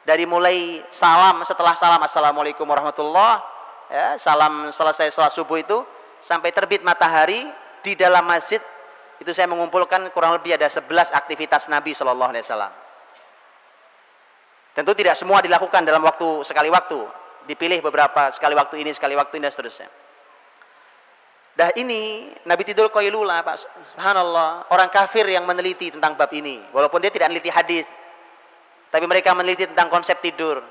Dari 0.00 0.24
mulai 0.24 0.80
salam 0.88 1.44
setelah 1.44 1.76
salam 1.76 2.00
assalamualaikum 2.00 2.64
warahmatullah, 2.64 3.44
ya, 3.92 4.06
salam 4.16 4.72
selesai 4.72 5.12
sholat 5.12 5.30
subuh 5.30 5.60
itu 5.60 5.84
sampai 6.20 6.52
terbit 6.52 6.84
matahari 6.84 7.48
di 7.80 7.96
dalam 7.96 8.24
masjid 8.28 8.60
itu 9.20 9.32
saya 9.36 9.48
mengumpulkan 9.48 10.08
kurang 10.16 10.36
lebih 10.40 10.56
ada 10.56 10.64
11 10.64 11.12
aktivitas 11.12 11.68
Nabi 11.68 11.92
Shallallahu 11.92 12.30
Alaihi 12.32 12.44
Wasallam. 12.44 12.72
Tentu 14.72 14.92
tidak 14.96 15.18
semua 15.18 15.44
dilakukan 15.44 15.84
dalam 15.84 16.00
waktu 16.00 16.40
sekali 16.46 16.72
waktu. 16.72 17.04
Dipilih 17.44 17.84
beberapa 17.84 18.32
sekali 18.32 18.56
waktu 18.56 18.80
ini, 18.80 18.90
sekali 18.96 19.12
waktu 19.18 19.36
ini 19.36 19.44
dan 19.44 19.52
seterusnya. 19.52 19.88
Dah 21.52 21.68
ini 21.76 22.32
Nabi 22.48 22.62
tidur 22.64 22.88
koilula 22.88 23.44
Pak. 23.44 23.56
Subhanallah, 23.92 24.70
orang 24.72 24.88
kafir 24.88 25.28
yang 25.28 25.44
meneliti 25.44 25.92
tentang 25.92 26.16
bab 26.16 26.30
ini, 26.32 26.62
walaupun 26.72 27.02
dia 27.04 27.12
tidak 27.12 27.28
meneliti 27.28 27.50
hadis. 27.52 27.84
Tapi 28.88 29.04
mereka 29.04 29.36
meneliti 29.36 29.68
tentang 29.68 29.92
konsep 29.92 30.16
tidur. 30.24 30.64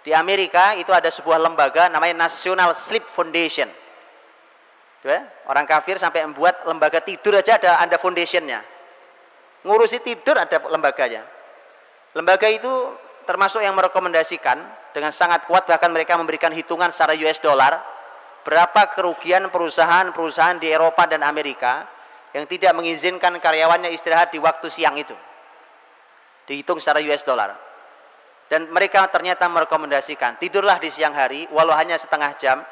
Di 0.00 0.14
Amerika 0.14 0.72
itu 0.78 0.94
ada 0.94 1.10
sebuah 1.10 1.36
lembaga 1.42 1.90
namanya 1.90 2.30
National 2.30 2.72
Sleep 2.72 3.04
Foundation. 3.04 3.66
Orang 5.46 5.68
kafir 5.68 6.00
sampai 6.00 6.26
membuat 6.26 6.66
lembaga 6.66 6.98
tidur 6.98 7.36
aja 7.38 7.60
ada 7.60 7.78
ada 7.78 7.96
foundationnya. 8.00 8.64
ngurusi 9.66 9.98
tidur 9.98 10.38
ada 10.38 10.62
lembaganya. 10.70 11.26
Lembaga 12.14 12.46
itu 12.46 12.70
termasuk 13.26 13.58
yang 13.60 13.74
merekomendasikan 13.74 14.62
dengan 14.94 15.10
sangat 15.10 15.44
kuat 15.50 15.66
bahkan 15.66 15.90
mereka 15.90 16.14
memberikan 16.14 16.54
hitungan 16.54 16.88
secara 16.94 17.18
US 17.18 17.42
dollar 17.42 17.82
berapa 18.46 18.94
kerugian 18.94 19.50
perusahaan-perusahaan 19.50 20.62
di 20.62 20.70
Eropa 20.70 21.10
dan 21.10 21.26
Amerika 21.26 21.90
yang 22.30 22.46
tidak 22.46 22.72
mengizinkan 22.78 23.34
karyawannya 23.42 23.90
istirahat 23.90 24.30
di 24.30 24.38
waktu 24.38 24.70
siang 24.70 24.94
itu. 24.94 25.18
Dihitung 26.46 26.78
secara 26.78 27.02
US 27.02 27.26
dollar. 27.26 27.58
Dan 28.46 28.70
mereka 28.70 29.02
ternyata 29.10 29.50
merekomendasikan 29.50 30.38
tidurlah 30.38 30.78
di 30.78 30.94
siang 30.94 31.10
hari 31.10 31.50
walau 31.50 31.74
hanya 31.74 31.98
setengah 31.98 32.30
jam, 32.38 32.62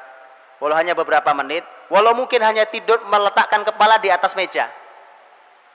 walau 0.62 0.79
hanya 0.79 0.95
beberapa 0.95 1.35
menit, 1.35 1.66
walau 1.93 2.16
mungkin 2.16 2.41
hanya 2.41 2.64
tidur 2.68 3.03
meletakkan 3.09 3.64
kepala 3.66 4.01
di 4.01 4.09
atas 4.09 4.32
meja. 4.39 4.68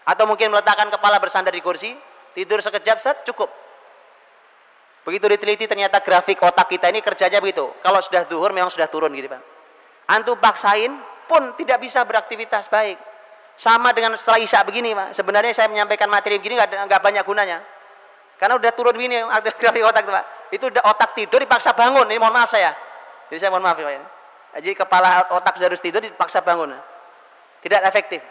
Atau 0.07 0.25
mungkin 0.25 0.49
meletakkan 0.49 0.89
kepala 0.89 1.21
bersandar 1.21 1.53
di 1.53 1.61
kursi, 1.61 1.93
tidur 2.33 2.63
sekejap 2.63 2.97
set 2.97 3.17
cukup. 3.29 3.49
Begitu 5.05 5.25
diteliti 5.25 5.65
ternyata 5.65 6.01
grafik 6.03 6.41
otak 6.43 6.69
kita 6.69 6.89
ini 6.91 6.99
kerjanya 7.01 7.39
begitu. 7.41 7.65
Kalau 7.81 8.01
sudah 8.03 8.29
duhur 8.29 8.53
memang 8.53 8.69
sudah 8.69 8.85
turun 8.91 9.13
gitu 9.15 9.31
Pak. 9.31 9.41
Antum 10.09 10.37
paksain 10.37 10.91
pun 11.29 11.53
tidak 11.55 11.81
bisa 11.81 12.03
beraktivitas 12.03 12.67
baik. 12.67 12.97
Sama 13.57 13.91
dengan 13.91 14.15
setelah 14.17 14.41
isya 14.41 14.61
begini 14.65 14.93
Pak. 14.93 15.17
Sebenarnya 15.17 15.53
saya 15.55 15.69
menyampaikan 15.71 16.09
materi 16.09 16.37
begini 16.37 16.59
nggak 16.59 17.01
banyak 17.01 17.23
gunanya. 17.23 17.61
Karena 18.37 18.55
udah 18.55 18.71
turun 18.73 18.93
begini 18.95 19.23
grafik 19.61 19.83
otak 19.85 20.03
itu 20.03 20.11
Pak. 20.13 20.25
Itu 20.49 20.65
udah 20.73 20.83
otak 20.89 21.09
tidur 21.15 21.39
dipaksa 21.41 21.73
bangun. 21.73 22.05
Ini 22.09 22.19
mohon 22.19 22.35
maaf 22.35 22.51
saya. 22.51 22.73
Jadi 23.29 23.39
saya 23.39 23.49
mohon 23.53 23.65
maaf 23.65 23.77
ya 23.79 23.87
Pak. 23.87 24.18
Jadi 24.57 24.73
kepala 24.73 25.29
otak 25.29 25.61
sudah 25.61 25.69
harus 25.69 25.83
tidur 25.83 26.01
dipaksa 26.01 26.41
bangun. 26.41 26.73
Tidak 27.61 27.81
efektif. 27.85 28.21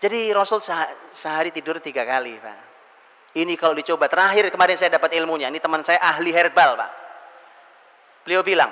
Jadi 0.00 0.32
Rasul 0.32 0.64
sehari 1.12 1.50
tidur 1.52 1.82
tiga 1.82 2.06
kali 2.06 2.38
Pak. 2.40 2.58
Ini 3.36 3.54
kalau 3.58 3.74
dicoba. 3.74 4.06
Terakhir 4.06 4.48
kemarin 4.50 4.76
saya 4.78 4.96
dapat 4.96 5.14
ilmunya. 5.18 5.50
Ini 5.50 5.60
teman 5.60 5.82
saya 5.82 6.00
ahli 6.02 6.30
herbal 6.30 6.78
Pak. 6.78 6.90
Beliau 8.24 8.42
bilang, 8.46 8.70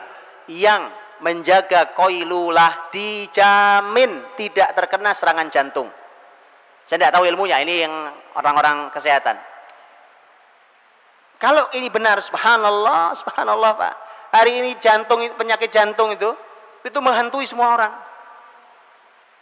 yang 0.48 0.88
menjaga 1.20 1.92
koilulah 1.94 2.90
dijamin 2.94 4.34
tidak 4.38 4.72
terkena 4.78 5.10
serangan 5.12 5.50
jantung. 5.50 5.88
Saya 6.88 7.04
tidak 7.04 7.20
tahu 7.20 7.24
ilmunya, 7.28 7.60
ini 7.60 7.84
yang 7.84 7.92
orang-orang 8.38 8.88
kesehatan. 8.88 9.36
Kalau 11.38 11.68
ini 11.76 11.86
benar, 11.92 12.18
subhanallah, 12.18 13.12
subhanallah 13.14 13.72
Pak. 13.76 13.94
Hari 14.28 14.52
ini 14.60 14.70
jantung, 14.76 15.24
penyakit 15.36 15.72
jantung 15.72 16.12
itu, 16.12 16.30
itu 16.84 16.98
menghantui 17.00 17.48
semua 17.48 17.72
orang. 17.74 17.92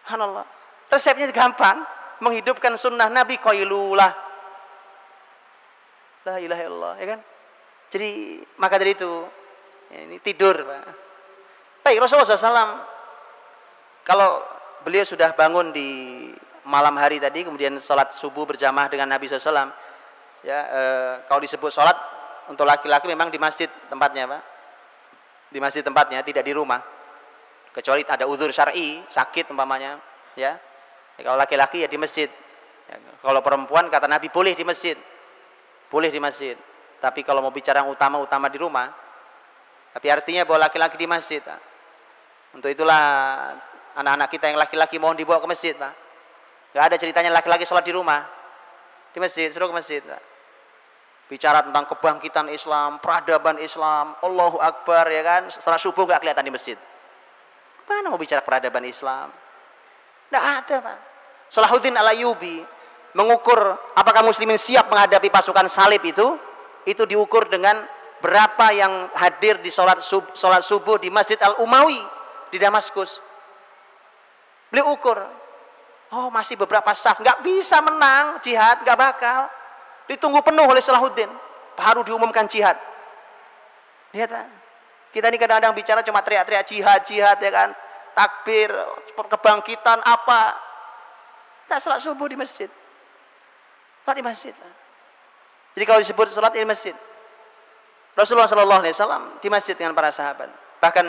Subhanallah. 0.07 0.47
Resepnya 0.87 1.27
gampang, 1.35 1.83
menghidupkan 2.23 2.79
sunnah 2.79 3.11
Nabi 3.11 3.43
koilulah. 3.43 4.15
La 6.27 6.39
ilaha 6.39 6.63
illallah, 6.63 6.95
ya 7.03 7.07
kan? 7.15 7.21
Jadi, 7.91 8.11
maka 8.59 8.79
dari 8.79 8.95
itu, 8.95 9.11
ya 9.91 9.99
ini 10.07 10.19
tidur 10.23 10.55
Pak. 10.63 10.83
Baik, 11.83 12.03
Rasulullah 12.03 12.27
SAW, 12.27 12.83
kalau 14.07 14.43
beliau 14.87 15.03
sudah 15.03 15.35
bangun 15.35 15.75
di 15.75 15.91
malam 16.67 16.95
hari 16.99 17.23
tadi 17.23 17.43
kemudian 17.47 17.79
sholat 17.83 18.15
subuh 18.15 18.43
berjamaah 18.43 18.91
dengan 18.91 19.11
Nabi 19.11 19.31
SAW 19.31 19.71
ya 20.43 20.59
e, 20.67 20.83
kalau 21.31 21.41
disebut 21.43 21.71
sholat 21.71 21.95
untuk 22.51 22.67
laki-laki 22.67 23.07
memang 23.07 23.31
di 23.31 23.39
masjid 23.39 23.71
tempatnya 23.91 24.27
pak 24.27 24.56
di 25.57 25.61
masjid 25.65 25.81
tempatnya 25.81 26.21
tidak 26.21 26.45
di 26.45 26.53
rumah 26.53 26.85
kecuali 27.73 28.05
ada 28.05 28.29
uzur 28.29 28.53
syar'i 28.53 29.01
sakit 29.09 29.49
umpamanya 29.57 29.97
ya, 30.37 30.61
ya 31.17 31.23
kalau 31.25 31.41
laki-laki 31.41 31.81
ya 31.81 31.89
di 31.89 31.97
masjid 31.97 32.29
ya, 32.93 32.97
kalau 33.25 33.41
perempuan 33.41 33.89
kata 33.89 34.05
Nabi 34.05 34.29
boleh 34.29 34.53
di 34.53 34.69
masjid 34.69 35.01
boleh 35.89 36.13
di 36.13 36.21
masjid 36.21 36.61
tapi 37.01 37.25
kalau 37.25 37.41
mau 37.41 37.53
bicara 37.53 37.81
yang 37.81 37.89
utama 37.89 38.21
utama 38.21 38.53
di 38.53 38.61
rumah 38.61 38.93
tapi 39.97 40.13
artinya 40.13 40.45
bahwa 40.45 40.69
laki-laki 40.69 41.01
di 41.01 41.09
masjid 41.09 41.41
pak. 41.41 41.57
untuk 42.53 42.69
itulah 42.69 43.01
anak-anak 43.97 44.29
kita 44.29 44.53
yang 44.53 44.61
laki-laki 44.61 45.01
mohon 45.01 45.17
dibawa 45.17 45.41
ke 45.41 45.49
masjid 45.49 45.73
pak 45.73 46.07
Gak 46.77 46.93
ada 46.93 46.97
ceritanya 47.01 47.33
laki-laki 47.33 47.65
sholat 47.65 47.89
di 47.89 47.97
rumah. 47.97 48.21
Di 49.09 49.17
masjid, 49.17 49.49
suruh 49.49 49.73
ke 49.73 49.77
masjid. 49.81 50.05
Bicara 51.27 51.67
tentang 51.67 51.91
kebangkitan 51.91 52.47
Islam, 52.55 53.03
peradaban 53.03 53.59
Islam, 53.59 54.15
Allahu 54.23 54.63
Akbar, 54.63 55.11
ya 55.11 55.23
kan? 55.27 55.43
Setelah 55.51 55.79
subuh 55.79 56.07
gak 56.07 56.23
kelihatan 56.23 56.47
di 56.47 56.55
masjid. 56.55 56.79
Mana 57.87 58.15
mau 58.15 58.19
bicara 58.19 58.47
peradaban 58.47 58.87
Islam? 58.87 59.35
Tidak 60.31 60.45
ada, 60.45 60.77
Pak. 60.79 60.99
Salahuddin 61.51 61.95
al-Ayubi 61.99 62.63
mengukur 63.15 63.59
apakah 63.95 64.23
muslimin 64.23 64.59
siap 64.59 64.87
menghadapi 64.87 65.31
pasukan 65.31 65.67
salib 65.67 66.03
itu, 66.07 66.39
itu 66.87 67.03
diukur 67.07 67.51
dengan 67.51 67.83
berapa 68.23 68.67
yang 68.75 69.11
hadir 69.15 69.59
di 69.63 69.71
sholat, 69.71 69.99
sub, 70.03 70.31
sholat 70.35 70.63
subuh 70.63 70.99
di 70.99 71.11
Masjid 71.11 71.39
Al-Umawi 71.43 71.99
di 72.51 72.59
Damaskus. 72.59 73.19
Beliau 74.71 74.95
ukur, 74.95 75.19
Oh 76.15 76.31
masih 76.31 76.55
beberapa 76.55 76.95
saf, 76.95 77.19
nggak 77.19 77.43
bisa 77.43 77.83
menang 77.83 78.39
jihad, 78.39 78.79
nggak 78.87 78.99
bakal. 78.99 79.51
Ditunggu 80.07 80.39
penuh 80.43 80.67
oleh 80.67 80.79
Salahuddin, 80.79 81.29
baru 81.75 82.07
diumumkan 82.07 82.47
jihad. 82.47 82.79
Lihat 84.15 84.31
Pak, 84.31 84.47
kita 85.11 85.27
ini 85.29 85.39
kadang-kadang 85.39 85.75
bicara 85.75 86.01
cuma 86.07 86.23
teriak-teriak 86.23 86.65
jihad, 86.67 87.01
jihad 87.03 87.37
ya 87.43 87.51
kan, 87.51 87.71
takbir, 88.15 88.71
kebangkitan 89.15 89.99
apa. 90.07 90.55
Tak 91.67 91.83
sholat 91.83 91.99
subuh 91.99 92.31
di 92.31 92.39
masjid. 92.39 92.71
Sholat 94.07 94.17
di 94.17 94.25
masjid. 94.25 94.55
Jadi 95.75 95.85
kalau 95.85 95.99
disebut 95.99 96.31
sholat 96.31 96.55
di 96.55 96.63
masjid. 96.63 96.95
Rasulullah 98.17 98.49
Shallallahu 98.49 98.81
Alaihi 98.81 98.95
Wasallam 98.97 99.23
di 99.43 99.49
masjid 99.51 99.75
dengan 99.77 99.93
para 99.93 100.09
sahabat. 100.09 100.49
Bahkan 100.81 101.07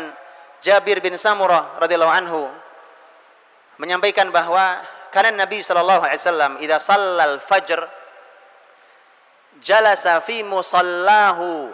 Jabir 0.60 1.00
bin 1.00 1.14
Samurah 1.16 1.78
radhiyallahu 1.78 2.14
anhu 2.14 2.50
menyampaikan 3.78 4.34
bahwa 4.34 4.82
karena 5.14 5.46
Nabi 5.46 5.62
sallallahu 5.62 6.04
alaihi 6.04 6.20
wasallam 6.20 6.52
idza 6.60 6.78
shallal 6.82 7.38
fajr 7.40 7.80
jalasa 9.62 10.20
fi 10.22 10.42
musallahu 10.42 11.72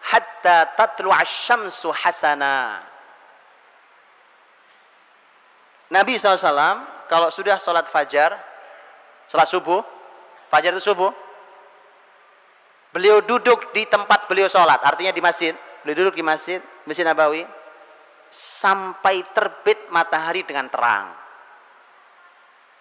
hatta 0.00 0.74
tatlu 0.74 1.12
asy-syamsu 1.12 1.92
hasana. 1.92 2.82
Nabi 5.90 6.14
SAW 6.16 7.02
kalau 7.10 7.28
sudah 7.34 7.58
sholat 7.58 7.90
fajar, 7.90 8.38
sholat 9.26 9.48
subuh, 9.50 9.82
fajar 10.46 10.70
itu 10.70 10.82
subuh, 10.94 11.10
beliau 12.94 13.18
duduk 13.18 13.74
di 13.74 13.82
tempat 13.90 14.30
beliau 14.30 14.46
sholat, 14.46 14.78
artinya 14.86 15.10
di 15.10 15.18
masjid, 15.18 15.50
beliau 15.82 16.06
duduk 16.06 16.14
di 16.14 16.22
masjid, 16.22 16.62
Masjid 16.86 17.02
Nabawi, 17.02 17.42
sampai 18.30 19.26
terbit 19.34 19.90
matahari 19.90 20.46
dengan 20.46 20.70
terang. 20.70 21.19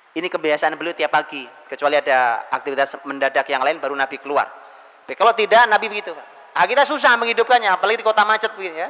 Ini 0.09 0.25
kebiasaan 0.25 0.73
beliau 0.73 0.97
tiap 0.97 1.13
pagi, 1.13 1.45
kecuali 1.69 1.97
ada 2.01 2.49
aktivitas 2.49 2.97
mendadak 3.05 3.45
yang 3.45 3.61
lain 3.61 3.77
baru 3.77 3.93
Nabi 3.93 4.17
keluar. 4.17 4.49
Tapi 5.05 5.13
kalau 5.13 5.33
tidak 5.37 5.69
Nabi 5.69 5.85
begitu. 5.85 6.17
Ah, 6.57 6.65
kita 6.65 6.81
susah 6.81 7.13
menghidupkannya, 7.21 7.69
apalagi 7.69 8.01
di 8.01 8.05
kota 8.05 8.25
macet 8.25 8.51
begini 8.57 8.77
ya. 8.77 8.89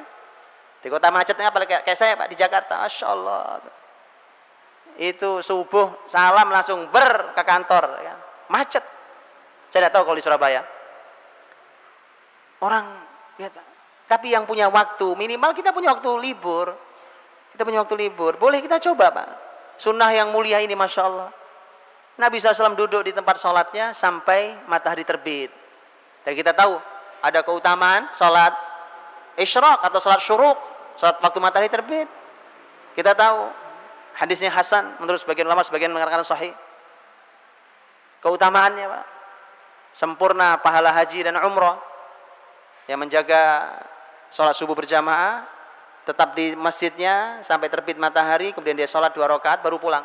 Di 0.79 0.87
kota 0.87 1.11
macetnya 1.11 1.51
apalagi 1.51 1.75
kayak, 1.83 1.97
saya 1.99 2.15
Pak 2.15 2.27
di 2.31 2.35
Jakarta, 2.39 2.79
Masya 2.87 3.05
Allah. 3.11 3.59
Itu 4.95 5.43
subuh 5.43 6.07
salam 6.07 6.47
langsung 6.47 6.87
ber 6.87 7.35
ke 7.35 7.43
kantor, 7.43 7.99
ya. 7.99 8.15
macet. 8.47 8.83
Saya 9.69 9.87
tidak 9.87 9.99
tahu 9.99 10.03
kalau 10.07 10.17
di 10.17 10.23
Surabaya. 10.23 10.61
Orang 12.63 12.83
lihat 13.39 13.53
tapi 14.09 14.33
yang 14.33 14.49
punya 14.49 14.65
waktu, 14.73 15.13
minimal 15.13 15.53
kita 15.53 15.69
punya 15.69 15.93
waktu 15.93 16.09
libur. 16.17 16.73
Kita 17.53 17.61
punya 17.61 17.85
waktu 17.85 17.93
libur. 17.93 18.41
Boleh 18.41 18.57
kita 18.57 18.81
coba 18.81 19.13
Pak. 19.13 19.48
Sunnah 19.79 20.11
yang 20.11 20.35
mulia 20.35 20.59
ini 20.59 20.75
Masya 20.75 21.01
Allah. 21.07 21.31
Nabi 22.19 22.35
SAW 22.35 22.75
duduk 22.75 23.07
di 23.07 23.15
tempat 23.15 23.39
sholatnya 23.39 23.95
sampai 23.95 24.59
matahari 24.67 25.07
terbit. 25.07 25.47
Dan 26.27 26.35
kita 26.35 26.51
tahu 26.51 26.75
ada 27.23 27.39
keutamaan 27.47 28.11
sholat 28.11 28.51
isyraq 29.39 29.79
atau 29.79 29.99
sholat 30.03 30.19
syuruk. 30.19 30.59
Sholat 30.99 31.23
waktu 31.23 31.39
matahari 31.39 31.71
terbit. 31.71 32.11
Kita 32.91 33.15
tahu 33.15 33.47
hadisnya 34.19 34.51
Hasan 34.51 34.99
menurut 34.99 35.23
sebagian 35.23 35.47
ulama 35.47 35.63
sebagian 35.63 35.95
mengatakan 35.95 36.27
sahih. 36.27 36.51
Keutamaannya 38.19 38.83
Pak. 38.83 39.05
Sempurna 39.95 40.59
pahala 40.59 40.91
haji 40.91 41.23
dan 41.23 41.39
umrah 41.39 41.79
yang 42.91 42.99
menjaga 42.99 43.73
sholat 44.27 44.53
subuh 44.59 44.75
berjamaah, 44.75 45.47
tetap 46.09 46.33
di 46.33 46.57
masjidnya 46.57 47.45
sampai 47.45 47.69
terbit 47.69 48.01
matahari, 48.01 48.49
kemudian 48.49 48.73
dia 48.73 48.89
sholat 48.89 49.13
dua 49.13 49.29
rakaat 49.29 49.61
baru 49.61 49.77
pulang. 49.77 50.01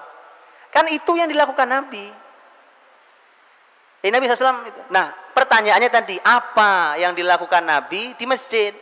Kan 0.68 0.84
itu 0.92 1.16
yang 1.16 1.32
dilakukan 1.32 1.64
Nabi. 1.64 2.12
Ini 4.04 4.12
Nabi 4.12 4.28
SAW. 4.28 4.92
Nah, 4.92 5.16
pertanyaannya 5.32 5.88
tadi, 5.88 6.20
apa 6.20 7.00
yang 7.00 7.16
dilakukan 7.16 7.64
Nabi 7.64 8.12
di 8.20 8.28
masjid? 8.28 8.76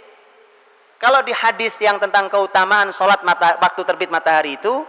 Kalau 0.99 1.23
di 1.23 1.31
hadis 1.31 1.79
yang 1.79 2.03
tentang 2.03 2.27
keutamaan 2.27 2.91
sholat 2.91 3.23
mata, 3.23 3.55
waktu 3.63 3.87
terbit 3.87 4.11
matahari 4.11 4.59
itu, 4.59 4.83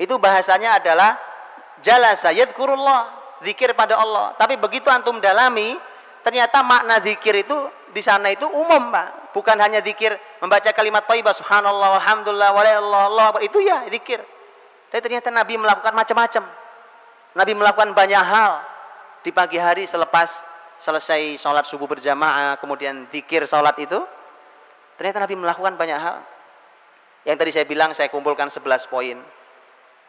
itu 0.00 0.16
bahasanya 0.16 0.80
adalah 0.80 1.20
jalasa 1.84 2.32
yadkurullah, 2.32 3.36
zikir 3.44 3.76
pada 3.76 4.00
Allah. 4.00 4.32
Tapi 4.40 4.56
begitu 4.56 4.88
antum 4.88 5.20
dalami, 5.20 5.76
ternyata 6.24 6.64
makna 6.64 6.96
zikir 7.04 7.44
itu 7.44 7.56
di 7.92 8.02
sana 8.02 8.32
itu 8.32 8.46
umum, 8.48 8.90
Pak. 8.90 9.36
Bukan 9.36 9.56
hanya 9.60 9.84
zikir 9.84 10.16
membaca 10.40 10.72
kalimat 10.72 11.04
thayyibah 11.04 11.36
subhanallah 11.36 12.00
walhamdulillah 12.00 12.50
walallah 12.56 13.02
Allah 13.12 13.26
itu 13.44 13.60
ya 13.60 13.84
zikir. 13.92 14.22
Tapi 14.88 15.00
ternyata 15.04 15.28
Nabi 15.28 15.60
melakukan 15.60 15.92
macam-macam. 15.92 16.44
Nabi 17.36 17.52
melakukan 17.52 17.92
banyak 17.92 18.22
hal 18.24 18.64
di 19.20 19.28
pagi 19.28 19.60
hari 19.60 19.84
selepas 19.84 20.40
selesai 20.80 21.36
sholat 21.36 21.68
subuh 21.68 21.84
berjamaah, 21.84 22.56
kemudian 22.56 23.04
zikir 23.12 23.44
sholat 23.44 23.76
itu. 23.76 24.00
Ternyata 24.96 25.20
Nabi 25.20 25.36
melakukan 25.36 25.76
banyak 25.76 26.00
hal. 26.00 26.24
Yang 27.28 27.36
tadi 27.42 27.50
saya 27.52 27.66
bilang 27.68 27.90
saya 27.92 28.08
kumpulkan 28.08 28.48
11 28.48 28.88
poin. 28.88 29.18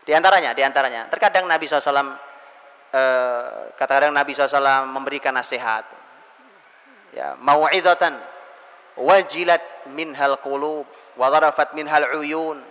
Di 0.07 0.15
antaranya, 0.15 0.55
di 0.55 0.63
antaranya, 0.63 1.11
terkadang 1.11 1.43
Nabi 1.49 1.67
SAW 1.67 2.15
eh, 2.95 3.75
kadang 3.75 4.15
Nabi 4.15 4.31
SAW 4.31 4.87
memberikan 4.87 5.35
nasihat. 5.35 5.83
Ya, 7.17 7.33
mau'idatan 7.41 8.13
wajilat 8.93 9.89
minhal 9.89 10.37
qulub 10.45 10.85
wa 11.17 11.25
dharafat 11.33 11.73
minhal 11.73 12.05
uyun. 12.21 12.61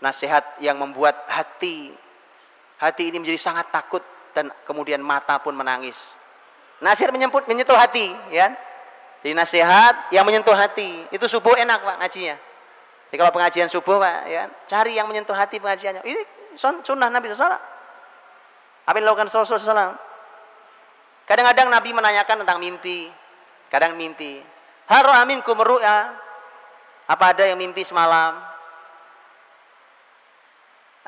Nasihat 0.00 0.56
yang 0.64 0.80
membuat 0.80 1.28
hati 1.28 1.92
hati 2.78 3.10
ini 3.10 3.18
menjadi 3.20 3.38
sangat 3.38 3.68
takut 3.68 4.00
dan 4.32 4.48
kemudian 4.64 5.02
mata 5.02 5.36
pun 5.42 5.52
menangis. 5.52 6.14
Nasihat 6.78 7.10
menyentuh, 7.10 7.42
menyentuh 7.50 7.74
hati, 7.74 8.14
ya. 8.30 8.54
Jadi 9.18 9.34
nasihat 9.34 10.14
yang 10.14 10.22
menyentuh 10.22 10.54
hati. 10.54 11.10
Itu 11.10 11.26
subuh 11.26 11.58
enak, 11.58 11.82
Pak, 11.82 11.96
ngajinya. 12.06 12.38
Jadi 13.10 13.16
kalau 13.18 13.32
pengajian 13.34 13.66
subuh, 13.66 13.98
Pak, 13.98 14.30
ya, 14.30 14.46
cari 14.70 14.94
yang 14.94 15.10
menyentuh 15.10 15.34
hati 15.34 15.58
pengajiannya. 15.58 16.06
Ini 16.06 16.22
sunnah 16.54 17.10
Nabi 17.10 17.34
SAW. 17.34 17.50
Apa 18.86 18.94
yang 18.94 19.10
dilakukan 19.10 19.26
Rasulullah 19.26 19.58
SAW? 19.58 19.94
Kadang-kadang 21.26 21.66
Nabi 21.66 21.90
menanyakan 21.90 22.46
tentang 22.46 22.62
mimpi. 22.62 23.10
Kadang 23.68 23.96
mimpi. 23.96 24.40
Haru 24.88 25.12
amin 25.12 25.44
kumru'a. 25.44 26.16
Apa 27.08 27.32
ada 27.32 27.44
yang 27.48 27.56
mimpi 27.56 27.84
semalam? 27.84 28.36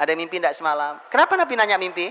Ada 0.00 0.16
yang 0.16 0.24
mimpi 0.24 0.40
tidak 0.40 0.56
semalam? 0.56 0.96
Kenapa 1.12 1.36
Nabi 1.36 1.52
nanya 1.60 1.76
mimpi? 1.76 2.08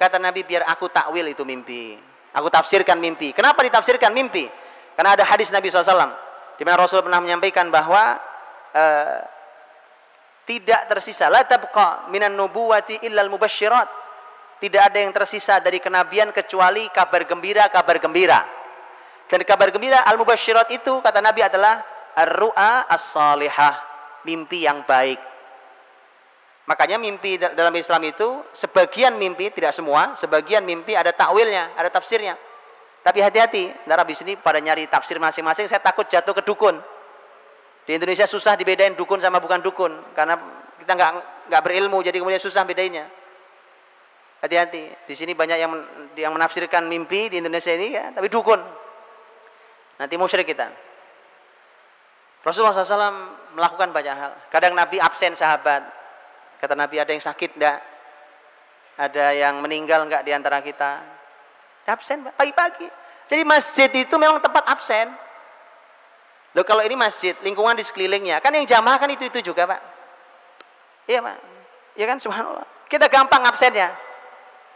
Kata 0.00 0.16
Nabi 0.16 0.40
biar 0.40 0.64
aku 0.64 0.88
takwil 0.88 1.28
itu 1.28 1.44
mimpi. 1.44 2.00
Aku 2.32 2.48
tafsirkan 2.48 2.96
mimpi. 2.96 3.36
Kenapa 3.36 3.60
ditafsirkan 3.60 4.08
mimpi? 4.16 4.48
Karena 4.96 5.12
ada 5.12 5.24
hadis 5.28 5.52
Nabi 5.52 5.68
SAW. 5.68 6.16
Di 6.56 6.64
mana 6.64 6.80
Rasul 6.80 7.04
pernah 7.04 7.20
menyampaikan 7.20 7.68
bahwa 7.68 8.16
uh, 8.72 9.18
tidak 10.48 10.88
tersisa. 10.88 11.28
La 11.28 11.44
tabqa 11.44 12.08
minan 12.08 12.32
nubuwati 12.32 13.04
illal 13.04 13.28
mubasyirat. 13.28 13.88
Tidak 14.60 14.80
ada 14.80 14.96
yang 15.00 15.12
tersisa 15.12 15.60
dari 15.60 15.80
kenabian 15.80 16.32
kecuali 16.32 16.88
kabar 16.88 17.28
gembira, 17.28 17.68
kabar 17.68 17.96
gembira. 18.00 18.59
Dan 19.30 19.46
kabar 19.46 19.70
gembira 19.70 20.02
al-mubasyirat 20.10 20.74
itu 20.74 20.98
kata 20.98 21.22
Nabi 21.22 21.46
adalah 21.46 21.86
ar-ru'a 22.18 22.90
as-salihah. 22.90 23.88
Mimpi 24.26 24.66
yang 24.66 24.84
baik. 24.84 25.16
Makanya 26.68 27.00
mimpi 27.00 27.34
dalam 27.34 27.72
Islam 27.72 28.04
itu 28.04 28.46
sebagian 28.52 29.16
mimpi 29.16 29.50
tidak 29.50 29.74
semua, 29.74 30.14
sebagian 30.14 30.62
mimpi 30.62 30.92
ada 30.92 31.10
takwilnya, 31.10 31.72
ada 31.74 31.88
tafsirnya. 31.88 32.36
Tapi 33.00 33.18
hati-hati, 33.24 33.72
darah 33.88 34.04
di 34.04 34.12
sini 34.12 34.36
pada 34.36 34.60
nyari 34.60 34.84
tafsir 34.86 35.16
masing-masing, 35.16 35.66
saya 35.66 35.80
takut 35.80 36.04
jatuh 36.04 36.36
ke 36.36 36.44
dukun. 36.44 36.76
Di 37.88 37.96
Indonesia 37.96 38.28
susah 38.28 38.54
dibedain 38.54 38.92
dukun 38.92 39.18
sama 39.18 39.40
bukan 39.40 39.58
dukun 39.64 39.90
karena 40.12 40.36
kita 40.78 40.92
nggak 40.94 41.10
nggak 41.48 41.62
berilmu 41.64 41.98
jadi 42.04 42.22
kemudian 42.22 42.38
susah 42.38 42.62
bedainya. 42.62 43.08
Hati-hati, 44.40 44.94
di 45.10 45.14
sini 45.16 45.34
banyak 45.34 45.58
yang 45.58 45.72
yang 46.14 46.32
menafsirkan 46.32 46.86
mimpi 46.86 47.34
di 47.34 47.42
Indonesia 47.42 47.72
ini 47.74 47.98
ya, 47.98 48.14
tapi 48.14 48.30
dukun. 48.30 48.79
Nanti 50.00 50.16
musyrik 50.16 50.48
kita. 50.48 50.72
Rasulullah 52.40 52.72
SAW 52.72 53.52
melakukan 53.52 53.92
banyak 53.92 54.16
hal. 54.16 54.32
Kadang 54.48 54.72
Nabi 54.72 54.96
absen 54.96 55.36
sahabat, 55.36 55.84
Kata 56.60 56.76
Nabi, 56.76 57.00
ada 57.00 57.08
yang 57.08 57.24
sakit 57.24 57.56
enggak? 57.56 57.80
Ada 59.00 59.32
yang 59.32 59.64
meninggal 59.64 60.04
enggak 60.04 60.20
di 60.28 60.32
antara 60.36 60.60
kita? 60.60 61.00
Absen 61.88 62.22
pagi-pagi. 62.36 62.86
Jadi 63.26 63.42
masjid 63.42 63.90
itu 63.90 64.14
memang 64.20 64.38
tempat 64.38 64.68
absen. 64.68 65.10
Loh 66.54 66.62
kalau 66.62 66.84
ini 66.84 66.94
masjid, 66.94 67.34
lingkungan 67.42 67.74
di 67.74 67.82
sekelilingnya, 67.82 68.38
kan 68.44 68.54
yang 68.54 68.62
jamaah 68.68 69.00
kan 69.00 69.10
itu-itu 69.10 69.40
juga 69.40 69.66
Pak. 69.66 69.80
Iya 71.08 71.24
Pak. 71.24 71.36
Iya 71.96 72.06
kan 72.06 72.18
subhanallah. 72.22 72.66
Kita 72.86 73.10
gampang 73.10 73.42
absennya. 73.48 73.90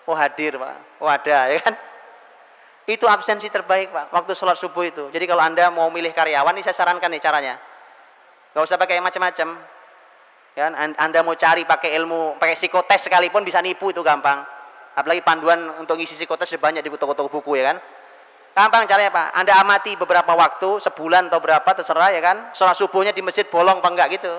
Oh 0.09 0.17
hadir 0.17 0.57
Pak. 0.59 0.77
Oh 0.99 1.07
ada 1.07 1.53
ya 1.53 1.59
kan. 1.63 1.75
Itu 2.85 3.09
absensi 3.09 3.49
terbaik 3.49 3.91
Pak, 3.91 4.13
waktu 4.13 4.33
sholat 4.37 4.61
subuh 4.61 4.85
itu. 4.85 5.09
Jadi 5.09 5.25
kalau 5.25 5.41
Anda 5.41 5.73
mau 5.73 5.89
milih 5.89 6.13
karyawan, 6.13 6.53
ini 6.53 6.63
saya 6.63 6.77
sarankan 6.77 7.09
nih 7.09 7.23
caranya. 7.23 7.55
Gak 8.53 8.63
usah 8.63 8.77
pakai 8.77 9.01
macam-macam 9.01 9.57
Ya, 10.55 10.71
anda 10.71 11.27
mau 11.27 11.35
cari 11.35 11.67
pakai 11.67 11.99
ilmu, 11.99 12.39
pakai 12.39 12.55
psikotes 12.55 13.11
sekalipun 13.11 13.43
bisa 13.43 13.59
nipu 13.59 13.91
itu 13.91 14.07
gampang. 14.07 14.47
Apalagi 14.95 15.27
panduan 15.27 15.83
untuk 15.83 15.99
ngisi 15.99 16.15
psikotes 16.15 16.55
banyak 16.63 16.79
di 16.79 16.95
toko-toko 16.95 17.27
buku 17.27 17.59
ya 17.59 17.75
kan. 17.75 17.83
Gampang 18.55 18.87
caranya 18.87 19.11
Pak. 19.11 19.27
Anda 19.35 19.59
amati 19.59 19.99
beberapa 19.99 20.31
waktu, 20.39 20.79
sebulan 20.79 21.27
atau 21.27 21.43
berapa 21.43 21.67
terserah 21.75 22.15
ya 22.15 22.23
kan. 22.23 22.55
Sholat 22.55 22.79
subuhnya 22.79 23.11
di 23.11 23.19
masjid 23.19 23.43
bolong 23.43 23.83
apa 23.83 23.89
enggak 23.91 24.15
gitu. 24.15 24.31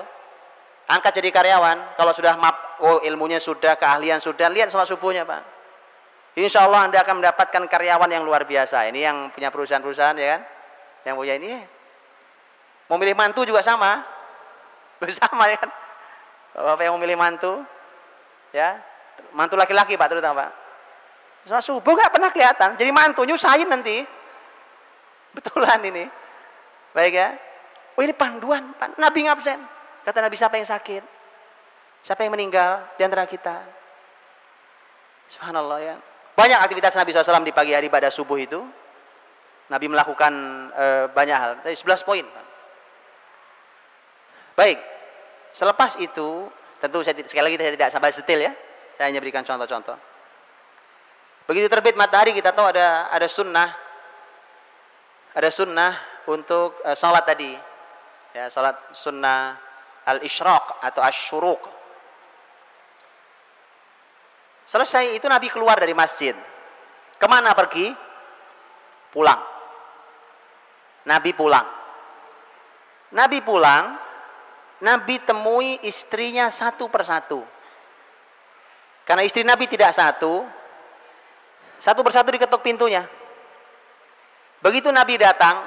Angkat 0.88 1.20
jadi 1.20 1.28
karyawan. 1.36 2.00
Kalau 2.00 2.16
sudah 2.16 2.32
map, 2.40 2.80
oh 2.80 3.04
ilmunya 3.04 3.36
sudah, 3.36 3.76
keahlian 3.76 4.16
sudah, 4.16 4.48
lihat 4.48 4.72
sholat 4.72 4.88
subuhnya 4.88 5.28
Pak. 5.28 5.55
Insya 6.36 6.68
Allah 6.68 6.84
Anda 6.84 7.00
akan 7.00 7.24
mendapatkan 7.24 7.62
karyawan 7.64 8.12
yang 8.12 8.20
luar 8.20 8.44
biasa. 8.44 8.84
Ini 8.92 9.08
yang 9.08 9.16
punya 9.32 9.48
perusahaan-perusahaan 9.48 10.16
ya 10.20 10.36
kan. 10.36 10.42
Yang 11.08 11.14
punya 11.16 11.34
ini. 11.40 11.64
Mau 12.92 13.00
milih 13.00 13.16
mantu 13.16 13.48
juga 13.48 13.64
sama. 13.64 14.04
Bersama 15.00 15.48
ya 15.48 15.56
kan 15.56 15.72
Bapak 16.56 16.88
yang 16.88 16.96
memilih 16.96 17.20
mantu, 17.20 17.60
ya, 18.48 18.80
mantu 19.36 19.60
laki-laki 19.60 19.92
Pak 19.92 20.08
terutama 20.08 20.48
Pak. 20.48 20.50
Soal 21.46 21.60
subuh 21.60 21.92
nggak 21.92 22.16
pernah 22.16 22.32
kelihatan, 22.32 22.80
jadi 22.80 22.90
mantu 22.96 23.28
nyusahin 23.28 23.68
nanti. 23.68 24.00
Betulan 25.36 25.84
ini. 25.84 26.08
Baik 26.96 27.12
ya. 27.12 27.36
Oh 27.92 28.00
ini 28.00 28.16
panduan, 28.16 28.72
Pak. 28.72 28.96
Nabi 28.96 29.28
ngabsen. 29.28 29.60
Kata 30.08 30.24
Nabi 30.24 30.36
siapa 30.40 30.56
yang 30.56 30.64
sakit? 30.64 31.04
Siapa 32.00 32.24
yang 32.24 32.32
meninggal 32.32 32.88
di 32.96 33.04
antara 33.04 33.28
kita? 33.28 33.60
Subhanallah 35.28 35.78
ya. 35.84 35.96
Banyak 36.36 36.60
aktivitas 36.60 36.92
Nabi 37.00 37.16
SAW 37.16 37.48
di 37.48 37.56
pagi 37.56 37.72
hari 37.72 37.88
pada 37.88 38.12
subuh 38.12 38.36
itu. 38.36 38.60
Nabi 39.72 39.88
melakukan 39.88 40.32
e, 40.70 40.84
banyak 41.10 41.38
hal. 41.40 41.52
Dari 41.64 41.72
11 41.72 42.04
poin. 42.06 42.22
Baik. 44.52 44.78
Selepas 45.50 45.96
itu, 45.96 46.46
tentu 46.78 47.00
saya 47.00 47.16
sekali 47.24 47.50
lagi 47.50 47.56
saya 47.56 47.72
tidak 47.72 47.88
sampai 47.88 48.12
detail 48.12 48.40
ya. 48.46 48.52
Saya 49.00 49.06
hanya 49.08 49.20
berikan 49.24 49.42
contoh-contoh. 49.42 49.96
Begitu 51.46 51.70
terbit 51.70 51.94
matahari 51.94 52.34
kita 52.34 52.50
tahu 52.50 52.68
ada 52.74 53.06
ada 53.06 53.28
sunnah, 53.30 53.70
ada 55.30 55.46
sunnah 55.46 55.94
untuk 56.26 56.82
uh, 56.82 56.96
sholat 56.98 57.22
tadi, 57.22 57.54
ya 58.34 58.50
sholat 58.50 58.74
sunnah 58.90 59.54
al 60.10 60.18
ishraq 60.26 60.82
atau 60.82 61.00
asyuruk. 61.06 61.75
Selesai 64.66 65.14
itu 65.14 65.30
Nabi 65.30 65.46
keluar 65.46 65.78
dari 65.78 65.94
masjid. 65.94 66.34
Ke 67.16 67.26
mana 67.30 67.54
pergi? 67.54 67.94
Pulang. 69.14 69.40
Nabi 71.06 71.30
pulang. 71.30 71.66
Nabi 73.14 73.38
pulang, 73.40 73.94
Nabi 74.82 75.22
temui 75.22 75.78
istrinya 75.86 76.50
satu 76.50 76.90
persatu. 76.90 77.46
Karena 79.06 79.22
istri 79.22 79.46
Nabi 79.46 79.70
tidak 79.70 79.94
satu, 79.94 80.42
satu 81.78 82.02
persatu 82.02 82.34
diketuk 82.34 82.58
pintunya. 82.66 83.06
Begitu 84.58 84.90
Nabi 84.90 85.14
datang, 85.14 85.62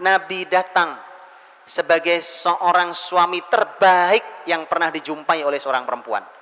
Nabi 0.00 0.48
datang 0.48 0.96
sebagai 1.68 2.24
seorang 2.24 2.96
suami 2.96 3.44
terbaik 3.44 4.48
yang 4.48 4.64
pernah 4.64 4.88
dijumpai 4.88 5.44
oleh 5.44 5.60
seorang 5.60 5.84
perempuan. 5.84 6.37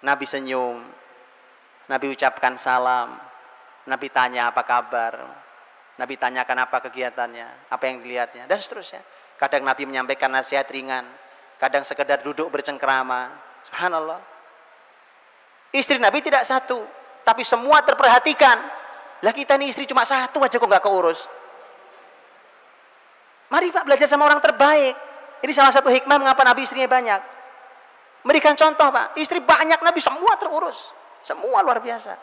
Nabi 0.00 0.24
senyum, 0.24 0.80
Nabi 1.90 2.06
ucapkan 2.14 2.56
salam, 2.56 3.18
Nabi 3.84 4.06
tanya 4.08 4.48
apa 4.48 4.62
kabar, 4.64 5.14
Nabi 6.00 6.16
tanyakan 6.16 6.64
apa 6.64 6.80
kegiatannya, 6.88 7.68
apa 7.68 7.84
yang 7.84 8.00
dilihatnya, 8.00 8.48
dan 8.48 8.56
seterusnya. 8.56 9.04
Kadang 9.36 9.60
Nabi 9.64 9.84
menyampaikan 9.84 10.32
nasihat 10.32 10.64
ringan, 10.72 11.04
kadang 11.60 11.84
sekedar 11.84 12.24
duduk 12.24 12.48
bercengkerama. 12.48 13.28
Subhanallah. 13.68 14.20
Istri 15.76 16.00
Nabi 16.00 16.24
tidak 16.24 16.48
satu, 16.48 16.80
tapi 17.20 17.44
semua 17.44 17.84
terperhatikan. 17.84 18.56
Lah 19.20 19.32
kita 19.36 19.60
ini 19.60 19.68
istri 19.68 19.84
cuma 19.84 20.08
satu 20.08 20.40
aja 20.40 20.56
kok 20.56 20.64
nggak 20.64 20.84
keurus. 20.84 21.28
Mari 23.52 23.68
Pak 23.68 23.84
belajar 23.84 24.08
sama 24.08 24.24
orang 24.24 24.40
terbaik. 24.40 24.96
Ini 25.44 25.52
salah 25.52 25.72
satu 25.72 25.92
hikmah 25.92 26.16
mengapa 26.16 26.40
Nabi 26.46 26.64
istrinya 26.64 26.88
banyak. 26.88 27.20
Memberikan 28.20 28.52
contoh 28.52 28.88
Pak, 28.92 29.16
istri 29.16 29.40
banyak 29.40 29.80
Nabi 29.80 30.00
semua 30.00 30.36
terurus. 30.36 30.92
Semua 31.24 31.64
luar 31.64 31.80
biasa. 31.80 32.16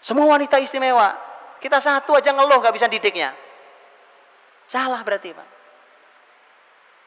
Semua 0.00 0.26
wanita 0.32 0.56
istimewa. 0.60 1.12
Kita 1.60 1.78
satu 1.78 2.16
aja 2.16 2.32
ngeluh 2.34 2.58
gak 2.58 2.74
bisa 2.74 2.88
didiknya. 2.88 3.36
Salah 4.66 5.04
berarti 5.04 5.30
Pak. 5.36 5.48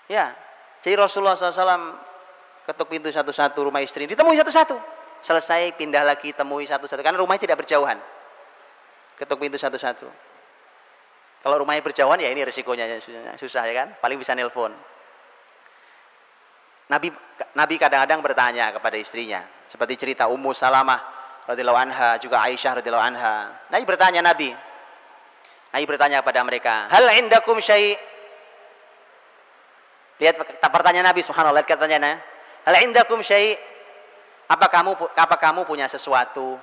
Ya, 0.06 0.38
jadi 0.86 1.02
Rasulullah 1.02 1.34
SAW 1.34 1.98
ketuk 2.70 2.88
pintu 2.94 3.10
satu-satu 3.10 3.58
rumah 3.66 3.82
istri, 3.82 4.06
ditemui 4.06 4.38
satu-satu. 4.38 4.78
Selesai 5.26 5.74
pindah 5.74 6.06
lagi 6.06 6.30
temui 6.38 6.70
satu-satu 6.70 7.02
karena 7.02 7.18
rumahnya 7.18 7.50
tidak 7.50 7.66
berjauhan. 7.66 7.98
Ketuk 9.18 9.42
pintu 9.42 9.58
satu-satu. 9.58 10.06
Kalau 11.42 11.56
rumahnya 11.58 11.82
berjauhan 11.82 12.22
ya 12.22 12.30
ini 12.30 12.46
resikonya 12.46 13.02
susah 13.38 13.66
ya 13.66 13.74
kan, 13.74 13.88
paling 13.98 14.22
bisa 14.22 14.38
nelpon. 14.38 14.74
Nabi 16.86 17.10
Nabi 17.58 17.76
kadang-kadang 17.82 18.22
bertanya 18.22 18.70
kepada 18.70 18.96
istrinya, 18.96 19.42
seperti 19.66 19.98
cerita 19.98 20.30
Ummu 20.30 20.54
Salamah 20.54 21.02
radhiyallahu 21.50 21.80
anha, 21.80 22.22
juga 22.22 22.42
Aisyah 22.46 22.82
radhiyallahu 22.82 23.06
anha. 23.06 23.66
Nabi 23.74 23.84
bertanya 23.84 24.22
Nabi. 24.22 24.54
Nabi 25.74 25.86
bertanya 25.90 26.24
kepada 26.24 26.40
mereka, 26.46 26.88
"Hal 26.88 27.04
indakum 27.20 27.58
syai'?" 27.60 27.98
Lihat 30.16 30.40
pertanyaan 30.72 31.12
Nabi 31.12 31.20
subhanallah, 31.20 31.60
lihat 31.60 31.76
pertanyaannya. 31.76 32.16
Hal 32.64 32.76
indakum 32.88 33.20
syai'? 33.20 33.60
Apa 34.46 34.70
kamu 34.70 34.96
apa 35.18 35.36
kamu 35.42 35.66
punya 35.66 35.90
sesuatu? 35.90 36.56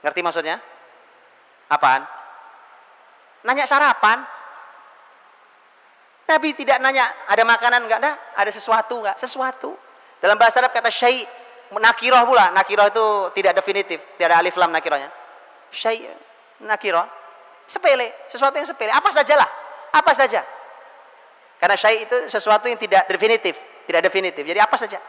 Ngerti 0.00 0.20
maksudnya? 0.22 0.62
Apaan? 1.68 2.06
Nanya 3.42 3.66
sarapan. 3.66 4.37
Nabi 6.28 6.52
tidak 6.52 6.76
nanya 6.84 7.08
ada 7.24 7.40
makanan 7.40 7.88
enggak 7.88 8.04
ada, 8.04 8.12
ada 8.36 8.50
sesuatu 8.52 9.00
enggak? 9.00 9.16
Sesuatu. 9.16 9.72
Dalam 10.20 10.36
bahasa 10.36 10.60
Arab 10.60 10.76
kata 10.76 10.92
syai 10.92 11.24
nakiroh 11.72 12.28
pula. 12.28 12.52
Nakiroh 12.52 12.92
itu 12.92 13.06
tidak 13.40 13.56
definitif, 13.56 13.96
tidak 14.20 14.36
ada 14.36 14.44
alif 14.44 14.52
lam 14.60 14.68
nakirohnya. 14.68 15.08
Syai 15.72 16.04
nakiroh 16.60 17.08
sepele, 17.64 18.28
sesuatu 18.28 18.60
yang 18.60 18.68
sepele. 18.68 18.92
Apa 18.92 19.08
sajalah, 19.08 19.48
apa 19.88 20.12
saja. 20.12 20.44
Karena 21.56 21.76
syai 21.80 22.04
itu 22.04 22.16
sesuatu 22.28 22.68
yang 22.68 22.76
tidak 22.76 23.08
definitif, 23.08 23.56
tidak 23.88 24.04
definitif. 24.04 24.44
Jadi 24.44 24.60
apa 24.60 24.76
saja. 24.76 25.00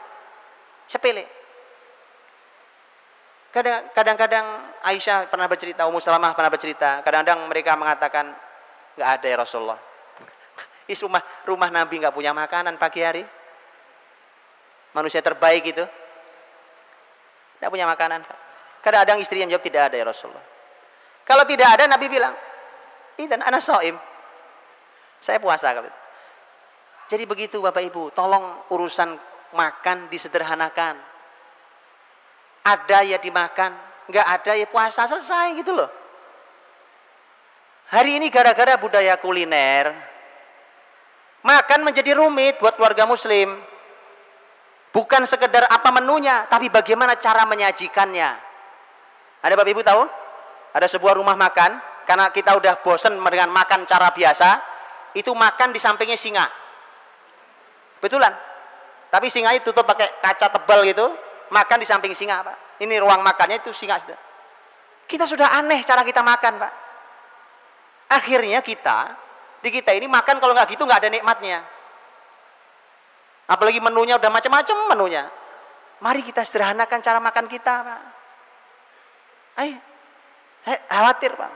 Sepele. 0.88 1.28
Kadang-kadang 3.91 4.45
Aisyah 4.88 5.28
pernah 5.28 5.49
bercerita, 5.51 5.84
Ummu 5.84 5.99
Salamah 5.99 6.32
pernah 6.38 6.53
bercerita, 6.53 7.01
kadang-kadang 7.01 7.49
mereka 7.49 7.74
mengatakan 7.74 8.30
nggak 8.93 9.09
ada 9.20 9.26
ya 9.26 9.38
Rasulullah 9.41 9.88
Is 10.89 10.97
rumah 11.05 11.21
rumah 11.45 11.69
Nabi 11.69 12.01
nggak 12.01 12.17
punya 12.17 12.33
makanan 12.33 12.81
pagi 12.81 13.05
hari. 13.05 13.21
Manusia 14.97 15.21
terbaik 15.21 15.69
itu. 15.69 15.85
Tidak 15.85 17.69
punya 17.69 17.85
makanan. 17.85 18.25
Kadang-kadang 18.81 19.21
istri 19.21 19.45
yang 19.45 19.53
jawab 19.53 19.61
tidak 19.61 19.93
ada 19.93 19.95
ya 20.01 20.05
Rasulullah. 20.09 20.41
Kalau 21.29 21.45
tidak 21.45 21.77
ada 21.77 21.85
Nabi 21.85 22.09
bilang, 22.09 22.33
dan 23.27 23.45
anak 23.45 23.61
soim. 23.61 23.93
Saya 25.19 25.37
puasa. 25.37 25.75
Jadi 27.05 27.23
begitu 27.27 27.59
Bapak 27.59 27.83
Ibu, 27.85 28.15
tolong 28.15 28.65
urusan 28.71 29.13
makan 29.53 30.07
disederhanakan. 30.07 30.95
Ada 32.63 33.03
ya 33.03 33.17
dimakan, 33.21 33.75
nggak 34.07 34.27
ada 34.39 34.51
ya 34.55 34.65
puasa 34.65 35.05
selesai 35.05 35.59
gitu 35.59 35.75
loh. 35.75 35.89
Hari 37.89 38.21
ini 38.21 38.29
gara-gara 38.29 38.77
budaya 38.77 39.17
kuliner, 39.17 40.09
Makan 41.39 41.87
menjadi 41.87 42.19
rumit 42.19 42.59
buat 42.59 42.75
keluarga 42.75 43.07
muslim. 43.07 43.55
Bukan 44.89 45.23
sekedar 45.23 45.69
apa 45.69 45.89
menunya, 45.93 46.49
tapi 46.49 46.67
bagaimana 46.67 47.15
cara 47.15 47.45
menyajikannya. 47.45 48.29
Ada 49.39 49.53
Bapak 49.55 49.71
Ibu 49.71 49.81
tahu? 49.85 50.03
Ada 50.75 50.87
sebuah 50.89 51.15
rumah 51.15 51.37
makan, 51.37 51.77
karena 52.03 52.33
kita 52.33 52.57
udah 52.57 52.81
bosen 52.81 53.15
dengan 53.21 53.53
makan 53.53 53.85
cara 53.85 54.09
biasa, 54.11 54.59
itu 55.13 55.29
makan 55.31 55.69
di 55.71 55.79
sampingnya 55.79 56.17
singa. 56.17 56.45
Betulan. 58.01 58.33
Tapi 59.09 59.29
singa 59.29 59.53
itu 59.53 59.69
tutup 59.69 59.85
pakai 59.85 60.21
kaca 60.21 60.49
tebal 60.53 60.85
gitu, 60.85 61.05
makan 61.53 61.77
di 61.81 61.87
samping 61.87 62.13
singa, 62.17 62.41
Pak. 62.43 62.81
Ini 62.81 62.97
ruang 62.97 63.21
makannya 63.21 63.61
itu 63.61 63.71
singa. 63.71 64.01
Kita 65.05 65.25
sudah 65.29 65.53
aneh 65.53 65.81
cara 65.85 66.01
kita 66.01 66.25
makan, 66.25 66.61
Pak. 66.61 66.73
Akhirnya 68.09 68.65
kita 68.65 69.28
di 69.60 69.70
kita 69.70 69.91
ini 69.91 70.07
makan 70.07 70.39
kalau 70.39 70.55
nggak 70.55 70.76
gitu 70.76 70.84
nggak 70.88 71.05
ada 71.05 71.10
nikmatnya. 71.12 71.60
Apalagi 73.49 73.82
menunya 73.82 74.16
udah 74.16 74.30
macam-macam 74.30 74.76
menunya. 74.93 75.24
Mari 75.99 76.22
kita 76.24 76.45
sederhanakan 76.45 76.99
cara 77.01 77.20
makan 77.20 77.45
kita, 77.49 77.74
Pak. 77.84 78.01
Ayo, 79.60 79.76
saya 80.64 80.78
khawatir, 80.88 81.34
Pak. 81.36 81.51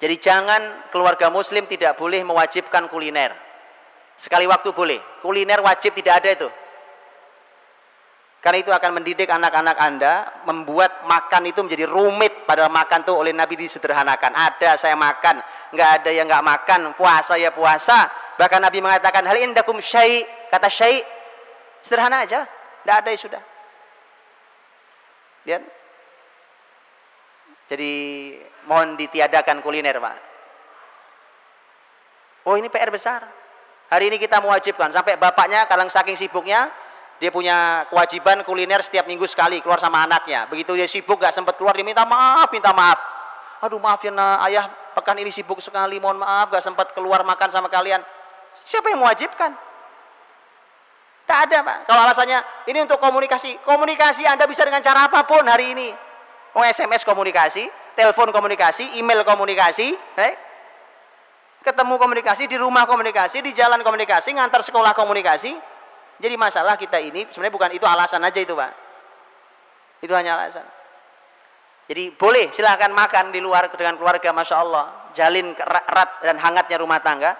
Jadi 0.00 0.16
jangan 0.20 0.90
keluarga 0.92 1.28
muslim 1.32 1.64
tidak 1.70 1.96
boleh 1.96 2.20
mewajibkan 2.24 2.88
kuliner. 2.88 3.32
Sekali 4.20 4.44
waktu 4.44 4.72
boleh. 4.76 5.00
Kuliner 5.24 5.64
wajib 5.64 5.96
tidak 5.96 6.20
ada 6.20 6.28
itu. 6.36 6.48
Karena 8.40 8.56
itu 8.64 8.72
akan 8.72 8.96
mendidik 8.96 9.28
anak-anak 9.28 9.76
Anda, 9.76 10.14
membuat 10.48 11.04
makan 11.04 11.52
itu 11.52 11.60
menjadi 11.60 11.84
rumit. 11.84 12.48
Padahal 12.48 12.72
makan 12.72 13.04
tuh 13.04 13.20
oleh 13.20 13.36
Nabi 13.36 13.52
disederhanakan. 13.60 14.32
Ada 14.32 14.80
saya 14.80 14.96
makan, 14.96 15.44
nggak 15.76 15.90
ada 16.00 16.10
yang 16.10 16.24
nggak 16.24 16.40
makan. 16.40 16.96
Puasa 16.96 17.36
ya 17.36 17.52
puasa. 17.52 18.08
Bahkan 18.40 18.64
Nabi 18.64 18.80
mengatakan 18.80 19.28
hal 19.28 19.36
indakum 19.44 19.76
syai. 19.76 20.24
Kata 20.48 20.72
syai, 20.72 21.04
sederhana 21.84 22.24
aja. 22.24 22.48
Tidak 22.80 22.96
ada 22.96 23.08
ya 23.12 23.18
sudah. 23.20 23.42
Lihat. 25.44 25.62
Jadi 27.68 27.92
mohon 28.64 28.96
ditiadakan 28.96 29.60
kuliner, 29.60 30.00
Pak. 30.00 30.16
Oh 32.48 32.56
ini 32.56 32.72
PR 32.72 32.88
besar. 32.88 33.20
Hari 33.92 34.08
ini 34.08 34.16
kita 34.16 34.40
mewajibkan 34.40 34.88
sampai 34.96 35.20
bapaknya 35.20 35.68
kadang 35.68 35.92
saking 35.92 36.16
sibuknya 36.16 36.72
dia 37.20 37.28
punya 37.28 37.84
kewajiban 37.92 38.40
kuliner 38.48 38.80
setiap 38.80 39.04
minggu 39.04 39.28
sekali 39.28 39.60
keluar 39.60 39.76
sama 39.76 40.08
anaknya. 40.08 40.48
Begitu 40.48 40.72
dia 40.72 40.88
sibuk 40.88 41.20
gak 41.20 41.36
sempat 41.36 41.60
keluar 41.60 41.76
dia 41.76 41.84
minta 41.84 42.08
maaf, 42.08 42.48
minta 42.48 42.72
maaf. 42.72 42.96
Aduh 43.60 43.76
maaf 43.76 44.00
ya 44.00 44.08
nah, 44.08 44.40
ayah 44.48 44.72
pekan 44.96 45.20
ini 45.20 45.28
sibuk 45.28 45.60
sekali, 45.60 46.00
mohon 46.00 46.16
maaf 46.16 46.48
gak 46.48 46.64
sempat 46.64 46.96
keluar 46.96 47.20
makan 47.20 47.52
sama 47.52 47.68
kalian. 47.68 48.00
Siapa 48.56 48.88
yang 48.88 49.04
mewajibkan? 49.04 49.52
Tak 51.28 51.38
ada 51.46 51.62
pak. 51.62 51.78
Kalau 51.86 52.00
alasannya 52.08 52.40
ini 52.72 52.82
untuk 52.82 52.98
komunikasi, 52.98 53.60
komunikasi 53.68 54.24
Anda 54.24 54.48
bisa 54.48 54.64
dengan 54.64 54.80
cara 54.80 55.06
apa 55.06 55.22
pun 55.28 55.44
hari 55.44 55.76
ini. 55.76 55.92
Mau 56.56 56.64
SMS 56.66 57.06
komunikasi, 57.06 57.68
telepon 57.94 58.32
komunikasi, 58.34 58.98
email 58.98 59.22
komunikasi, 59.22 59.94
eh? 60.18 60.34
ketemu 61.60 62.00
komunikasi 62.00 62.48
di 62.48 62.56
rumah 62.56 62.88
komunikasi, 62.88 63.44
di 63.44 63.52
jalan 63.52 63.84
komunikasi, 63.84 64.34
ngantar 64.34 64.64
sekolah 64.64 64.96
komunikasi, 64.96 65.54
jadi 66.20 66.36
masalah 66.36 66.76
kita 66.76 67.00
ini 67.00 67.24
sebenarnya 67.32 67.54
bukan 67.56 67.70
itu 67.72 67.88
alasan 67.88 68.20
aja 68.20 68.36
itu 68.36 68.52
pak. 68.52 68.72
Itu 70.04 70.12
hanya 70.12 70.36
alasan. 70.36 70.68
Jadi 71.88 72.12
boleh 72.14 72.52
silahkan 72.52 72.92
makan 72.92 73.32
di 73.32 73.40
luar 73.42 73.72
dengan 73.72 73.96
keluarga, 73.96 74.30
masya 74.30 74.62
Allah, 74.62 75.10
jalin 75.16 75.56
erat 75.56 76.22
dan 76.22 76.36
hangatnya 76.36 76.76
rumah 76.78 77.00
tangga. 77.00 77.34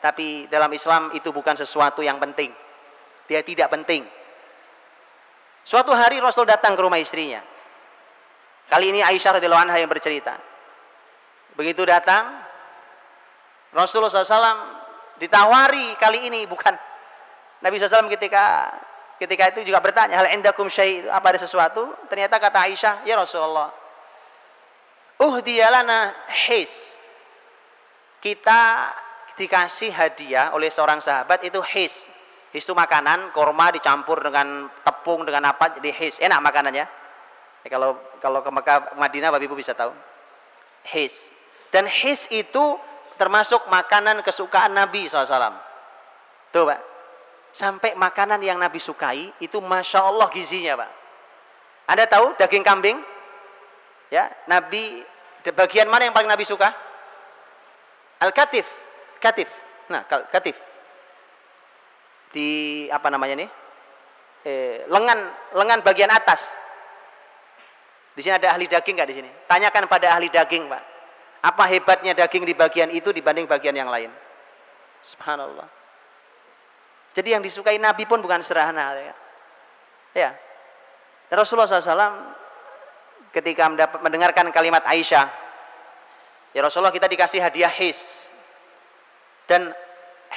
Tapi 0.00 0.48
dalam 0.48 0.72
Islam 0.72 1.12
itu 1.12 1.28
bukan 1.30 1.54
sesuatu 1.54 2.00
yang 2.00 2.16
penting. 2.16 2.50
Dia 3.28 3.44
tidak 3.44 3.68
penting. 3.70 4.02
Suatu 5.62 5.92
hari 5.92 6.16
Rasul 6.18 6.48
datang 6.48 6.72
ke 6.72 6.82
rumah 6.82 6.98
istrinya. 6.98 7.42
Kali 8.66 8.90
ini 8.90 9.00
Aisyah 9.04 9.38
radhiyallahu 9.38 9.70
anha 9.70 9.78
yang 9.78 9.90
bercerita. 9.90 10.34
Begitu 11.54 11.86
datang, 11.86 12.42
Rasulullah 13.70 14.10
SAW 14.10 14.58
ditawari 15.18 15.96
kali 15.96 16.28
ini 16.28 16.44
bukan 16.44 16.76
Nabi 17.64 17.80
SAW 17.80 18.12
ketika 18.12 18.68
ketika 19.16 19.48
itu 19.56 19.72
juga 19.72 19.80
bertanya 19.80 20.20
hal 20.20 20.28
indakum 20.32 20.68
syai? 20.68 21.04
Apa 21.08 21.32
ada 21.32 21.40
sesuatu? 21.40 21.88
Ternyata 22.12 22.36
kata 22.36 22.68
Aisyah 22.68 22.94
ya 23.08 23.16
Rasulullah 23.16 23.72
uhdiyalana 25.20 26.12
his. 26.48 27.00
Kita 28.20 28.92
dikasih 29.36 29.92
hadiah 29.92 30.52
oleh 30.56 30.72
seorang 30.72 31.00
sahabat 31.00 31.44
itu 31.44 31.60
his. 31.72 32.08
His 32.52 32.64
itu 32.64 32.72
makanan 32.72 33.36
korma 33.36 33.68
dicampur 33.68 34.16
dengan 34.24 34.72
tepung 34.80 35.28
dengan 35.28 35.52
apa 35.52 35.76
jadi 35.76 35.92
his. 35.92 36.16
Enak 36.20 36.40
makanannya. 36.40 36.86
Ya, 37.64 37.68
kalau 37.68 38.00
kalau 38.22 38.40
ke 38.40 38.50
Mekah 38.50 38.96
Madinah 38.96 39.28
Bapak 39.28 39.44
Ibu 39.44 39.54
bisa 39.58 39.76
tahu. 39.76 39.92
His. 40.88 41.28
Dan 41.68 41.84
his 41.90 42.24
itu 42.32 42.78
termasuk 43.20 43.64
makanan 43.68 44.20
kesukaan 44.20 44.76
Nabi 44.76 45.08
SAW 45.08 45.56
tuh 46.52 46.64
Pak 46.68 46.95
sampai 47.56 47.96
makanan 47.96 48.44
yang 48.44 48.60
Nabi 48.60 48.76
sukai 48.76 49.32
itu 49.40 49.56
masya 49.64 50.04
Allah 50.04 50.28
gizinya 50.28 50.76
pak. 50.76 50.90
Anda 51.88 52.04
tahu 52.04 52.36
daging 52.36 52.60
kambing? 52.60 53.00
Ya, 54.12 54.28
Nabi 54.44 55.00
bagian 55.56 55.88
mana 55.88 56.04
yang 56.04 56.12
paling 56.12 56.28
Nabi 56.28 56.44
suka? 56.44 56.68
Al 58.20 58.28
katif, 58.36 58.68
katif. 59.24 59.48
Nah, 59.88 60.04
katif. 60.04 60.60
Di 62.36 62.84
apa 62.92 63.08
namanya 63.08 63.40
nih? 63.40 63.48
eh, 64.46 64.76
lengan 64.86 65.18
lengan 65.58 65.80
bagian 65.82 66.10
atas. 66.14 66.46
Di 68.14 68.24
sini 68.24 68.38
ada 68.38 68.54
ahli 68.56 68.70
daging 68.70 68.94
nggak 68.96 69.10
di 69.10 69.16
sini? 69.20 69.30
Tanyakan 69.44 69.90
pada 69.90 70.16
ahli 70.16 70.32
daging, 70.32 70.70
Pak. 70.72 70.82
Apa 71.44 71.68
hebatnya 71.68 72.16
daging 72.16 72.48
di 72.48 72.56
bagian 72.56 72.88
itu 72.88 73.12
dibanding 73.12 73.44
bagian 73.44 73.76
yang 73.76 73.92
lain? 73.92 74.08
Subhanallah. 75.04 75.68
Jadi 77.16 77.32
yang 77.32 77.40
disukai 77.40 77.80
Nabi 77.80 78.04
pun 78.04 78.20
bukan 78.20 78.44
sederhana. 78.44 78.92
Ya. 78.92 79.14
ya. 80.12 80.30
Rasulullah 81.32 81.64
SAW 81.64 82.36
ketika 83.32 83.72
mendengarkan 84.04 84.52
kalimat 84.52 84.84
Aisyah, 84.84 85.24
ya 86.52 86.60
Rasulullah 86.60 86.92
kita 86.92 87.08
dikasih 87.08 87.40
hadiah 87.40 87.72
his. 87.72 88.28
Dan 89.48 89.72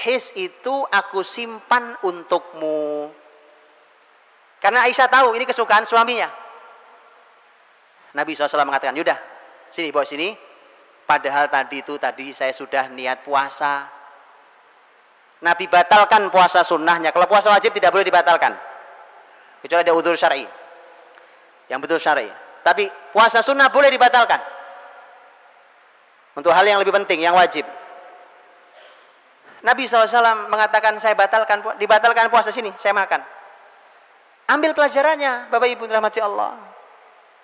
his 0.07 0.31
itu 0.39 0.87
aku 0.87 1.19
simpan 1.19 1.99
untukmu. 1.99 3.11
Karena 4.63 4.87
Aisyah 4.87 5.11
tahu 5.11 5.35
ini 5.35 5.43
kesukaan 5.43 5.83
suaminya. 5.83 6.31
Nabi 8.15 8.39
SAW 8.39 8.63
mengatakan, 8.63 8.95
yaudah, 8.95 9.19
sini 9.67 9.91
bawa 9.91 10.07
sini. 10.07 10.31
Padahal 11.03 11.51
tadi 11.51 11.83
itu 11.83 11.99
tadi 11.99 12.31
saya 12.31 12.55
sudah 12.55 12.87
niat 12.87 13.27
puasa. 13.27 13.98
Nabi 15.39 15.65
batalkan 15.71 16.27
puasa 16.27 16.63
sunnahnya. 16.65 17.15
Kalau 17.15 17.27
puasa 17.27 17.51
wajib 17.53 17.71
tidak 17.71 17.95
boleh 17.95 18.03
dibatalkan. 18.03 18.51
Kecuali 19.63 19.81
ada 19.83 19.93
udur 19.95 20.15
syar'i. 20.15 20.43
Yang 21.71 21.79
betul 21.87 21.99
syar'i. 21.99 22.27
Tapi 22.63 22.91
puasa 23.15 23.39
sunnah 23.39 23.71
boleh 23.71 23.87
dibatalkan. 23.87 24.39
Untuk 26.35 26.51
hal 26.51 26.63
yang 26.67 26.79
lebih 26.79 26.91
penting, 26.91 27.23
yang 27.23 27.35
wajib. 27.35 27.63
Nabi 29.59 29.83
SAW 29.87 30.47
mengatakan 30.47 30.95
saya 31.03 31.15
batalkan 31.15 31.59
dibatalkan 31.75 32.31
puasa 32.31 32.51
sini, 32.51 32.71
saya 32.79 32.95
makan. 32.95 33.19
Ambil 34.47 34.71
pelajarannya, 34.71 35.51
Bapak 35.51 35.67
Ibu 35.67 35.83
rahmati 35.87 36.23
Allah 36.23 36.69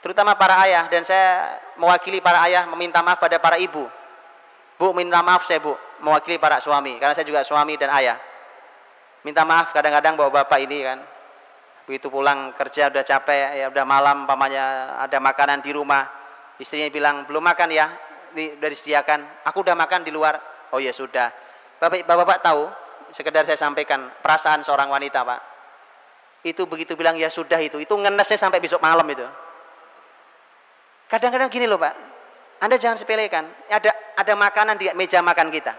terutama 0.05 0.37
para 0.37 0.61
ayah 0.69 0.85
dan 0.85 1.01
saya 1.01 1.57
mewakili 1.81 2.21
para 2.21 2.37
ayah 2.45 2.69
meminta 2.69 3.01
maaf 3.01 3.17
pada 3.17 3.41
para 3.41 3.57
ibu. 3.57 3.89
Bu, 4.76 4.91
minta 4.91 5.23
maaf 5.23 5.47
saya 5.47 5.63
Bu, 5.63 5.76
mewakili 6.03 6.36
para 6.36 6.59
suami 6.59 6.99
karena 6.99 7.15
saya 7.15 7.23
juga 7.23 7.41
suami 7.47 7.80
dan 7.80 7.91
ayah. 7.95 8.19
Minta 9.23 9.47
maaf 9.47 9.71
kadang-kadang 9.71 10.19
bawa 10.19 10.43
bapak 10.43 10.59
ini 10.67 10.84
kan. 10.84 10.99
Begitu 11.88 12.09
pulang 12.09 12.51
kerja 12.57 12.89
udah 12.89 13.03
capek, 13.05 13.61
ya 13.61 13.65
udah 13.69 13.86
malam 13.86 14.26
pamannya 14.26 14.97
ada 14.99 15.17
makanan 15.21 15.61
di 15.63 15.71
rumah. 15.71 16.05
Istrinya 16.57 16.89
bilang, 16.89 17.26
"Belum 17.30 17.41
makan 17.41 17.69
ya?" 17.71 17.88
Ini 18.36 18.59
udah 18.59 18.69
disediakan. 18.69 19.47
Aku 19.47 19.63
udah 19.63 19.80
makan 19.80 20.03
di 20.03 20.11
luar. 20.11 20.36
Oh 20.76 20.82
ya 20.82 20.91
sudah. 20.91 21.32
Bapak 21.80 22.03
bapak 22.03 22.39
tahu, 22.43 22.67
sekedar 23.15 23.47
saya 23.47 23.55
sampaikan 23.55 24.11
perasaan 24.19 24.59
seorang 24.59 24.91
wanita, 24.91 25.23
Pak. 25.23 25.41
Itu 26.45 26.67
begitu 26.69 26.93
bilang 26.93 27.15
ya 27.17 27.32
sudah 27.32 27.57
itu, 27.57 27.80
itu 27.82 27.93
ngenesnya 27.95 28.38
sampai 28.38 28.59
besok 28.61 28.84
malam 28.84 29.07
itu. 29.09 29.26
Kadang-kadang 31.09 31.49
gini 31.49 31.65
loh 31.69 31.78
Pak, 31.78 31.93
Anda 32.66 32.82
jangan 32.82 32.97
sepelekan, 32.97 33.45
ada 33.70 33.93
ada 34.18 34.34
makanan 34.34 34.82
di 34.82 34.89
meja 34.97 35.22
makan 35.22 35.53
kita. 35.53 35.70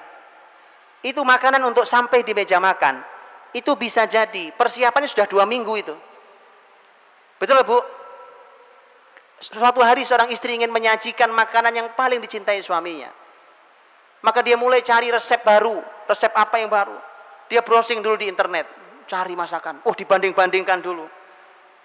Itu 1.02 1.26
makanan 1.26 1.58
untuk 1.66 1.82
sampai 1.82 2.22
di 2.22 2.30
meja 2.30 2.62
makan, 2.62 3.02
itu 3.50 3.74
bisa 3.74 4.06
jadi 4.06 4.54
persiapannya 4.54 5.10
sudah 5.10 5.26
dua 5.26 5.42
minggu 5.42 5.74
itu. 5.74 5.94
Betul 7.42 7.58
Bu? 7.66 7.82
Suatu 9.42 9.82
hari 9.82 10.06
seorang 10.06 10.30
istri 10.30 10.54
ingin 10.54 10.70
menyajikan 10.70 11.26
makanan 11.34 11.74
yang 11.74 11.88
paling 11.98 12.22
dicintai 12.22 12.62
suaminya. 12.62 13.10
Maka 14.22 14.46
dia 14.46 14.54
mulai 14.54 14.78
cari 14.80 15.10
resep 15.10 15.42
baru, 15.42 15.82
resep 16.06 16.30
apa 16.38 16.62
yang 16.62 16.70
baru. 16.70 16.94
Dia 17.50 17.66
browsing 17.66 17.98
dulu 17.98 18.14
di 18.14 18.30
internet, 18.30 18.70
cari 19.10 19.34
masakan. 19.34 19.82
Oh 19.90 19.92
dibanding-bandingkan 19.92 20.78
dulu 20.78 21.15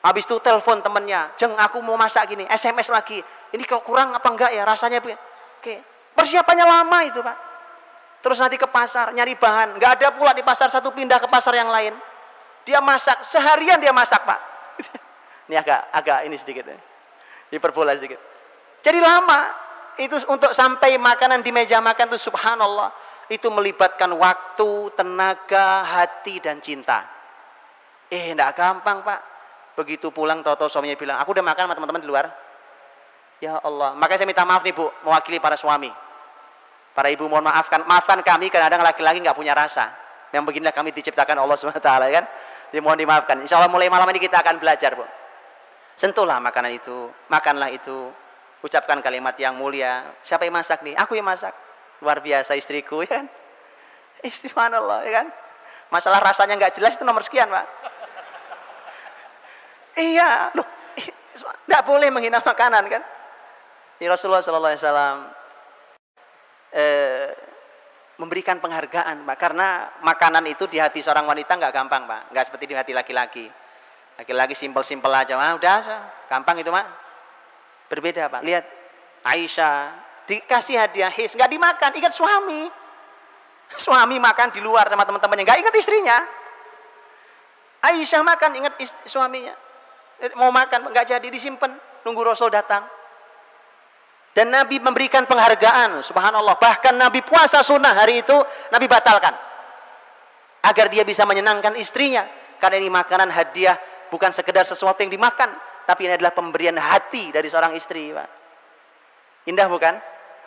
Habis 0.02 0.26
itu 0.26 0.42
telepon 0.42 0.82
temennya, 0.82 1.30
jeng 1.38 1.54
aku 1.54 1.78
mau 1.86 1.94
masak 1.94 2.34
gini, 2.34 2.42
SMS 2.50 2.90
lagi. 2.90 3.22
Ini 3.54 3.62
kok 3.70 3.86
kurang 3.86 4.18
apa 4.18 4.26
enggak 4.34 4.50
ya 4.50 4.66
rasanya? 4.66 4.98
Oke, 4.98 5.78
persiapannya 6.18 6.66
lama 6.66 7.00
itu 7.06 7.22
pak. 7.22 7.38
Terus 8.26 8.38
nanti 8.42 8.58
ke 8.58 8.66
pasar 8.66 9.14
nyari 9.14 9.38
bahan, 9.38 9.78
nggak 9.78 9.92
ada 10.02 10.08
pula 10.18 10.34
di 10.34 10.42
pasar 10.42 10.74
satu 10.74 10.90
pindah 10.90 11.22
ke 11.22 11.30
pasar 11.30 11.54
yang 11.54 11.70
lain. 11.70 11.94
Dia 12.66 12.82
masak 12.82 13.22
seharian 13.22 13.78
dia 13.78 13.94
masak 13.94 14.26
pak. 14.26 14.40
ini 15.50 15.62
agak 15.62 15.94
agak 15.94 16.26
ini 16.26 16.34
sedikit, 16.34 16.66
ya. 16.66 16.78
hiperbola 17.54 17.94
sedikit. 17.94 18.18
Jadi 18.82 18.98
lama 18.98 19.54
itu 20.02 20.18
untuk 20.26 20.50
sampai 20.58 20.98
makanan 20.98 21.46
di 21.46 21.54
meja 21.54 21.78
makan 21.78 22.10
itu 22.10 22.18
subhanallah 22.18 22.90
itu 23.30 23.46
melibatkan 23.54 24.10
waktu, 24.18 24.98
tenaga, 24.98 25.86
hati 25.86 26.42
dan 26.42 26.58
cinta. 26.58 27.06
Eh, 28.10 28.34
enggak 28.34 28.58
gampang 28.58 29.06
pak 29.06 29.32
Begitu 29.76 30.12
pulang 30.12 30.44
tahu-tahu 30.44 30.68
suaminya 30.68 30.98
bilang, 31.00 31.18
"Aku 31.24 31.32
udah 31.32 31.44
makan 31.44 31.64
sama 31.70 31.76
teman-teman 31.80 32.02
di 32.04 32.10
luar." 32.10 32.26
Ya 33.42 33.58
Allah, 33.58 33.98
makanya 33.98 34.22
saya 34.22 34.30
minta 34.30 34.46
maaf 34.46 34.62
nih 34.62 34.76
Bu, 34.76 34.86
mewakili 35.02 35.42
para 35.42 35.58
suami. 35.58 35.90
Para 36.92 37.08
ibu 37.10 37.26
mohon 37.26 37.42
maafkan, 37.42 37.82
maafkan 37.88 38.20
kami 38.22 38.52
kadang-kadang 38.52 38.84
laki-laki 38.84 39.18
nggak 39.24 39.34
punya 39.34 39.56
rasa. 39.56 39.90
Yang 40.30 40.44
beginilah 40.48 40.76
kami 40.76 40.92
diciptakan 40.92 41.40
Allah 41.40 41.56
SWT 41.56 41.82
kan. 41.82 42.26
Jadi 42.72 42.80
mohon 42.80 43.00
dimaafkan. 43.00 43.42
Insya 43.44 43.60
Allah 43.60 43.72
mulai 43.72 43.92
malam 43.92 44.08
ini 44.12 44.20
kita 44.20 44.40
akan 44.40 44.60
belajar 44.60 44.96
Bu. 44.96 45.04
Sentuhlah 45.96 46.40
makanan 46.40 46.72
itu, 46.76 47.12
makanlah 47.28 47.72
itu. 47.72 48.12
Ucapkan 48.62 49.02
kalimat 49.02 49.34
yang 49.42 49.58
mulia. 49.58 50.06
Siapa 50.22 50.46
yang 50.46 50.56
masak 50.56 50.86
nih? 50.86 50.94
Aku 50.94 51.18
yang 51.18 51.26
masak. 51.26 51.52
Luar 52.00 52.22
biasa 52.22 52.54
istriku 52.54 53.02
ya 53.02 53.22
kan. 53.22 53.26
Istri 54.22 54.54
Allah 54.54 55.02
ya 55.02 55.12
kan. 55.24 55.28
Masalah 55.90 56.22
rasanya 56.22 56.56
nggak 56.56 56.78
jelas 56.78 56.94
itu 56.96 57.04
nomor 57.04 57.26
sekian 57.26 57.50
Pak. 57.50 57.66
Iya, 59.96 60.56
loh, 60.56 60.68
tidak 61.36 61.84
boleh 61.84 62.08
menghina 62.12 62.40
makanan 62.40 62.84
kan? 62.88 63.04
Ini 64.00 64.08
Rasulullah 64.08 64.42
Sallallahu 64.44 64.72
Alaihi 64.72 64.84
Wasallam 64.84 65.18
eh, 66.74 67.28
memberikan 68.18 68.58
penghargaan, 68.60 69.24
pak, 69.28 69.38
karena 69.40 69.92
makanan 70.04 70.46
itu 70.48 70.68
di 70.68 70.78
hati 70.78 71.04
seorang 71.04 71.28
wanita 71.28 71.58
nggak 71.58 71.74
gampang, 71.74 72.08
pak, 72.08 72.22
nggak 72.32 72.46
seperti 72.48 72.66
di 72.72 72.76
hati 72.76 72.92
laki-laki. 72.96 73.46
Laki-laki 74.20 74.54
simpel-simpel 74.54 75.10
aja, 75.12 75.34
mah 75.36 75.56
udah, 75.58 75.78
gampang 76.28 76.60
itu, 76.62 76.70
mak. 76.70 76.86
Berbeda, 77.90 78.30
pak. 78.30 78.42
Lihat 78.46 78.66
Aisyah 79.26 79.96
dikasih 80.28 80.78
hadiah 80.80 81.12
his, 81.12 81.36
nggak 81.36 81.52
dimakan, 81.52 81.92
ingat 81.98 82.14
suami. 82.14 82.70
Suami 83.72 84.20
makan 84.20 84.52
di 84.52 84.60
luar 84.60 84.92
sama 84.92 85.08
teman-temannya, 85.08 85.44
nggak 85.48 85.60
ingat 85.64 85.76
istrinya. 85.80 86.18
Aisyah 87.82 88.22
makan, 88.22 88.50
ingat 88.62 88.74
suaminya 89.08 89.71
mau 90.38 90.54
makan 90.54 90.94
nggak 90.94 91.06
jadi 91.18 91.28
disimpan. 91.28 91.74
Nunggu 92.06 92.22
Rasul 92.22 92.50
datang. 92.54 92.86
Dan 94.32 94.48
Nabi 94.48 94.80
memberikan 94.80 95.28
penghargaan 95.28 96.00
subhanallah. 96.06 96.56
Bahkan 96.56 96.96
Nabi 96.96 97.20
puasa 97.20 97.60
sunnah 97.60 97.92
hari 97.92 98.24
itu 98.24 98.38
Nabi 98.72 98.88
batalkan. 98.88 99.36
Agar 100.64 100.88
dia 100.88 101.04
bisa 101.04 101.28
menyenangkan 101.28 101.76
istrinya. 101.76 102.24
Karena 102.62 102.78
ini 102.80 102.88
makanan 102.94 103.34
hadiah 103.34 103.76
bukan 104.08 104.32
sekedar 104.32 104.64
sesuatu 104.64 105.04
yang 105.04 105.12
dimakan. 105.12 105.52
Tapi 105.84 106.08
ini 106.08 106.14
adalah 106.16 106.32
pemberian 106.32 106.78
hati 106.80 107.34
dari 107.34 107.50
seorang 107.52 107.76
istri 107.76 108.14
Pak. 108.14 108.40
indah 109.50 109.66
bukan? 109.66 109.98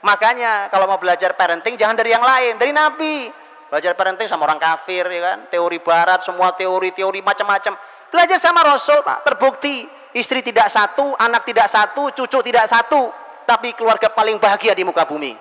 Makanya 0.07 0.71
kalau 0.71 0.87
mau 0.87 0.97
belajar 0.97 1.35
parenting 1.35 1.75
jangan 1.75 1.99
dari 1.99 2.15
yang 2.15 2.25
lain. 2.25 2.57
Dari 2.57 2.73
Nabi. 2.73 3.29
Belajar 3.69 3.99
parenting 3.99 4.31
sama 4.31 4.47
orang 4.47 4.63
kafir 4.63 5.05
ya 5.11 5.35
kan? 5.35 5.39
Teori 5.51 5.83
barat 5.83 6.23
semua 6.23 6.55
teori-teori 6.55 7.21
macam-macam 7.21 7.75
Belajar 8.15 8.39
sama 8.39 8.63
Rasul, 8.63 9.03
Pak. 9.03 9.27
Terbukti 9.27 9.83
istri 10.15 10.39
tidak 10.39 10.71
satu, 10.71 11.19
anak 11.19 11.43
tidak 11.43 11.67
satu, 11.67 12.15
cucu 12.15 12.47
tidak 12.47 12.71
satu, 12.71 13.11
tapi 13.43 13.75
keluarga 13.75 14.07
paling 14.07 14.39
bahagia 14.39 14.71
di 14.71 14.87
muka 14.87 15.03
bumi. 15.03 15.35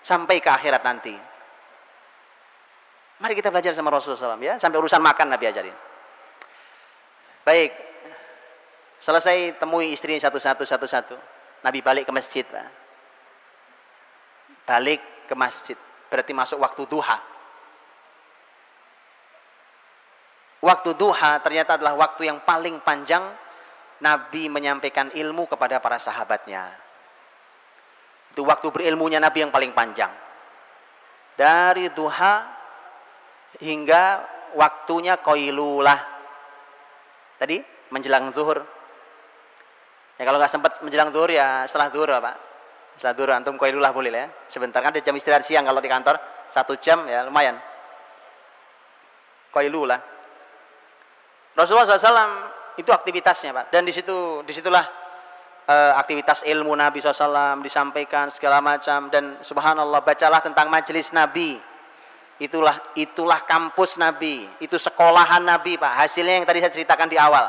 Sampai 0.00 0.40
ke 0.40 0.48
akhirat 0.48 0.80
nanti. 0.80 1.12
Mari 3.20 3.36
kita 3.36 3.52
belajar 3.52 3.76
sama 3.76 3.92
Rasul 3.92 4.16
SAW 4.16 4.40
ya, 4.40 4.56
sampai 4.56 4.80
urusan 4.80 5.04
makan 5.04 5.36
Nabi 5.36 5.52
ajarin. 5.52 5.76
Baik, 7.44 7.76
selesai 8.96 9.60
temui 9.60 9.92
istrinya 9.92 10.32
satu-satu, 10.32 10.64
satu-satu. 10.64 11.16
Nabi 11.60 11.84
balik 11.84 12.08
ke 12.08 12.12
masjid, 12.16 12.44
Pak. 12.48 12.72
Balik 14.64 15.28
ke 15.28 15.34
masjid, 15.36 15.76
berarti 16.08 16.32
masuk 16.32 16.56
waktu 16.56 16.88
duha. 16.88 17.35
Waktu 20.66 20.98
duha 20.98 21.38
ternyata 21.38 21.78
adalah 21.78 21.94
waktu 21.94 22.26
yang 22.26 22.42
paling 22.42 22.82
panjang 22.82 23.22
Nabi 24.02 24.50
menyampaikan 24.50 25.14
ilmu 25.14 25.46
kepada 25.46 25.78
para 25.78 26.02
sahabatnya. 26.02 26.74
Itu 28.34 28.42
waktu 28.42 28.74
berilmunya 28.74 29.22
Nabi 29.22 29.46
yang 29.46 29.54
paling 29.54 29.70
panjang. 29.70 30.10
Dari 31.38 31.86
duha 31.94 32.50
hingga 33.62 34.26
waktunya 34.58 35.14
koilulah. 35.22 36.02
Tadi 37.38 37.62
menjelang 37.94 38.34
zuhur. 38.34 38.66
Ya 40.18 40.26
kalau 40.26 40.42
nggak 40.42 40.50
sempat 40.50 40.82
menjelang 40.82 41.14
zuhur 41.14 41.30
ya 41.30 41.62
setelah 41.70 41.94
zuhur 41.94 42.10
Pak. 42.10 42.36
Setelah 42.98 43.14
zuhur 43.14 43.30
antum 43.38 43.54
koilulah 43.54 43.94
boleh 43.94 44.10
ya. 44.10 44.26
Sebentar 44.50 44.82
kan 44.82 44.90
ada 44.90 44.98
jam 44.98 45.14
istirahat 45.14 45.46
siang 45.46 45.62
kalau 45.62 45.78
di 45.78 45.86
kantor 45.86 46.18
satu 46.50 46.74
jam 46.82 47.06
ya 47.06 47.22
lumayan. 47.22 47.54
Koilulah 49.54 50.15
Rasulullah 51.56 51.88
SAW 51.88 52.76
itu 52.76 52.92
aktivitasnya 52.92 53.50
Pak. 53.56 53.66
Dan 53.72 53.88
di 53.88 53.92
situ 53.96 54.44
di 54.44 54.52
situlah 54.52 54.84
uh, 55.64 55.92
aktivitas 55.96 56.44
ilmu 56.44 56.76
Nabi 56.76 57.00
SAW 57.00 57.64
disampaikan 57.64 58.28
segala 58.28 58.60
macam 58.60 59.08
dan 59.08 59.40
subhanallah 59.40 60.04
bacalah 60.04 60.44
tentang 60.44 60.68
majelis 60.68 61.10
Nabi. 61.16 61.58
Itulah 62.36 62.92
itulah 62.92 63.48
kampus 63.48 63.96
Nabi, 63.96 64.44
itu 64.60 64.76
sekolahan 64.76 65.40
Nabi 65.40 65.80
Pak. 65.80 66.04
Hasilnya 66.04 66.36
yang 66.36 66.44
tadi 66.44 66.60
saya 66.60 66.68
ceritakan 66.68 67.08
di 67.08 67.16
awal. 67.16 67.48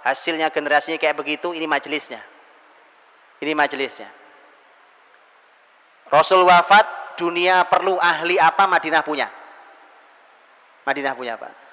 Hasilnya 0.00 0.48
generasinya 0.48 0.96
kayak 0.96 1.20
begitu, 1.20 1.52
ini 1.52 1.68
majelisnya. 1.68 2.24
Ini 3.44 3.52
majelisnya. 3.52 4.08
Rasul 6.08 6.40
wafat, 6.48 7.16
dunia 7.20 7.68
perlu 7.68 8.00
ahli 8.00 8.40
apa 8.40 8.64
Madinah 8.64 9.04
punya. 9.04 9.28
Madinah 10.88 11.12
punya 11.12 11.36
Pak. 11.36 11.63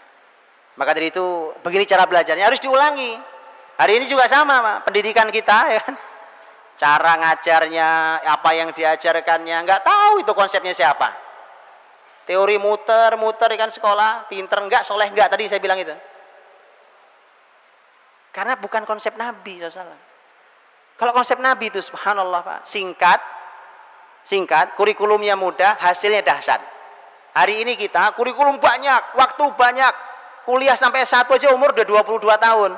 Maka 0.80 0.92
dari 0.96 1.12
itu 1.12 1.52
begini 1.60 1.84
cara 1.84 2.08
belajarnya 2.08 2.48
harus 2.48 2.62
diulangi. 2.64 3.20
Hari 3.76 3.98
ini 3.98 4.06
juga 4.06 4.30
sama, 4.30 4.62
Pak. 4.62 4.78
pendidikan 4.88 5.28
kita 5.34 5.58
ya 5.74 5.82
kan. 5.82 5.96
Cara 6.82 7.14
ngajarnya, 7.14 8.22
apa 8.26 8.50
yang 8.58 8.74
diajarkannya, 8.74 9.58
nggak 9.66 9.82
tahu 9.86 10.26
itu 10.26 10.32
konsepnya 10.34 10.74
siapa. 10.74 11.14
Teori 12.26 12.58
muter, 12.58 13.18
muter 13.22 13.54
kan 13.54 13.70
sekolah, 13.70 14.26
pinter 14.26 14.58
enggak, 14.62 14.82
soleh 14.86 15.10
enggak, 15.10 15.30
tadi 15.30 15.46
saya 15.46 15.62
bilang 15.62 15.78
itu. 15.78 15.94
Karena 18.32 18.56
bukan 18.58 18.88
konsep 18.88 19.14
Nabi 19.20 19.62
SAW. 19.62 20.10
Kalau 20.98 21.12
konsep 21.14 21.38
Nabi 21.38 21.70
itu 21.70 21.82
subhanallah 21.82 22.42
Pak, 22.42 22.60
singkat, 22.66 23.20
singkat, 24.22 24.74
kurikulumnya 24.78 25.34
mudah, 25.34 25.78
hasilnya 25.82 26.22
dahsyat. 26.22 26.62
Hari 27.34 27.66
ini 27.66 27.74
kita 27.78 28.14
kurikulum 28.18 28.58
banyak, 28.58 29.18
waktu 29.18 29.44
banyak, 29.54 29.94
kuliah 30.46 30.78
sampai 30.78 31.06
S1 31.06 31.28
aja 31.28 31.54
umur 31.54 31.74
udah 31.74 31.86
22 31.86 32.26
tahun. 32.38 32.72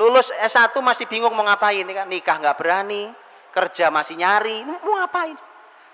Lulus 0.00 0.32
S1 0.40 0.72
masih 0.80 1.04
bingung 1.04 1.32
mau 1.36 1.44
ngapain 1.44 1.84
kan 1.84 2.08
nikah 2.08 2.40
nggak 2.40 2.56
berani 2.56 3.12
kerja 3.52 3.92
masih 3.92 4.16
nyari 4.16 4.64
mau 4.64 4.96
ngapain? 4.96 5.36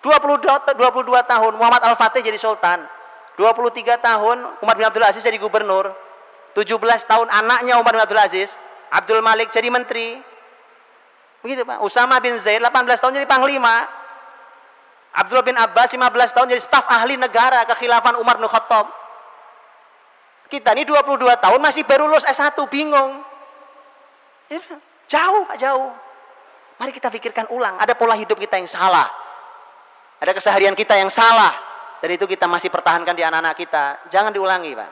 22, 0.05 0.79
22 0.79 0.79
tahun 1.27 1.53
Muhammad 1.59 1.83
Al-Fatih 1.83 2.23
jadi 2.23 2.39
sultan. 2.39 2.87
23 3.35 3.99
tahun 3.99 4.37
Umar 4.63 4.75
bin 4.79 4.87
Abdul 4.87 5.03
Aziz 5.03 5.25
jadi 5.25 5.37
gubernur. 5.41 5.91
17 6.55 6.79
tahun 7.05 7.29
anaknya 7.29 7.77
Umar 7.77 7.93
bin 7.99 8.03
Abdul 8.05 8.21
Aziz 8.23 8.55
Abdul 8.93 9.19
Malik 9.21 9.51
jadi 9.51 9.67
menteri. 9.67 10.23
Begitu 11.43 11.67
Pak. 11.67 11.83
Usama 11.83 12.23
bin 12.23 12.39
Zaid 12.39 12.63
18 12.63 13.03
tahun 13.03 13.13
jadi 13.19 13.27
panglima. 13.27 13.91
Abdullah 15.17 15.45
bin 15.45 15.57
Abbas 15.57 15.91
15 15.91 16.37
tahun 16.37 16.47
jadi 16.53 16.63
staf 16.63 16.85
ahli 16.87 17.17
negara 17.17 17.65
kekhilafan 17.65 18.21
Umar 18.21 18.37
bin 18.37 18.47
Khattab 18.47 19.06
kita 20.47 20.75
ini 20.79 20.87
22 20.87 21.27
tahun 21.43 21.61
masih 21.61 21.83
baru 21.83 22.07
lulus 22.07 22.27
S1, 22.27 22.55
bingung. 22.71 23.23
Ya, 24.47 24.63
jauh, 25.11 25.47
jauh. 25.59 25.91
Mari 26.77 26.93
kita 26.95 27.09
pikirkan 27.11 27.51
ulang, 27.51 27.81
ada 27.81 27.97
pola 27.97 28.15
hidup 28.15 28.39
kita 28.39 28.61
yang 28.61 28.69
salah. 28.69 29.09
Ada 30.23 30.33
keseharian 30.37 30.77
kita 30.77 30.95
yang 30.95 31.11
salah. 31.11 31.57
Dan 31.99 32.15
itu 32.15 32.29
kita 32.29 32.45
masih 32.47 32.69
pertahankan 32.69 33.17
di 33.17 33.25
anak-anak 33.25 33.57
kita. 33.57 33.85
Jangan 34.13 34.31
diulangi, 34.31 34.77
Pak. 34.77 34.91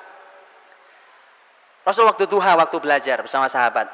Rasul 1.84 2.08
waktu 2.08 2.24
duha, 2.24 2.56
waktu 2.56 2.76
belajar 2.80 3.20
bersama 3.20 3.44
sahabat. 3.46 3.86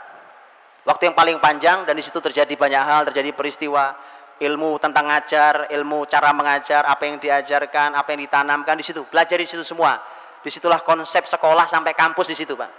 Waktu 0.87 1.11
yang 1.11 1.17
paling 1.19 1.37
panjang 1.43 1.85
dan 1.85 1.99
di 1.99 2.01
situ 2.07 2.23
terjadi 2.23 2.55
banyak 2.55 2.81
hal, 2.81 3.03
terjadi 3.11 3.35
peristiwa, 3.35 3.99
ilmu 4.39 4.79
tentang 4.79 5.11
ngajar, 5.11 5.69
ilmu 5.75 6.07
cara 6.07 6.31
mengajar, 6.31 6.87
apa 6.87 7.03
yang 7.05 7.19
diajarkan, 7.19 7.99
apa 7.99 8.09
yang 8.15 8.25
ditanamkan 8.25 8.79
di 8.79 8.85
situ. 8.87 9.03
Belajar 9.11 9.37
di 9.37 9.45
situ 9.45 9.67
semua 9.67 9.99
Di 10.41 10.49
situlah 10.49 10.81
konsep 10.81 11.29
sekolah 11.29 11.69
sampai 11.69 11.93
kampus 11.93 12.33
di 12.33 12.37
situ, 12.37 12.57
Pak. 12.57 12.71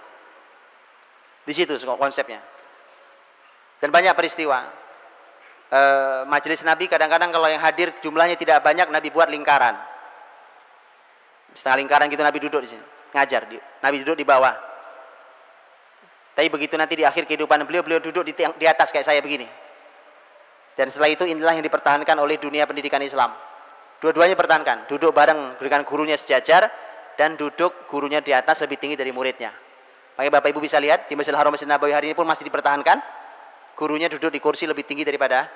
Di 1.46 1.54
situ 1.54 1.74
konsepnya. 1.98 2.42
Dan 3.82 3.90
banyak 3.90 4.14
peristiwa. 4.14 4.66
E, 5.70 5.82
majelis 6.30 6.62
Nabi 6.62 6.86
kadang-kadang 6.86 7.34
kalau 7.34 7.50
yang 7.50 7.62
hadir 7.62 7.94
jumlahnya 8.02 8.38
tidak 8.38 8.62
banyak, 8.62 8.90
Nabi 8.90 9.10
buat 9.10 9.30
lingkaran. 9.30 9.78
Setengah 11.54 11.78
lingkaran 11.82 12.06
gitu 12.10 12.22
Nabi 12.22 12.40
duduk 12.40 12.62
di 12.64 12.70
sini, 12.78 12.84
ngajar. 13.14 13.50
Nabi 13.82 13.96
duduk 14.06 14.22
di 14.22 14.26
bawah. 14.26 14.54
Tapi 16.32 16.48
begitu 16.48 16.80
nanti 16.80 16.96
di 16.96 17.04
akhir 17.04 17.28
kehidupan 17.28 17.66
beliau, 17.68 17.84
beliau 17.84 18.00
duduk 18.00 18.24
di, 18.24 18.34
di 18.34 18.66
atas 18.66 18.94
kayak 18.94 19.04
saya 19.04 19.20
begini. 19.20 19.50
Dan 20.78 20.88
setelah 20.88 21.12
itu 21.12 21.28
inilah 21.28 21.60
yang 21.60 21.66
dipertahankan 21.66 22.16
oleh 22.16 22.40
dunia 22.40 22.64
pendidikan 22.64 23.04
Islam. 23.04 23.36
Dua-duanya 24.00 24.34
pertahankan, 24.34 24.90
duduk 24.90 25.12
bareng 25.14 25.60
dengan 25.62 25.84
gurunya 25.84 26.16
sejajar, 26.18 26.72
dan 27.20 27.36
duduk 27.36 27.88
gurunya 27.92 28.20
di 28.20 28.32
atas 28.32 28.62
lebih 28.64 28.80
tinggi 28.80 28.96
dari 28.96 29.12
muridnya. 29.12 29.52
Makanya 30.16 30.32
Bapak 30.38 30.50
Ibu 30.52 30.60
bisa 30.60 30.78
lihat 30.78 31.08
di 31.08 31.16
Masjidil 31.16 31.40
Haram 31.40 31.52
Masjid 31.56 31.68
Nabawi 31.68 31.94
hari 31.96 32.06
ini 32.12 32.16
pun 32.16 32.28
masih 32.28 32.46
dipertahankan. 32.46 33.00
Gurunya 33.74 34.12
duduk 34.12 34.30
di 34.30 34.40
kursi 34.44 34.68
lebih 34.68 34.84
tinggi 34.84 35.08
daripada 35.08 35.48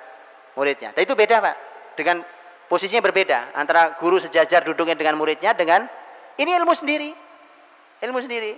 muridnya. 0.56 0.96
Dan 0.96 1.04
itu 1.04 1.14
beda 1.14 1.44
Pak. 1.44 1.56
Dengan 2.00 2.24
posisinya 2.66 3.04
berbeda 3.06 3.54
antara 3.54 4.00
guru 4.00 4.18
sejajar 4.18 4.66
duduknya 4.66 4.96
dengan 4.96 5.20
muridnya 5.20 5.54
dengan 5.54 5.86
ini 6.40 6.52
ilmu 6.56 6.74
sendiri. 6.74 7.12
Ilmu 8.02 8.20
sendiri. 8.24 8.58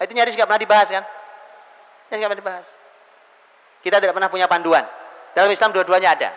Itu 0.00 0.12
nyaris 0.12 0.34
nggak 0.36 0.48
pernah 0.48 0.62
dibahas 0.62 0.88
kan? 0.90 1.04
Nyaris 2.10 2.18
nggak 2.20 2.30
pernah 2.32 2.42
dibahas. 2.42 2.66
Kita 3.84 3.96
tidak 4.02 4.14
pernah 4.16 4.30
punya 4.32 4.50
panduan. 4.50 4.84
Dalam 5.36 5.52
Islam 5.52 5.70
dua-duanya 5.70 6.16
ada. 6.16 6.30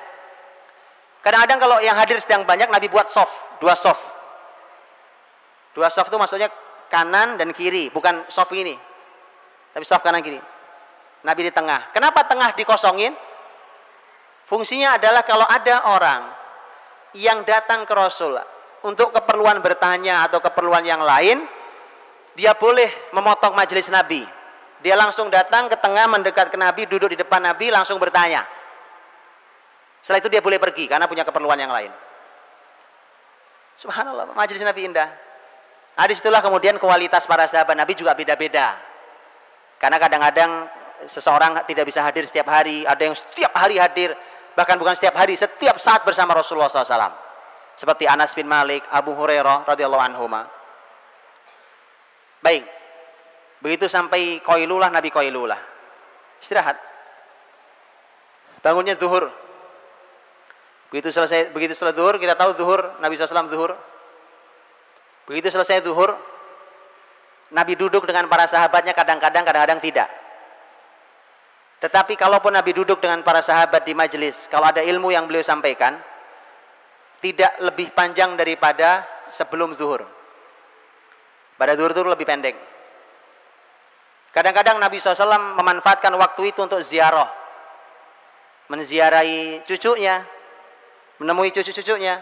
Kadang-kadang 1.19 1.59
kalau 1.59 1.77
yang 1.83 1.95
hadir 1.99 2.19
sedang 2.23 2.47
banyak, 2.47 2.71
Nabi 2.71 2.87
buat 2.87 3.11
soft, 3.11 3.33
dua 3.59 3.75
soft. 3.75 4.18
Dua 5.73 5.87
soft 5.93 6.09
itu 6.09 6.17
maksudnya 6.17 6.49
kanan 6.89 7.37
dan 7.37 7.53
kiri, 7.53 7.93
bukan 7.93 8.25
soft 8.27 8.51
ini. 8.57 8.73
Tapi 9.71 9.85
soft 9.85 10.01
kanan 10.01 10.25
kiri. 10.25 10.41
Nabi 11.23 11.41
di 11.45 11.51
tengah. 11.51 11.91
Kenapa 11.91 12.25
tengah 12.25 12.55
dikosongin? 12.55 13.11
Fungsinya 14.49 14.97
adalah 14.97 15.21
kalau 15.21 15.45
ada 15.45 15.93
orang 15.93 16.21
yang 17.13 17.45
datang 17.45 17.85
ke 17.85 17.93
Rasul 17.93 18.33
untuk 18.81 19.13
keperluan 19.13 19.61
bertanya 19.61 20.25
atau 20.25 20.41
keperluan 20.41 20.81
yang 20.81 21.03
lain, 21.03 21.45
dia 22.33 22.55
boleh 22.57 22.89
memotong 23.13 23.53
majelis 23.53 23.91
Nabi. 23.93 24.25
Dia 24.79 24.95
langsung 24.95 25.27
datang 25.27 25.67
ke 25.67 25.75
tengah 25.75 26.07
mendekat 26.07 26.49
ke 26.49 26.57
Nabi, 26.57 26.87
duduk 26.87 27.11
di 27.11 27.19
depan 27.19 27.43
Nabi, 27.43 27.67
langsung 27.67 27.99
bertanya. 27.99 28.47
Setelah 29.99 30.23
itu 30.23 30.31
dia 30.31 30.39
boleh 30.39 30.55
pergi 30.55 30.87
karena 30.87 31.05
punya 31.05 31.27
keperluan 31.27 31.59
yang 31.59 31.69
lain. 31.69 31.91
Subhanallah, 33.75 34.31
majelis 34.31 34.63
Nabi 34.63 34.87
indah. 34.87 35.28
Nah 35.97 36.05
di 36.07 36.13
situlah 36.15 36.43
kemudian 36.43 36.77
kualitas 36.77 37.25
para 37.25 37.47
sahabat 37.47 37.75
Nabi 37.75 37.95
juga 37.95 38.13
beda-beda. 38.13 38.77
Karena 39.79 39.95
kadang-kadang 39.95 40.51
seseorang 41.07 41.63
tidak 41.63 41.87
bisa 41.87 42.03
hadir 42.03 42.27
setiap 42.27 42.51
hari, 42.51 42.83
ada 42.83 42.99
yang 42.99 43.15
setiap 43.15 43.55
hari 43.55 43.79
hadir, 43.79 44.11
bahkan 44.55 44.75
bukan 44.75 44.91
setiap 44.95 45.15
hari, 45.15 45.39
setiap 45.39 45.79
saat 45.79 46.03
bersama 46.03 46.35
Rasulullah 46.35 46.67
SAW. 46.67 47.15
Seperti 47.79 48.03
Anas 48.03 48.35
bin 48.35 48.43
Malik, 48.43 48.83
Abu 48.91 49.15
Hurairah 49.15 49.63
radhiyallahu 49.63 50.03
anhu. 50.03 50.27
Baik, 52.43 52.67
begitu 53.63 53.87
sampai 53.87 54.43
koilulah 54.43 54.91
Nabi 54.91 55.07
koilulah. 55.07 55.59
Istirahat. 56.43 56.75
Bangunnya 58.59 58.99
zuhur. 58.99 59.31
Begitu 60.91 61.15
selesai, 61.15 61.55
begitu 61.55 61.71
selesai 61.71 61.95
zuhur, 61.95 62.19
kita 62.19 62.35
tahu 62.35 62.51
zuhur, 62.59 62.99
Nabi 62.99 63.15
SAW 63.15 63.47
zuhur. 63.47 63.79
Begitu 65.29 65.53
selesai 65.53 65.85
zuhur, 65.85 66.17
Nabi 67.53 67.77
duduk 67.77 68.09
dengan 68.09 68.25
para 68.25 68.49
sahabatnya 68.49 68.97
kadang-kadang, 68.97 69.45
kadang-kadang 69.45 69.77
tidak. 69.77 70.09
Tetapi 71.85 72.17
kalaupun 72.17 72.49
Nabi 72.49 72.73
duduk 72.73 72.97
dengan 72.97 73.21
para 73.21 73.45
sahabat 73.45 73.85
di 73.85 73.93
majelis, 73.93 74.49
kalau 74.49 74.73
ada 74.73 74.81
ilmu 74.81 75.13
yang 75.13 75.29
beliau 75.29 75.45
sampaikan, 75.45 76.01
tidak 77.21 77.61
lebih 77.61 77.93
panjang 77.93 78.33
daripada 78.33 79.05
sebelum 79.29 79.77
zuhur. 79.77 80.01
Pada 81.61 81.77
zuhur 81.77 81.93
itu 81.93 82.01
lebih 82.01 82.25
pendek. 82.25 82.57
Kadang-kadang 84.33 84.81
Nabi 84.81 84.97
SAW 84.97 85.61
memanfaatkan 85.61 86.09
waktu 86.17 86.49
itu 86.49 86.65
untuk 86.65 86.81
ziarah. 86.81 87.29
Menziarahi 88.69 89.61
cucunya, 89.65 90.25
menemui 91.21 91.53
cucu-cucunya, 91.53 92.21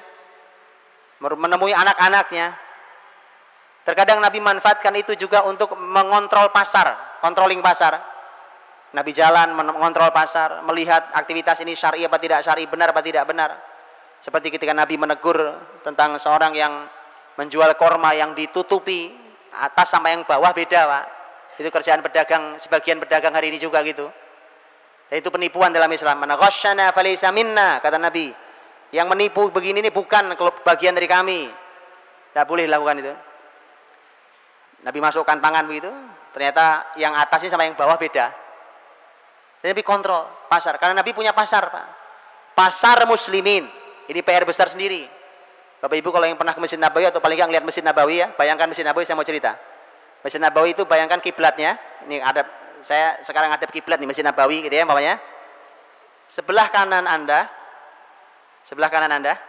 menemui 1.24 1.72
anak-anaknya, 1.72 2.67
Terkadang 3.88 4.20
Nabi 4.20 4.44
manfaatkan 4.44 4.92
itu 5.00 5.16
juga 5.16 5.48
untuk 5.48 5.72
mengontrol 5.80 6.52
pasar, 6.52 7.20
controlling 7.24 7.64
pasar. 7.64 7.96
Nabi 8.92 9.16
jalan 9.16 9.56
mengontrol 9.56 10.12
pasar, 10.12 10.60
melihat 10.68 11.08
aktivitas 11.16 11.64
ini 11.64 11.72
syar'i 11.72 12.04
apa 12.04 12.20
tidak 12.20 12.44
syar'i, 12.44 12.68
benar 12.68 12.92
apa 12.92 13.00
tidak 13.00 13.24
benar. 13.24 13.56
Seperti 14.20 14.52
ketika 14.52 14.76
Nabi 14.76 15.00
menegur 15.00 15.40
tentang 15.88 16.20
seorang 16.20 16.52
yang 16.52 16.84
menjual 17.40 17.80
korma 17.80 18.12
yang 18.12 18.36
ditutupi 18.36 19.16
atas 19.56 19.96
sama 19.96 20.12
yang 20.12 20.28
bawah 20.28 20.52
beda, 20.52 20.84
Pak. 20.84 21.06
Itu 21.56 21.72
kerjaan 21.72 22.04
pedagang, 22.04 22.60
sebagian 22.60 23.00
pedagang 23.00 23.32
hari 23.40 23.56
ini 23.56 23.58
juga 23.62 23.80
gitu. 23.88 24.12
Dan 25.08 25.16
itu 25.16 25.32
penipuan 25.32 25.72
dalam 25.72 25.88
Islam. 25.96 26.28
Mana 26.28 26.36
ghasyana 26.36 26.92
falaysa 26.92 27.32
minna, 27.32 27.80
kata 27.80 27.96
Nabi. 27.96 28.36
Yang 28.92 29.08
menipu 29.16 29.48
begini 29.48 29.80
ini 29.80 29.96
bukan 29.96 30.36
bagian 30.68 30.92
dari 30.92 31.08
kami. 31.08 31.48
Tidak 32.36 32.44
boleh 32.44 32.68
lakukan 32.68 33.00
itu. 33.00 33.16
Nabi 34.88 35.04
masukkan 35.04 35.36
tangan 35.44 35.68
begitu, 35.68 35.92
Ternyata 36.38 36.94
yang 37.02 37.18
atasnya 37.18 37.50
sama 37.50 37.66
yang 37.66 37.74
bawah 37.74 37.98
beda. 37.98 38.30
Dan 39.58 39.74
Nabi 39.74 39.82
kontrol 39.82 40.46
pasar 40.46 40.78
karena 40.78 41.02
Nabi 41.02 41.10
punya 41.10 41.34
pasar, 41.34 41.74
Pak. 41.74 41.86
Pasar 42.54 43.10
muslimin. 43.10 43.66
Ini 44.06 44.22
PR 44.22 44.46
besar 44.46 44.70
sendiri. 44.70 45.10
Bapak 45.82 45.98
Ibu 45.98 46.14
kalau 46.14 46.30
yang 46.30 46.38
pernah 46.38 46.54
ke 46.54 46.62
Masjid 46.62 46.78
Nabawi 46.78 47.10
atau 47.10 47.18
paling 47.18 47.42
nggak 47.42 47.54
lihat 47.58 47.66
Masjid 47.66 47.82
Nabawi 47.82 48.22
ya, 48.22 48.30
bayangkan 48.38 48.70
Masjid 48.70 48.86
Nabawi 48.86 49.10
saya 49.10 49.18
mau 49.18 49.26
cerita. 49.26 49.58
Masjid 50.22 50.38
Nabawi 50.38 50.78
itu 50.78 50.86
bayangkan 50.86 51.18
kiblatnya. 51.18 51.74
Ini 52.06 52.22
ada 52.22 52.46
saya 52.86 53.18
sekarang 53.26 53.50
ada 53.50 53.66
kiblat 53.66 53.98
nih 53.98 54.06
Masjid 54.06 54.22
Nabawi 54.22 54.62
gitu 54.62 54.78
ya, 54.78 54.86
umpamanya. 54.86 55.18
Sebelah 56.30 56.70
kanan 56.70 57.10
Anda 57.10 57.50
sebelah 58.62 58.94
kanan 58.94 59.10
Anda. 59.10 59.42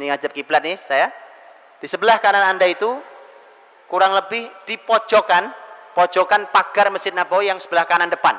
Ini 0.00 0.08
ngadep 0.08 0.32
kiblat 0.32 0.64
nih 0.64 0.80
saya. 0.80 1.12
Di 1.80 1.88
sebelah 1.88 2.16
kanan 2.16 2.56
Anda 2.56 2.64
itu 2.64 2.96
kurang 3.88 4.12
lebih 4.14 4.46
di 4.68 4.76
pojokan 4.76 5.50
pojokan 5.98 6.46
pagar 6.54 6.94
Masjid 6.94 7.10
Nabawi 7.10 7.50
yang 7.50 7.58
sebelah 7.58 7.82
kanan 7.82 8.06
depan. 8.06 8.38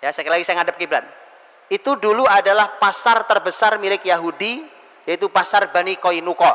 Ya, 0.00 0.08
sekali 0.08 0.40
lagi 0.40 0.48
saya 0.48 0.64
ngadep 0.64 0.80
kiblat. 0.80 1.04
Itu 1.68 2.00
dulu 2.00 2.24
adalah 2.24 2.80
pasar 2.80 3.28
terbesar 3.28 3.76
milik 3.76 4.08
Yahudi, 4.08 4.64
yaitu 5.04 5.28
pasar 5.28 5.68
Bani 5.68 6.00
Koinuko. 6.00 6.48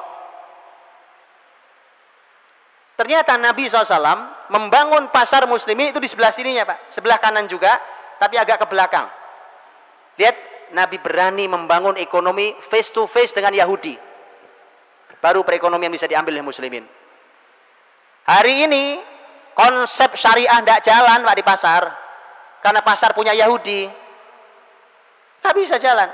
Ternyata 2.98 3.38
Nabi 3.38 3.70
SAW 3.70 4.50
membangun 4.50 5.14
pasar 5.14 5.46
muslimin 5.46 5.94
itu 5.94 6.02
di 6.02 6.10
sebelah 6.10 6.34
sininya 6.34 6.66
Pak. 6.66 6.90
Sebelah 6.90 7.22
kanan 7.22 7.46
juga, 7.46 7.78
tapi 8.18 8.42
agak 8.42 8.66
ke 8.66 8.68
belakang. 8.72 9.06
Lihat, 10.18 10.36
Nabi 10.74 10.98
berani 10.98 11.46
membangun 11.46 12.00
ekonomi 12.02 12.58
face 12.58 12.90
to 12.90 13.06
face 13.06 13.36
dengan 13.36 13.54
Yahudi. 13.54 13.94
Baru 15.22 15.46
perekonomian 15.46 15.94
bisa 15.94 16.10
diambil 16.10 16.40
oleh 16.40 16.48
muslimin. 16.48 17.05
Hari 18.26 18.66
ini, 18.66 18.98
konsep 19.54 20.18
syariah 20.18 20.58
tidak 20.66 20.82
jalan 20.82 21.22
Pak 21.22 21.36
di 21.38 21.44
pasar. 21.46 21.84
Karena 22.66 22.82
pasar 22.82 23.14
punya 23.14 23.30
Yahudi. 23.38 23.86
Nggak 25.46 25.56
bisa 25.62 25.78
jalan. 25.78 26.10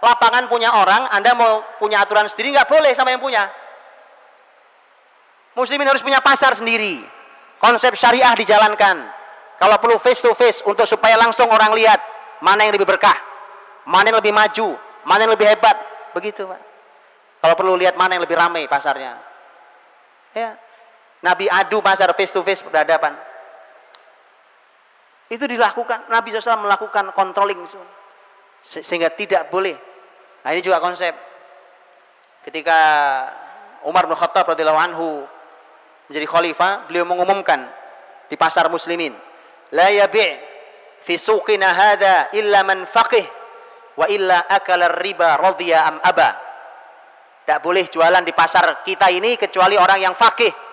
Lapangan 0.00 0.48
punya 0.48 0.72
orang, 0.72 1.04
Anda 1.12 1.36
mau 1.36 1.60
punya 1.76 2.00
aturan 2.00 2.24
sendiri, 2.24 2.56
nggak 2.56 2.64
boleh 2.64 2.96
sama 2.96 3.12
yang 3.12 3.20
punya. 3.20 3.44
Muslimin 5.52 5.84
harus 5.84 6.00
punya 6.00 6.24
pasar 6.24 6.56
sendiri. 6.56 7.04
Konsep 7.60 7.92
syariah 7.92 8.32
dijalankan. 8.32 9.04
Kalau 9.60 9.76
perlu 9.76 10.00
face 10.00 10.24
to 10.24 10.32
face 10.32 10.64
untuk 10.64 10.88
supaya 10.88 11.20
langsung 11.20 11.52
orang 11.52 11.76
lihat 11.76 12.00
mana 12.40 12.64
yang 12.64 12.72
lebih 12.72 12.88
berkah, 12.88 13.20
mana 13.84 14.08
yang 14.08 14.24
lebih 14.24 14.32
maju, 14.32 14.80
mana 15.04 15.28
yang 15.28 15.32
lebih 15.36 15.52
hebat. 15.52 15.76
Begitu, 16.16 16.48
Pak. 16.48 16.60
Kalau 17.44 17.54
perlu 17.60 17.76
lihat 17.76 18.00
mana 18.00 18.16
yang 18.16 18.24
lebih 18.24 18.40
ramai 18.40 18.64
pasarnya. 18.64 19.20
Ya. 20.32 20.56
Nabi 21.20 21.46
adu 21.52 21.84
pasar 21.84 22.12
face 22.16 22.32
to 22.32 22.40
face 22.40 22.64
berhadapan. 22.64 23.12
Itu 25.30 25.46
dilakukan, 25.46 26.10
Nabi 26.10 26.34
SAW 26.34 26.66
melakukan 26.66 27.14
controlling 27.14 27.62
sehingga 28.60 29.14
tidak 29.14 29.46
boleh. 29.46 29.78
Nah 30.42 30.50
ini 30.50 30.64
juga 30.64 30.82
konsep. 30.82 31.14
Ketika 32.42 32.78
Umar 33.84 34.08
bin 34.08 34.16
Khattab 34.16 34.48
radhiyallahu 34.50 34.80
anhu 34.80 35.08
menjadi 36.08 36.26
khalifah, 36.26 36.90
beliau 36.90 37.06
mengumumkan 37.06 37.68
di 38.26 38.34
pasar 38.34 38.66
muslimin, 38.72 39.14
la 39.70 39.92
yabi' 39.92 40.34
fi 41.04 41.14
suqina 41.14 41.68
hadha 41.72 42.32
illa 42.34 42.66
man 42.66 42.88
faqih 42.88 43.22
wa 43.94 44.08
illa 44.08 44.48
akala 44.48 44.98
riba 44.98 45.36
radhiya 45.38 45.78
am 45.84 45.96
aba. 46.02 46.30
Tidak 47.44 47.60
boleh 47.60 47.86
jualan 47.86 48.24
di 48.24 48.32
pasar 48.34 48.82
kita 48.82 49.12
ini 49.12 49.38
kecuali 49.38 49.78
orang 49.78 50.00
yang 50.10 50.14
fakih. 50.16 50.69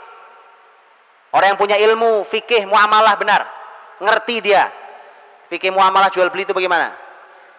Orang 1.32 1.54
yang 1.54 1.60
punya 1.60 1.76
ilmu 1.76 2.24
fikih 2.24 2.64
muamalah 2.66 3.20
benar, 3.20 3.42
ngerti 4.00 4.40
dia. 4.40 4.72
Fikih 5.48 5.72
muamalah 5.72 6.12
jual 6.12 6.28
beli 6.32 6.48
itu 6.48 6.56
bagaimana? 6.56 6.92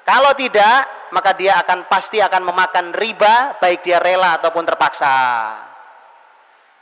Kalau 0.09 0.33
tidak, 0.33 0.89
maka 1.13 1.37
dia 1.37 1.61
akan 1.61 1.85
pasti 1.85 2.17
akan 2.21 2.49
memakan 2.49 2.97
riba 2.97 3.61
baik 3.61 3.85
dia 3.85 4.01
rela 4.01 4.41
ataupun 4.41 4.65
terpaksa. 4.65 5.13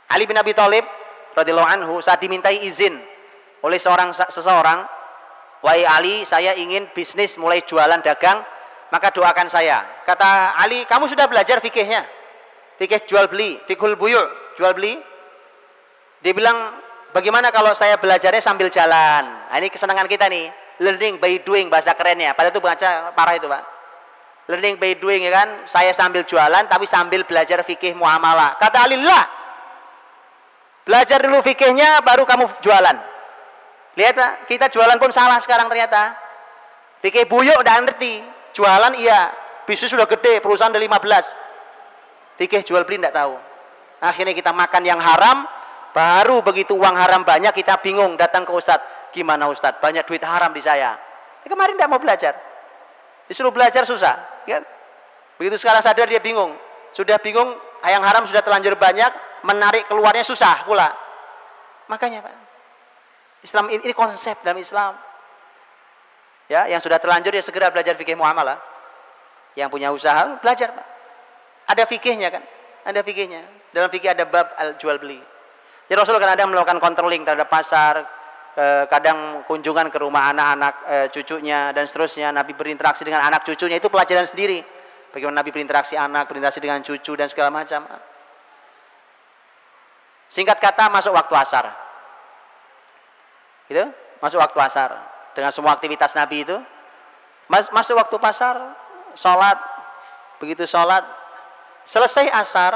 Ali 0.07 0.23
bin 0.23 0.39
Abi 0.39 0.55
Thalib 0.55 0.87
radhiyallahu 1.35 1.67
anhu 1.67 1.93
saat 1.99 2.23
dimintai 2.23 2.63
izin 2.63 2.95
oleh 3.59 3.75
seorang 3.75 4.15
seseorang, 4.15 4.87
"Wahai 5.59 5.83
Ali, 5.83 6.15
saya 6.23 6.55
ingin 6.55 6.87
bisnis 6.95 7.35
mulai 7.35 7.59
jualan 7.67 7.99
dagang, 7.99 8.39
maka 8.95 9.11
doakan 9.11 9.51
saya." 9.51 9.83
Kata 10.07 10.55
Ali, 10.55 10.87
"Kamu 10.87 11.11
sudah 11.11 11.27
belajar 11.27 11.59
fikihnya? 11.59 12.07
Fikih 12.79 13.03
jual 13.11 13.27
beli, 13.27 13.59
fikul 13.67 13.99
buyu', 13.99 14.55
jual 14.55 14.71
beli?" 14.71 14.95
Dia 16.21 16.33
bilang, 16.33 16.77
"Bagaimana 17.13 17.53
kalau 17.53 17.71
saya 17.77 17.97
belajarnya 17.97 18.41
sambil 18.41 18.67
jalan?" 18.67 19.23
Nah, 19.25 19.57
ini 19.57 19.69
kesenangan 19.69 20.09
kita 20.09 20.25
nih, 20.27 20.49
learning 20.81 21.21
by 21.21 21.41
doing 21.41 21.67
bahasa 21.69 21.93
kerennya. 21.93 22.33
Padahal 22.33 22.53
itu 22.53 22.61
baca 22.61 22.89
parah 23.13 23.35
itu, 23.37 23.47
Pak. 23.49 23.63
Learning 24.47 24.79
by 24.79 24.95
doing 24.95 25.27
ya 25.27 25.31
kan, 25.43 25.67
saya 25.67 25.91
sambil 25.91 26.23
jualan 26.23 26.63
tapi 26.71 26.87
sambil 26.87 27.27
belajar 27.27 27.59
fikih 27.67 27.93
muamalah. 27.99 28.55
Kata 28.55 28.87
Ali, 28.87 28.95
"Lah, 28.95 29.37
Belajar 30.87 31.19
dulu 31.19 31.43
fikihnya 31.43 31.99
baru 31.99 32.23
kamu 32.23 32.47
jualan. 32.63 32.95
Lihat 33.99 34.15
Pak, 34.15 34.31
kita 34.47 34.71
jualan 34.71 34.95
pun 34.95 35.11
salah 35.11 35.35
sekarang 35.43 35.67
ternyata. 35.67 36.15
Fikih 37.03 37.27
buyuk 37.27 37.59
udah 37.59 37.83
ngerti. 37.83 38.23
Jualan 38.55 38.95
iya, 38.95 39.35
bisnis 39.67 39.91
sudah 39.91 40.07
gede, 40.07 40.39
perusahaan 40.39 40.71
udah 40.71 40.79
15. 40.79 41.35
Fikih 42.39 42.63
jual 42.63 42.87
beli 42.87 43.03
tidak 43.03 43.19
tahu. 43.19 43.35
Akhirnya 43.99 44.31
kita 44.31 44.55
makan 44.55 44.87
yang 44.87 45.01
haram, 45.03 45.43
baru 45.95 46.43
begitu 46.43 46.75
uang 46.75 46.95
haram 46.95 47.21
banyak 47.23 47.51
kita 47.55 47.79
bingung 47.83 48.15
datang 48.19 48.43
ke 48.47 48.51
Ustadz. 48.51 49.11
Gimana 49.11 49.47
Ustadz? 49.47 49.79
Banyak 49.79 50.03
duit 50.03 50.23
haram 50.23 50.51
di 50.51 50.61
saya. 50.61 50.95
Ya, 51.43 51.47
kemarin 51.47 51.79
tidak 51.79 51.89
mau 51.89 52.01
belajar. 52.01 52.35
Disuruh 53.27 53.51
belajar 53.51 53.83
susah. 53.83 54.43
Kan? 54.47 54.63
Begitu 55.37 55.59
sekarang 55.59 55.83
sadar 55.83 56.07
dia 56.07 56.19
bingung. 56.19 56.55
Sudah 56.95 57.21
bingung, 57.21 57.53
yang 57.85 58.01
haram 58.01 58.25
sudah 58.25 58.41
terlanjur 58.41 58.73
banyak, 58.79 59.11
menarik 59.45 59.85
keluarnya 59.85 60.25
susah 60.25 60.65
pula. 60.65 60.89
Makanya 61.87 62.25
Pak, 62.25 62.33
Islam 63.45 63.69
ini, 63.71 63.81
ini 63.85 63.93
konsep 63.93 64.41
dalam 64.41 64.57
Islam. 64.59 64.97
Ya, 66.47 66.65
yang 66.71 66.79
sudah 66.79 66.97
terlanjur 66.97 67.35
ya 67.35 67.43
segera 67.43 67.67
belajar 67.69 67.93
fikih 67.99 68.15
muamalah. 68.15 68.57
Yang 69.53 69.69
punya 69.71 69.91
usaha 69.91 70.39
belajar 70.39 70.71
Pak. 70.71 70.87
Ada 71.67 71.83
fikihnya 71.83 72.31
kan? 72.31 72.43
Ada 72.87 73.03
fikihnya. 73.03 73.43
Dalam 73.75 73.91
fikih 73.91 74.15
ada 74.15 74.23
bab 74.23 74.55
al 74.55 74.79
jual 74.79 74.95
beli. 74.95 75.19
Jadi 75.87 75.95
Rasul 75.95 76.19
ada 76.19 76.43
melakukan 76.43 76.83
controlling 76.83 77.23
terhadap 77.23 77.47
pasar, 77.47 78.03
kadang 78.91 79.47
kunjungan 79.47 79.87
ke 79.87 79.97
rumah 80.03 80.35
anak-anak 80.35 80.73
cucunya 81.15 81.71
dan 81.71 81.87
seterusnya. 81.87 82.35
Nabi 82.35 82.51
berinteraksi 82.59 83.07
dengan 83.07 83.23
anak 83.23 83.47
cucunya 83.47 83.79
itu 83.79 83.87
pelajaran 83.87 84.27
sendiri. 84.27 84.59
Bagaimana 85.07 85.39
Nabi 85.39 85.55
berinteraksi 85.55 85.95
anak, 85.95 86.27
berinteraksi 86.27 86.59
dengan 86.59 86.83
cucu 86.83 87.15
dan 87.15 87.31
segala 87.31 87.47
macam. 87.47 87.87
Singkat 90.27 90.59
kata 90.59 90.91
masuk 90.91 91.15
waktu 91.15 91.33
asar. 91.39 91.71
Gitu? 93.71 93.87
Masuk 94.19 94.43
waktu 94.43 94.59
asar. 94.59 94.91
Dengan 95.31 95.55
semua 95.55 95.71
aktivitas 95.71 96.11
Nabi 96.19 96.43
itu. 96.43 96.59
Mas, 97.47 97.71
masuk 97.71 97.95
waktu 97.95 98.19
pasar, 98.19 98.59
sholat, 99.15 99.55
begitu 100.43 100.67
sholat, 100.67 101.07
selesai 101.87 102.27
asar, 102.35 102.75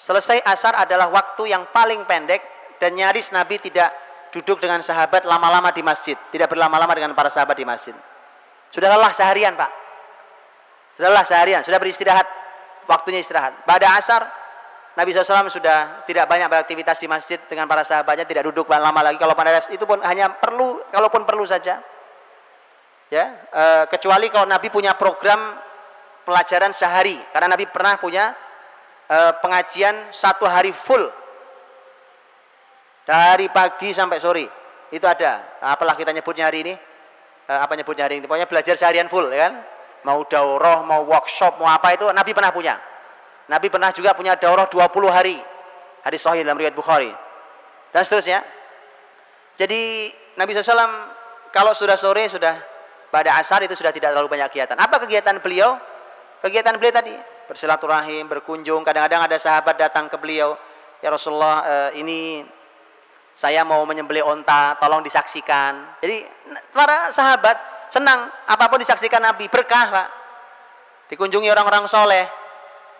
selesai 0.00 0.40
asar 0.48 0.72
adalah 0.80 1.12
waktu 1.12 1.52
yang 1.52 1.68
paling 1.68 2.08
pendek 2.08 2.40
dan 2.80 2.96
nyaris 2.96 3.36
Nabi 3.36 3.60
tidak 3.60 3.92
duduk 4.32 4.56
dengan 4.56 4.80
sahabat 4.80 5.28
lama-lama 5.28 5.68
di 5.68 5.84
masjid, 5.84 6.16
tidak 6.32 6.48
berlama-lama 6.48 6.96
dengan 6.96 7.12
para 7.12 7.28
sahabat 7.28 7.52
di 7.52 7.68
masjid. 7.68 7.92
Sudah 8.72 8.88
lelah 8.88 9.12
seharian, 9.12 9.52
Pak. 9.58 9.70
Sudah 10.96 11.08
lelah 11.12 11.26
seharian, 11.28 11.60
sudah 11.60 11.76
beristirahat, 11.76 12.24
waktunya 12.88 13.20
istirahat. 13.20 13.66
Pada 13.68 13.98
asar, 14.00 14.24
Nabi 14.96 15.12
SAW 15.12 15.52
sudah 15.52 16.06
tidak 16.08 16.24
banyak 16.24 16.48
beraktivitas 16.48 16.96
di 16.96 17.06
masjid 17.10 17.36
dengan 17.50 17.68
para 17.68 17.84
sahabatnya, 17.84 18.24
tidak 18.24 18.48
duduk 18.48 18.70
lama 18.70 19.04
lagi. 19.04 19.20
Kalau 19.20 19.34
pada 19.36 19.60
itu 19.68 19.84
pun 19.84 20.00
hanya 20.06 20.32
perlu, 20.32 20.80
kalaupun 20.88 21.28
perlu 21.28 21.44
saja. 21.44 21.82
Ya, 23.10 23.26
e, 23.50 23.62
kecuali 23.90 24.30
kalau 24.30 24.46
Nabi 24.46 24.70
punya 24.70 24.94
program 24.94 25.58
pelajaran 26.22 26.70
sehari, 26.70 27.18
karena 27.34 27.58
Nabi 27.58 27.66
pernah 27.66 27.98
punya 27.98 28.30
e, 29.10 29.18
pengajian 29.42 30.14
satu 30.14 30.46
hari 30.46 30.70
full 30.70 31.10
dari 33.02 33.50
pagi 33.50 33.90
sampai 33.90 34.22
sore. 34.22 34.46
Itu 34.94 35.06
ada. 35.06 35.58
Apalah 35.58 35.98
kita 35.98 36.14
nyebutnya 36.14 36.46
hari 36.46 36.62
ini? 36.62 36.74
E, 37.46 37.52
apa 37.52 37.74
nyebutnya 37.74 38.06
hari 38.06 38.22
ini? 38.22 38.24
Pokoknya 38.30 38.46
belajar 38.46 38.78
seharian 38.78 39.10
full, 39.10 39.26
ya 39.34 39.50
kan? 39.50 39.54
Mau 40.06 40.24
daurah, 40.24 40.86
mau 40.86 41.04
workshop, 41.04 41.60
mau 41.60 41.68
apa 41.68 41.92
itu 41.92 42.06
Nabi 42.14 42.30
pernah 42.32 42.54
punya. 42.54 42.78
Nabi 43.50 43.66
pernah 43.66 43.90
juga 43.90 44.14
punya 44.14 44.38
daurah 44.38 44.70
20 44.70 45.10
hari. 45.10 45.36
Hadis 46.00 46.22
sahih 46.24 46.46
dalam 46.46 46.56
riwayat 46.56 46.72
Bukhari. 46.72 47.12
Dan 47.90 48.02
seterusnya. 48.06 48.40
Jadi 49.58 50.08
Nabi 50.38 50.56
SAW 50.56 50.88
kalau 51.52 51.76
sudah 51.76 51.98
sore 51.98 52.30
sudah 52.30 52.56
pada 53.12 53.36
asar 53.36 53.60
itu 53.66 53.76
sudah 53.76 53.92
tidak 53.92 54.14
terlalu 54.14 54.30
banyak 54.32 54.48
kegiatan. 54.48 54.78
Apa 54.78 55.02
kegiatan 55.04 55.36
beliau? 55.42 55.76
Kegiatan 56.40 56.72
beliau 56.80 56.94
tadi 56.94 57.12
bersilaturahim, 57.50 58.30
berkunjung. 58.30 58.86
Kadang-kadang 58.86 59.26
ada 59.26 59.34
sahabat 59.34 59.74
datang 59.74 60.06
ke 60.06 60.14
beliau, 60.14 60.54
ya 61.02 61.10
Rasulullah 61.10 61.66
eh, 61.66 61.98
ini 61.98 62.46
saya 63.34 63.66
mau 63.66 63.82
menyembelih 63.82 64.22
onta, 64.22 64.78
tolong 64.78 65.02
disaksikan. 65.02 65.98
Jadi 65.98 66.22
para 66.70 67.10
sahabat 67.10 67.58
senang 67.90 68.30
apa 68.46 68.70
pun 68.70 68.78
disaksikan 68.78 69.18
Nabi, 69.18 69.50
berkah 69.50 69.90
Pak. 69.90 70.08
Dikunjungi 71.10 71.50
orang-orang 71.50 71.90
soleh, 71.90 72.30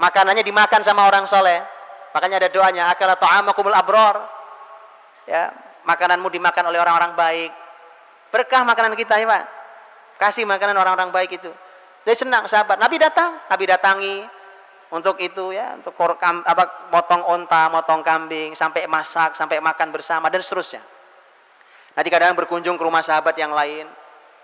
makanannya 0.02 0.42
dimakan 0.42 0.82
sama 0.82 1.06
orang 1.06 1.30
soleh. 1.30 1.62
Makanya 2.10 2.42
ada 2.42 2.50
doanya, 2.50 2.90
akala 2.90 3.14
ta'amakumul 3.14 3.70
abror. 3.70 4.18
Ya, 5.30 5.54
makananmu 5.86 6.26
dimakan 6.26 6.74
oleh 6.74 6.82
orang-orang 6.82 7.14
baik. 7.14 7.52
Berkah 8.34 8.66
makanan 8.66 8.98
kita 8.98 9.14
ya 9.14 9.30
Pak. 9.30 9.44
Kasih 10.18 10.42
makanan 10.42 10.74
orang-orang 10.74 11.14
baik 11.14 11.38
itu. 11.38 11.54
Dia 12.02 12.16
senang 12.18 12.50
sahabat. 12.50 12.82
Nabi 12.82 12.98
datang, 12.98 13.38
Nabi 13.46 13.64
datangi, 13.70 14.16
untuk 14.90 15.22
itu 15.22 15.54
ya 15.54 15.78
untuk 15.78 15.94
korkam, 15.94 16.42
apa 16.42 16.90
motong 16.90 17.22
onta 17.22 17.70
motong 17.70 18.02
kambing 18.02 18.58
sampai 18.58 18.90
masak 18.90 19.38
sampai 19.38 19.62
makan 19.62 19.94
bersama 19.94 20.26
dan 20.26 20.42
seterusnya. 20.42 20.82
Nanti 21.94 22.10
kadang 22.10 22.34
berkunjung 22.34 22.74
ke 22.74 22.82
rumah 22.82 23.02
sahabat 23.02 23.38
yang 23.38 23.54
lain. 23.54 23.86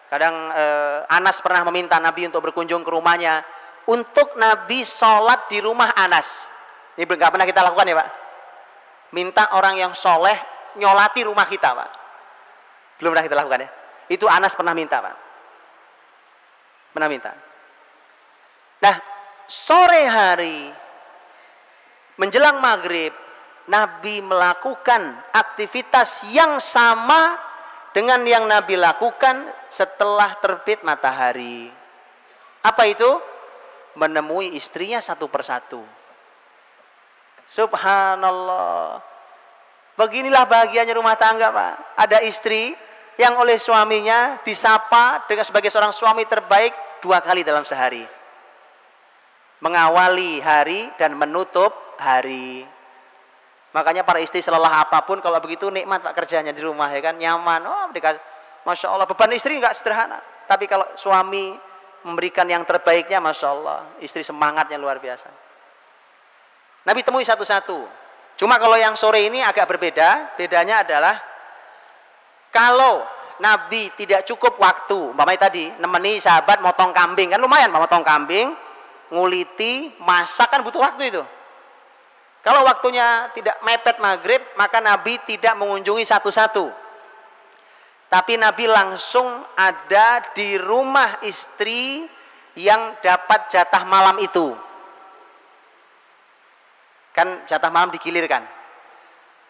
Kadang 0.06 0.54
eh, 0.54 0.98
Anas 1.10 1.42
pernah 1.42 1.66
meminta 1.66 1.98
Nabi 1.98 2.30
untuk 2.30 2.46
berkunjung 2.46 2.86
ke 2.86 2.90
rumahnya 2.94 3.42
untuk 3.90 4.38
Nabi 4.38 4.86
sholat 4.86 5.50
di 5.50 5.58
rumah 5.58 5.90
Anas. 5.98 6.46
Ini 6.94 7.02
belum 7.10 7.18
pernah 7.18 7.46
kita 7.46 7.66
lakukan 7.66 7.86
ya 7.90 7.96
Pak? 7.98 8.08
Minta 9.18 9.50
orang 9.50 9.74
yang 9.82 9.92
soleh 9.98 10.38
nyolati 10.78 11.26
rumah 11.26 11.50
kita 11.50 11.74
Pak. 11.74 11.90
Belum 13.02 13.18
pernah 13.18 13.26
kita 13.26 13.34
lakukan 13.34 13.66
ya? 13.66 13.70
Itu 14.14 14.30
Anas 14.30 14.54
pernah 14.54 14.78
minta 14.78 15.02
Pak. 15.02 15.14
Pernah 16.94 17.08
minta. 17.10 17.34
Nah 18.78 19.15
sore 19.46 20.04
hari 20.06 20.70
menjelang 22.18 22.58
maghrib 22.58 23.14
Nabi 23.66 24.22
melakukan 24.22 25.18
aktivitas 25.34 26.22
yang 26.30 26.62
sama 26.62 27.34
dengan 27.90 28.22
yang 28.22 28.46
Nabi 28.46 28.78
lakukan 28.78 29.42
setelah 29.66 30.38
terbit 30.38 30.86
matahari. 30.86 31.70
Apa 32.62 32.86
itu? 32.86 33.18
Menemui 33.96 34.54
istrinya 34.54 35.00
satu 35.00 35.26
persatu. 35.26 35.82
Subhanallah. 37.48 39.00
Beginilah 39.96 40.44
bahagianya 40.44 40.92
rumah 40.92 41.16
tangga, 41.16 41.48
Pak. 41.48 41.74
Ada 41.96 42.20
istri 42.22 42.76
yang 43.16 43.40
oleh 43.40 43.56
suaminya 43.56 44.36
disapa 44.44 45.24
dengan 45.24 45.48
sebagai 45.48 45.72
seorang 45.72 45.90
suami 45.90 46.28
terbaik 46.28 47.00
dua 47.00 47.24
kali 47.24 47.40
dalam 47.40 47.64
sehari 47.64 48.04
mengawali 49.60 50.40
hari 50.44 50.92
dan 51.00 51.16
menutup 51.16 51.72
hari. 51.96 52.64
Makanya 53.72 54.08
para 54.08 54.20
istri 54.24 54.40
selelah 54.40 54.88
apa 54.88 55.04
pun 55.04 55.20
kalau 55.20 55.36
begitu 55.36 55.68
nikmat 55.68 56.00
pak 56.00 56.16
kerjanya 56.16 56.52
di 56.52 56.64
rumah 56.64 56.88
ya 56.88 57.00
kan 57.04 57.16
nyaman. 57.20 57.60
Oh 57.68 57.86
dikasih, 57.92 58.20
masya 58.64 58.88
Allah 58.88 59.04
beban 59.04 59.28
istri 59.36 59.56
nggak 59.60 59.76
sederhana. 59.76 60.20
Tapi 60.48 60.64
kalau 60.64 60.86
suami 60.96 61.52
memberikan 62.06 62.46
yang 62.46 62.62
terbaiknya, 62.62 63.18
masya 63.18 63.48
Allah 63.50 63.80
istri 63.98 64.22
semangatnya 64.22 64.78
luar 64.78 65.02
biasa. 65.02 65.28
Nabi 66.86 67.02
temui 67.02 67.26
satu-satu. 67.26 67.82
Cuma 68.38 68.62
kalau 68.62 68.78
yang 68.78 68.94
sore 68.94 69.26
ini 69.26 69.42
agak 69.42 69.66
berbeda. 69.66 70.38
Bedanya 70.38 70.86
adalah 70.86 71.18
kalau 72.54 73.02
Nabi 73.42 73.92
tidak 73.98 74.24
cukup 74.24 74.56
waktu, 74.56 75.12
umpamanya 75.12 75.50
tadi 75.50 75.68
nemeni 75.76 76.16
sahabat 76.22 76.64
motong 76.64 76.96
kambing 76.96 77.36
kan 77.36 77.40
lumayan 77.42 77.68
motong 77.68 78.00
kambing, 78.00 78.54
nguliti, 79.12 79.94
masak 80.02 80.50
kan 80.50 80.60
butuh 80.62 80.82
waktu 80.82 81.10
itu. 81.10 81.22
Kalau 82.46 82.62
waktunya 82.62 83.26
tidak 83.34 83.58
mepet 83.66 83.98
maghrib, 83.98 84.38
maka 84.54 84.78
Nabi 84.78 85.18
tidak 85.26 85.58
mengunjungi 85.58 86.06
satu-satu. 86.06 86.70
Tapi 88.06 88.38
Nabi 88.38 88.70
langsung 88.70 89.26
ada 89.58 90.22
di 90.30 90.54
rumah 90.54 91.18
istri 91.26 92.06
yang 92.54 92.94
dapat 93.02 93.50
jatah 93.50 93.82
malam 93.82 94.14
itu. 94.22 94.54
Kan 97.10 97.42
jatah 97.50 97.66
malam 97.66 97.90
dikilirkan. 97.90 98.46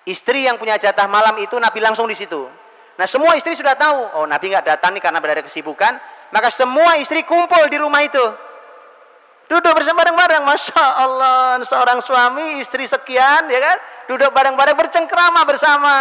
Istri 0.09 0.49
yang 0.49 0.57
punya 0.57 0.81
jatah 0.81 1.05
malam 1.05 1.37
itu 1.37 1.59
Nabi 1.61 1.85
langsung 1.85 2.09
di 2.09 2.17
situ. 2.17 2.49
Nah 2.97 3.05
semua 3.05 3.37
istri 3.37 3.53
sudah 3.53 3.77
tahu, 3.77 4.17
oh 4.17 4.25
Nabi 4.25 4.49
nggak 4.49 4.73
datang 4.73 4.97
nih 4.97 5.05
karena 5.05 5.21
berada 5.21 5.45
kesibukan, 5.45 6.01
maka 6.33 6.49
semua 6.49 6.97
istri 6.97 7.29
kumpul 7.29 7.69
di 7.69 7.77
rumah 7.77 8.01
itu. 8.01 8.25
Duduk 9.47 9.79
bersama 9.79 10.03
bareng-bareng, 10.03 10.43
masya 10.43 10.85
Allah, 11.07 11.63
seorang 11.63 12.03
suami, 12.03 12.59
istri 12.59 12.83
sekian, 12.83 13.47
ya 13.47 13.61
kan? 13.63 13.79
Duduk 14.11 14.35
bareng-bareng 14.35 14.75
bercengkrama 14.75 15.47
bersama, 15.47 15.95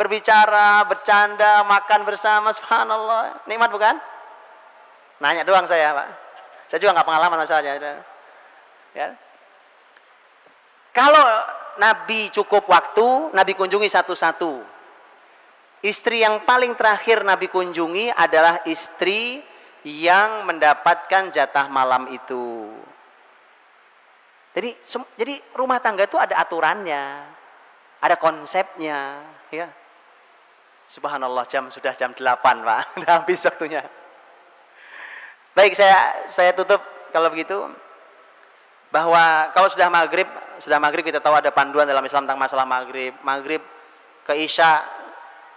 berbicara, 0.00 0.80
bercanda, 0.88 1.60
makan 1.68 2.08
bersama, 2.08 2.56
subhanallah. 2.56 3.44
Nikmat 3.44 3.68
bukan? 3.68 3.94
Nanya 5.20 5.44
doang 5.44 5.68
saya, 5.68 5.92
Pak. 5.92 6.08
Saya 6.72 6.78
juga 6.80 6.96
nggak 6.96 7.06
pengalaman 7.06 7.38
masalahnya. 7.44 8.00
Ya. 8.96 9.08
Kalau 10.96 11.26
Nabi 11.76 12.32
cukup 12.32 12.64
waktu, 12.64 13.34
Nabi 13.36 13.52
kunjungi 13.52 13.92
satu-satu. 13.92 14.64
Istri 15.84 16.24
yang 16.24 16.48
paling 16.48 16.72
terakhir 16.80 17.28
Nabi 17.28 17.52
kunjungi 17.52 18.08
adalah 18.08 18.64
istri 18.64 19.44
yang 19.84 20.48
mendapatkan 20.48 21.28
jatah 21.28 21.68
malam 21.68 22.08
itu. 22.08 22.72
Jadi 24.56 24.70
jadi 25.20 25.34
rumah 25.52 25.78
tangga 25.84 26.08
itu 26.08 26.16
ada 26.16 26.40
aturannya, 26.40 27.04
ada 28.00 28.16
konsepnya, 28.16 29.20
ya. 29.52 29.68
Subhanallah 30.88 31.44
jam 31.48 31.68
sudah 31.68 31.92
jam 31.96 32.12
8, 32.12 32.20
Pak. 32.20 32.80
Sudah 33.00 33.12
habis 33.16 33.40
waktunya. 33.48 33.82
Baik, 35.56 35.72
saya 35.72 36.28
saya 36.28 36.52
tutup 36.52 36.84
kalau 37.08 37.32
begitu 37.32 37.56
bahwa 38.92 39.48
kalau 39.56 39.66
sudah 39.72 39.88
maghrib, 39.88 40.28
sudah 40.60 40.76
maghrib 40.76 41.02
kita 41.02 41.24
tahu 41.24 41.34
ada 41.34 41.50
panduan 41.50 41.88
dalam 41.88 42.04
Islam 42.04 42.28
tentang 42.28 42.38
masalah 42.38 42.68
maghrib. 42.68 43.16
Maghrib 43.24 43.64
ke 44.28 44.36
Isya 44.44 44.84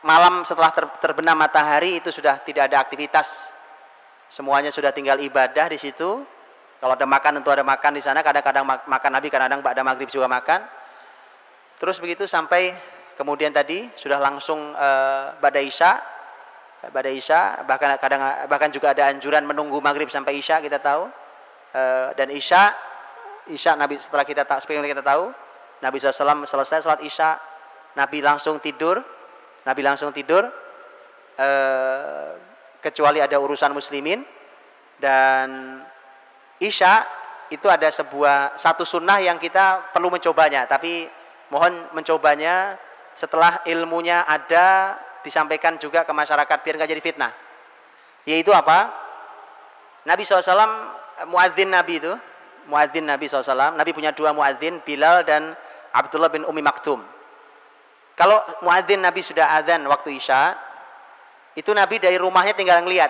malam 0.02 0.48
setelah 0.48 0.72
ter, 0.72 0.86
terbenam 1.04 1.36
matahari 1.36 2.00
itu 2.00 2.10
sudah 2.10 2.40
tidak 2.42 2.72
ada 2.72 2.80
aktivitas 2.80 3.57
Semuanya 4.28 4.70
sudah 4.70 4.92
tinggal 4.92 5.20
ibadah 5.24 5.72
di 5.72 5.80
situ. 5.80 6.24
Kalau 6.78 6.94
ada 6.94 7.08
makan 7.10 7.42
tentu 7.42 7.50
ada 7.50 7.64
makan 7.64 7.96
di 7.96 8.04
sana. 8.04 8.20
Kadang-kadang 8.22 8.64
makan 8.68 9.12
Nabi, 9.12 9.28
kadang-kadang 9.32 9.64
pada 9.64 9.82
maghrib 9.82 10.10
juga 10.12 10.28
makan. 10.28 10.68
Terus 11.80 11.98
begitu 12.04 12.28
sampai 12.28 12.76
kemudian 13.16 13.50
tadi 13.50 13.88
sudah 13.96 14.20
langsung 14.20 14.76
uh, 14.76 15.34
pada 15.40 15.60
isya. 15.64 15.98
Pada 16.78 17.10
isya 17.10 17.66
bahkan 17.66 17.98
kadang 17.98 18.22
bahkan 18.46 18.70
juga 18.70 18.94
ada 18.94 19.10
anjuran 19.10 19.42
menunggu 19.42 19.82
maghrib 19.82 20.12
sampai 20.12 20.38
isya 20.38 20.62
kita 20.62 20.78
tahu. 20.78 21.10
Uh, 21.74 22.14
dan 22.14 22.30
isya 22.32 22.76
isya 23.50 23.80
Nabi 23.80 23.98
setelah 23.98 24.28
kita 24.28 24.44
tak 24.44 24.64
kita 24.64 25.04
tahu 25.04 25.32
Nabi 25.84 25.98
SAW 26.02 26.48
selesai 26.48 26.84
sholat 26.84 27.02
isya 27.04 27.38
Nabi 27.96 28.20
langsung 28.20 28.60
tidur 28.60 29.02
Nabi 29.64 29.82
langsung 29.84 30.12
tidur 30.12 30.48
uh, 31.38 32.32
kecuali 32.88 33.20
ada 33.20 33.36
urusan 33.36 33.76
muslimin. 33.76 34.24
Dan 34.98 35.78
isya 36.58 37.04
itu 37.52 37.68
ada 37.68 37.92
sebuah 37.92 38.56
satu 38.56 38.88
sunnah 38.88 39.20
yang 39.20 39.36
kita 39.38 39.92
perlu 39.92 40.08
mencobanya. 40.08 40.64
Tapi 40.66 41.06
mohon 41.52 41.92
mencobanya 41.92 42.80
setelah 43.14 43.62
ilmunya 43.68 44.24
ada 44.24 44.98
disampaikan 45.22 45.76
juga 45.76 46.08
ke 46.08 46.14
masyarakat 46.16 46.58
biar 46.64 46.76
nggak 46.80 46.92
jadi 46.96 47.04
fitnah. 47.04 47.32
Yaitu 48.28 48.52
apa? 48.52 48.92
Nabi 50.08 50.24
SAW 50.24 51.28
muadzin 51.28 51.72
Nabi 51.72 52.00
itu. 52.00 52.14
Muadzin 52.68 53.08
Nabi 53.08 53.32
SAW 53.32 53.80
Nabi 53.80 53.96
punya 53.96 54.12
dua 54.12 54.36
muadzin 54.36 54.84
Bilal 54.84 55.24
dan 55.24 55.56
Abdullah 55.96 56.28
bin 56.28 56.44
Umi 56.44 56.60
Maktum. 56.60 57.00
Kalau 58.18 58.42
muadzin 58.66 59.00
Nabi 59.00 59.22
sudah 59.22 59.56
adzan 59.56 59.86
waktu 59.88 60.18
isya 60.18 60.58
itu 61.58 61.74
Nabi 61.74 61.98
dari 61.98 62.22
rumahnya 62.22 62.54
tinggal 62.54 62.86
ngeliat. 62.86 63.10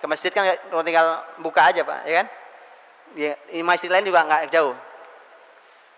Ke 0.00 0.04
masjid 0.04 0.28
kan 0.28 0.44
tinggal 0.84 1.24
buka 1.40 1.72
aja 1.72 1.80
Pak, 1.80 1.98
ya 2.04 2.14
kan? 2.20 2.26
Di 3.16 3.60
masjid 3.64 3.88
lain 3.88 4.04
juga 4.04 4.20
nggak 4.28 4.52
jauh. 4.52 4.76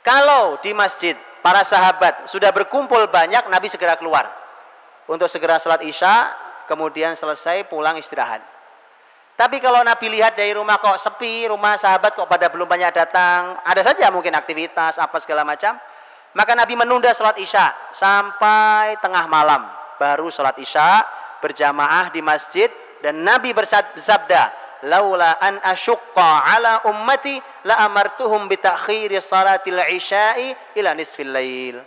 Kalau 0.02 0.62
di 0.62 0.70
masjid 0.74 1.18
para 1.42 1.66
sahabat 1.66 2.30
sudah 2.30 2.54
berkumpul 2.54 3.02
banyak, 3.10 3.50
Nabi 3.50 3.66
segera 3.66 3.98
keluar 3.98 4.30
untuk 5.10 5.26
segera 5.26 5.59
sholat 5.59 5.82
isya, 5.82 6.30
kemudian 6.70 7.18
selesai 7.18 7.66
pulang 7.66 7.98
istirahat. 7.98 8.42
Tapi 9.34 9.59
kalau 9.59 9.82
Nabi 9.82 10.18
lihat 10.18 10.38
dari 10.38 10.54
rumah 10.54 10.78
kok 10.78 10.98
sepi, 11.02 11.50
rumah 11.50 11.74
sahabat 11.74 12.14
kok 12.14 12.30
pada 12.30 12.46
belum 12.46 12.66
banyak 12.66 12.94
datang, 12.94 13.59
ada 13.62 13.82
saja 13.82 14.06
mungkin 14.14 14.34
aktivitas 14.38 15.02
apa 15.02 15.18
segala 15.18 15.42
macam, 15.42 15.74
maka 16.34 16.52
Nabi 16.54 16.78
menunda 16.78 17.10
sholat 17.10 17.38
isya 17.38 17.70
sampai 17.90 18.98
tengah 19.02 19.26
malam, 19.26 19.66
baru 19.98 20.30
sholat 20.30 20.59
isya, 20.59 21.02
berjamaah 21.43 22.14
di 22.14 22.23
masjid 22.23 22.70
dan 23.02 23.27
Nabi 23.27 23.51
bersabda 23.51 24.55
laula 24.86 25.43
an 25.43 25.59
asyqa 25.66 26.47
ala 26.47 26.86
ummati 26.86 27.43
la 27.66 27.82
amartuhum 27.82 28.47
bi 28.47 28.55
ta'khiri 28.56 29.19
salatil 29.19 29.82
isya'i 29.82 30.78
ila 30.78 30.94
nisfil 30.94 31.35
lail 31.35 31.82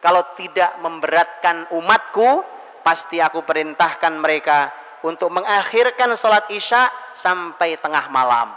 kalau 0.00 0.32
tidak 0.32 0.80
memberatkan 0.80 1.68
umatku, 1.76 2.40
pasti 2.80 3.20
aku 3.20 3.44
perintahkan 3.44 4.16
mereka 4.16 4.72
untuk 5.04 5.28
mengakhirkan 5.28 6.16
sholat 6.16 6.48
isya 6.48 6.88
sampai 7.12 7.76
tengah 7.76 8.08
malam. 8.08 8.48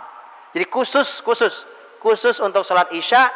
Jadi 0.56 0.66
khusus, 0.72 1.20
khusus, 1.20 1.68
khusus 2.00 2.40
untuk 2.40 2.64
sholat 2.64 2.88
isya 2.96 3.28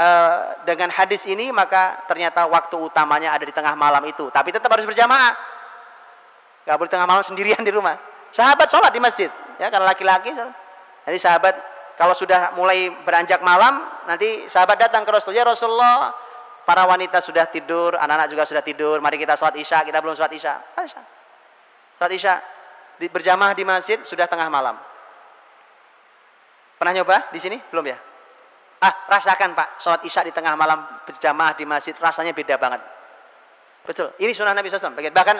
eh, 0.00 0.64
dengan 0.64 0.88
hadis 0.96 1.28
ini 1.28 1.52
maka 1.52 2.08
ternyata 2.08 2.48
waktu 2.48 2.72
utamanya 2.80 3.36
ada 3.36 3.44
di 3.44 3.52
tengah 3.52 3.76
malam 3.76 4.00
itu. 4.08 4.32
Tapi 4.32 4.48
tetap 4.48 4.72
harus 4.72 4.88
berjamaah. 4.88 5.51
Gak 6.62 6.76
boleh 6.78 6.90
tengah 6.90 7.06
malam 7.06 7.24
sendirian 7.26 7.62
di 7.62 7.72
rumah. 7.74 7.98
Sahabat 8.32 8.70
sholat 8.70 8.94
di 8.94 9.00
masjid, 9.02 9.28
ya 9.60 9.68
karena 9.68 9.92
laki-laki. 9.92 10.32
Jadi 11.04 11.18
sahabat 11.20 11.54
kalau 12.00 12.16
sudah 12.16 12.56
mulai 12.56 12.88
beranjak 13.04 13.44
malam, 13.44 13.84
nanti 14.08 14.48
sahabat 14.48 14.80
datang 14.80 15.04
ke 15.04 15.10
Rasulullah, 15.12 15.42
ya 15.42 15.44
Rasulullah, 15.44 15.94
para 16.64 16.88
wanita 16.88 17.20
sudah 17.20 17.44
tidur, 17.50 17.98
anak-anak 17.98 18.28
juga 18.32 18.42
sudah 18.48 18.64
tidur, 18.64 19.02
mari 19.04 19.20
kita 19.20 19.36
sholat 19.36 19.58
isya, 19.58 19.84
kita 19.84 20.00
belum 20.00 20.16
sholat 20.16 20.32
isya. 20.32 20.54
Isya. 20.80 21.02
Sholat 22.00 22.12
isya, 22.16 22.34
berjamaah 23.10 23.52
di 23.52 23.64
masjid 23.66 24.00
sudah 24.06 24.24
tengah 24.24 24.48
malam. 24.48 24.78
Pernah 26.80 26.92
nyoba 26.98 27.30
di 27.30 27.38
sini? 27.38 27.60
Belum 27.70 27.84
ya? 27.86 27.98
Ah, 28.82 29.06
rasakan 29.06 29.54
Pak, 29.54 29.78
sholat 29.78 30.02
isya 30.02 30.26
di 30.26 30.32
tengah 30.34 30.56
malam 30.56 30.82
berjamaah 31.06 31.54
di 31.54 31.68
masjid, 31.68 31.94
rasanya 32.00 32.34
beda 32.34 32.58
banget. 32.58 32.82
Betul, 33.82 34.14
ini 34.22 34.30
sunnah 34.30 34.54
Nabi 34.54 34.70
SAW. 34.70 34.94
Bahkan 34.94 35.36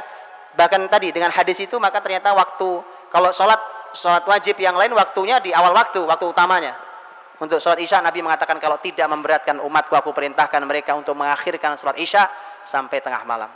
bahkan 0.57 0.81
tadi 0.89 1.11
dengan 1.11 1.33
hadis 1.33 1.61
itu 1.61 1.77
maka 1.81 2.01
ternyata 2.01 2.33
waktu 2.37 2.85
kalau 3.13 3.31
sholat 3.33 3.61
sholat 3.93 4.25
wajib 4.25 4.57
yang 4.57 4.75
lain 4.77 4.93
waktunya 4.97 5.39
di 5.39 5.53
awal 5.53 5.77
waktu, 5.77 6.01
waktu 6.05 6.25
utamanya. 6.29 6.75
Untuk 7.43 7.59
sholat 7.59 7.83
isya 7.83 7.99
Nabi 7.99 8.23
mengatakan 8.23 8.57
kalau 8.63 8.79
tidak 8.79 9.11
memberatkan 9.11 9.59
umatku 9.59 9.93
aku 9.99 10.15
perintahkan 10.15 10.63
mereka 10.63 10.95
untuk 10.95 11.19
mengakhirkan 11.19 11.75
sholat 11.75 11.99
isya 11.99 12.31
sampai 12.63 13.03
tengah 13.03 13.27
malam. 13.27 13.51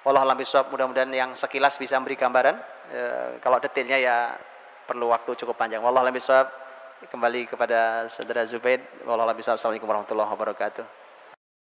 Allah 0.00 0.24
alam 0.24 0.36
mudah-mudahan 0.72 1.12
yang 1.12 1.30
sekilas 1.36 1.76
bisa 1.76 2.00
memberi 2.00 2.16
gambaran. 2.16 2.56
E, 2.88 3.00
kalau 3.44 3.60
detailnya 3.60 3.98
ya 4.00 4.16
perlu 4.88 5.12
waktu 5.12 5.36
cukup 5.36 5.56
panjang. 5.60 5.84
Wallahu 5.84 6.08
alam 6.08 6.16
kembali 7.08 7.48
kepada 7.48 8.08
saudara 8.08 8.44
Zubaid. 8.44 8.80
Wallahu 9.04 9.28
alam 9.28 9.36
Assalamualaikum 9.36 9.88
warahmatullahi 9.88 10.30
wabarakatuh. 10.32 10.99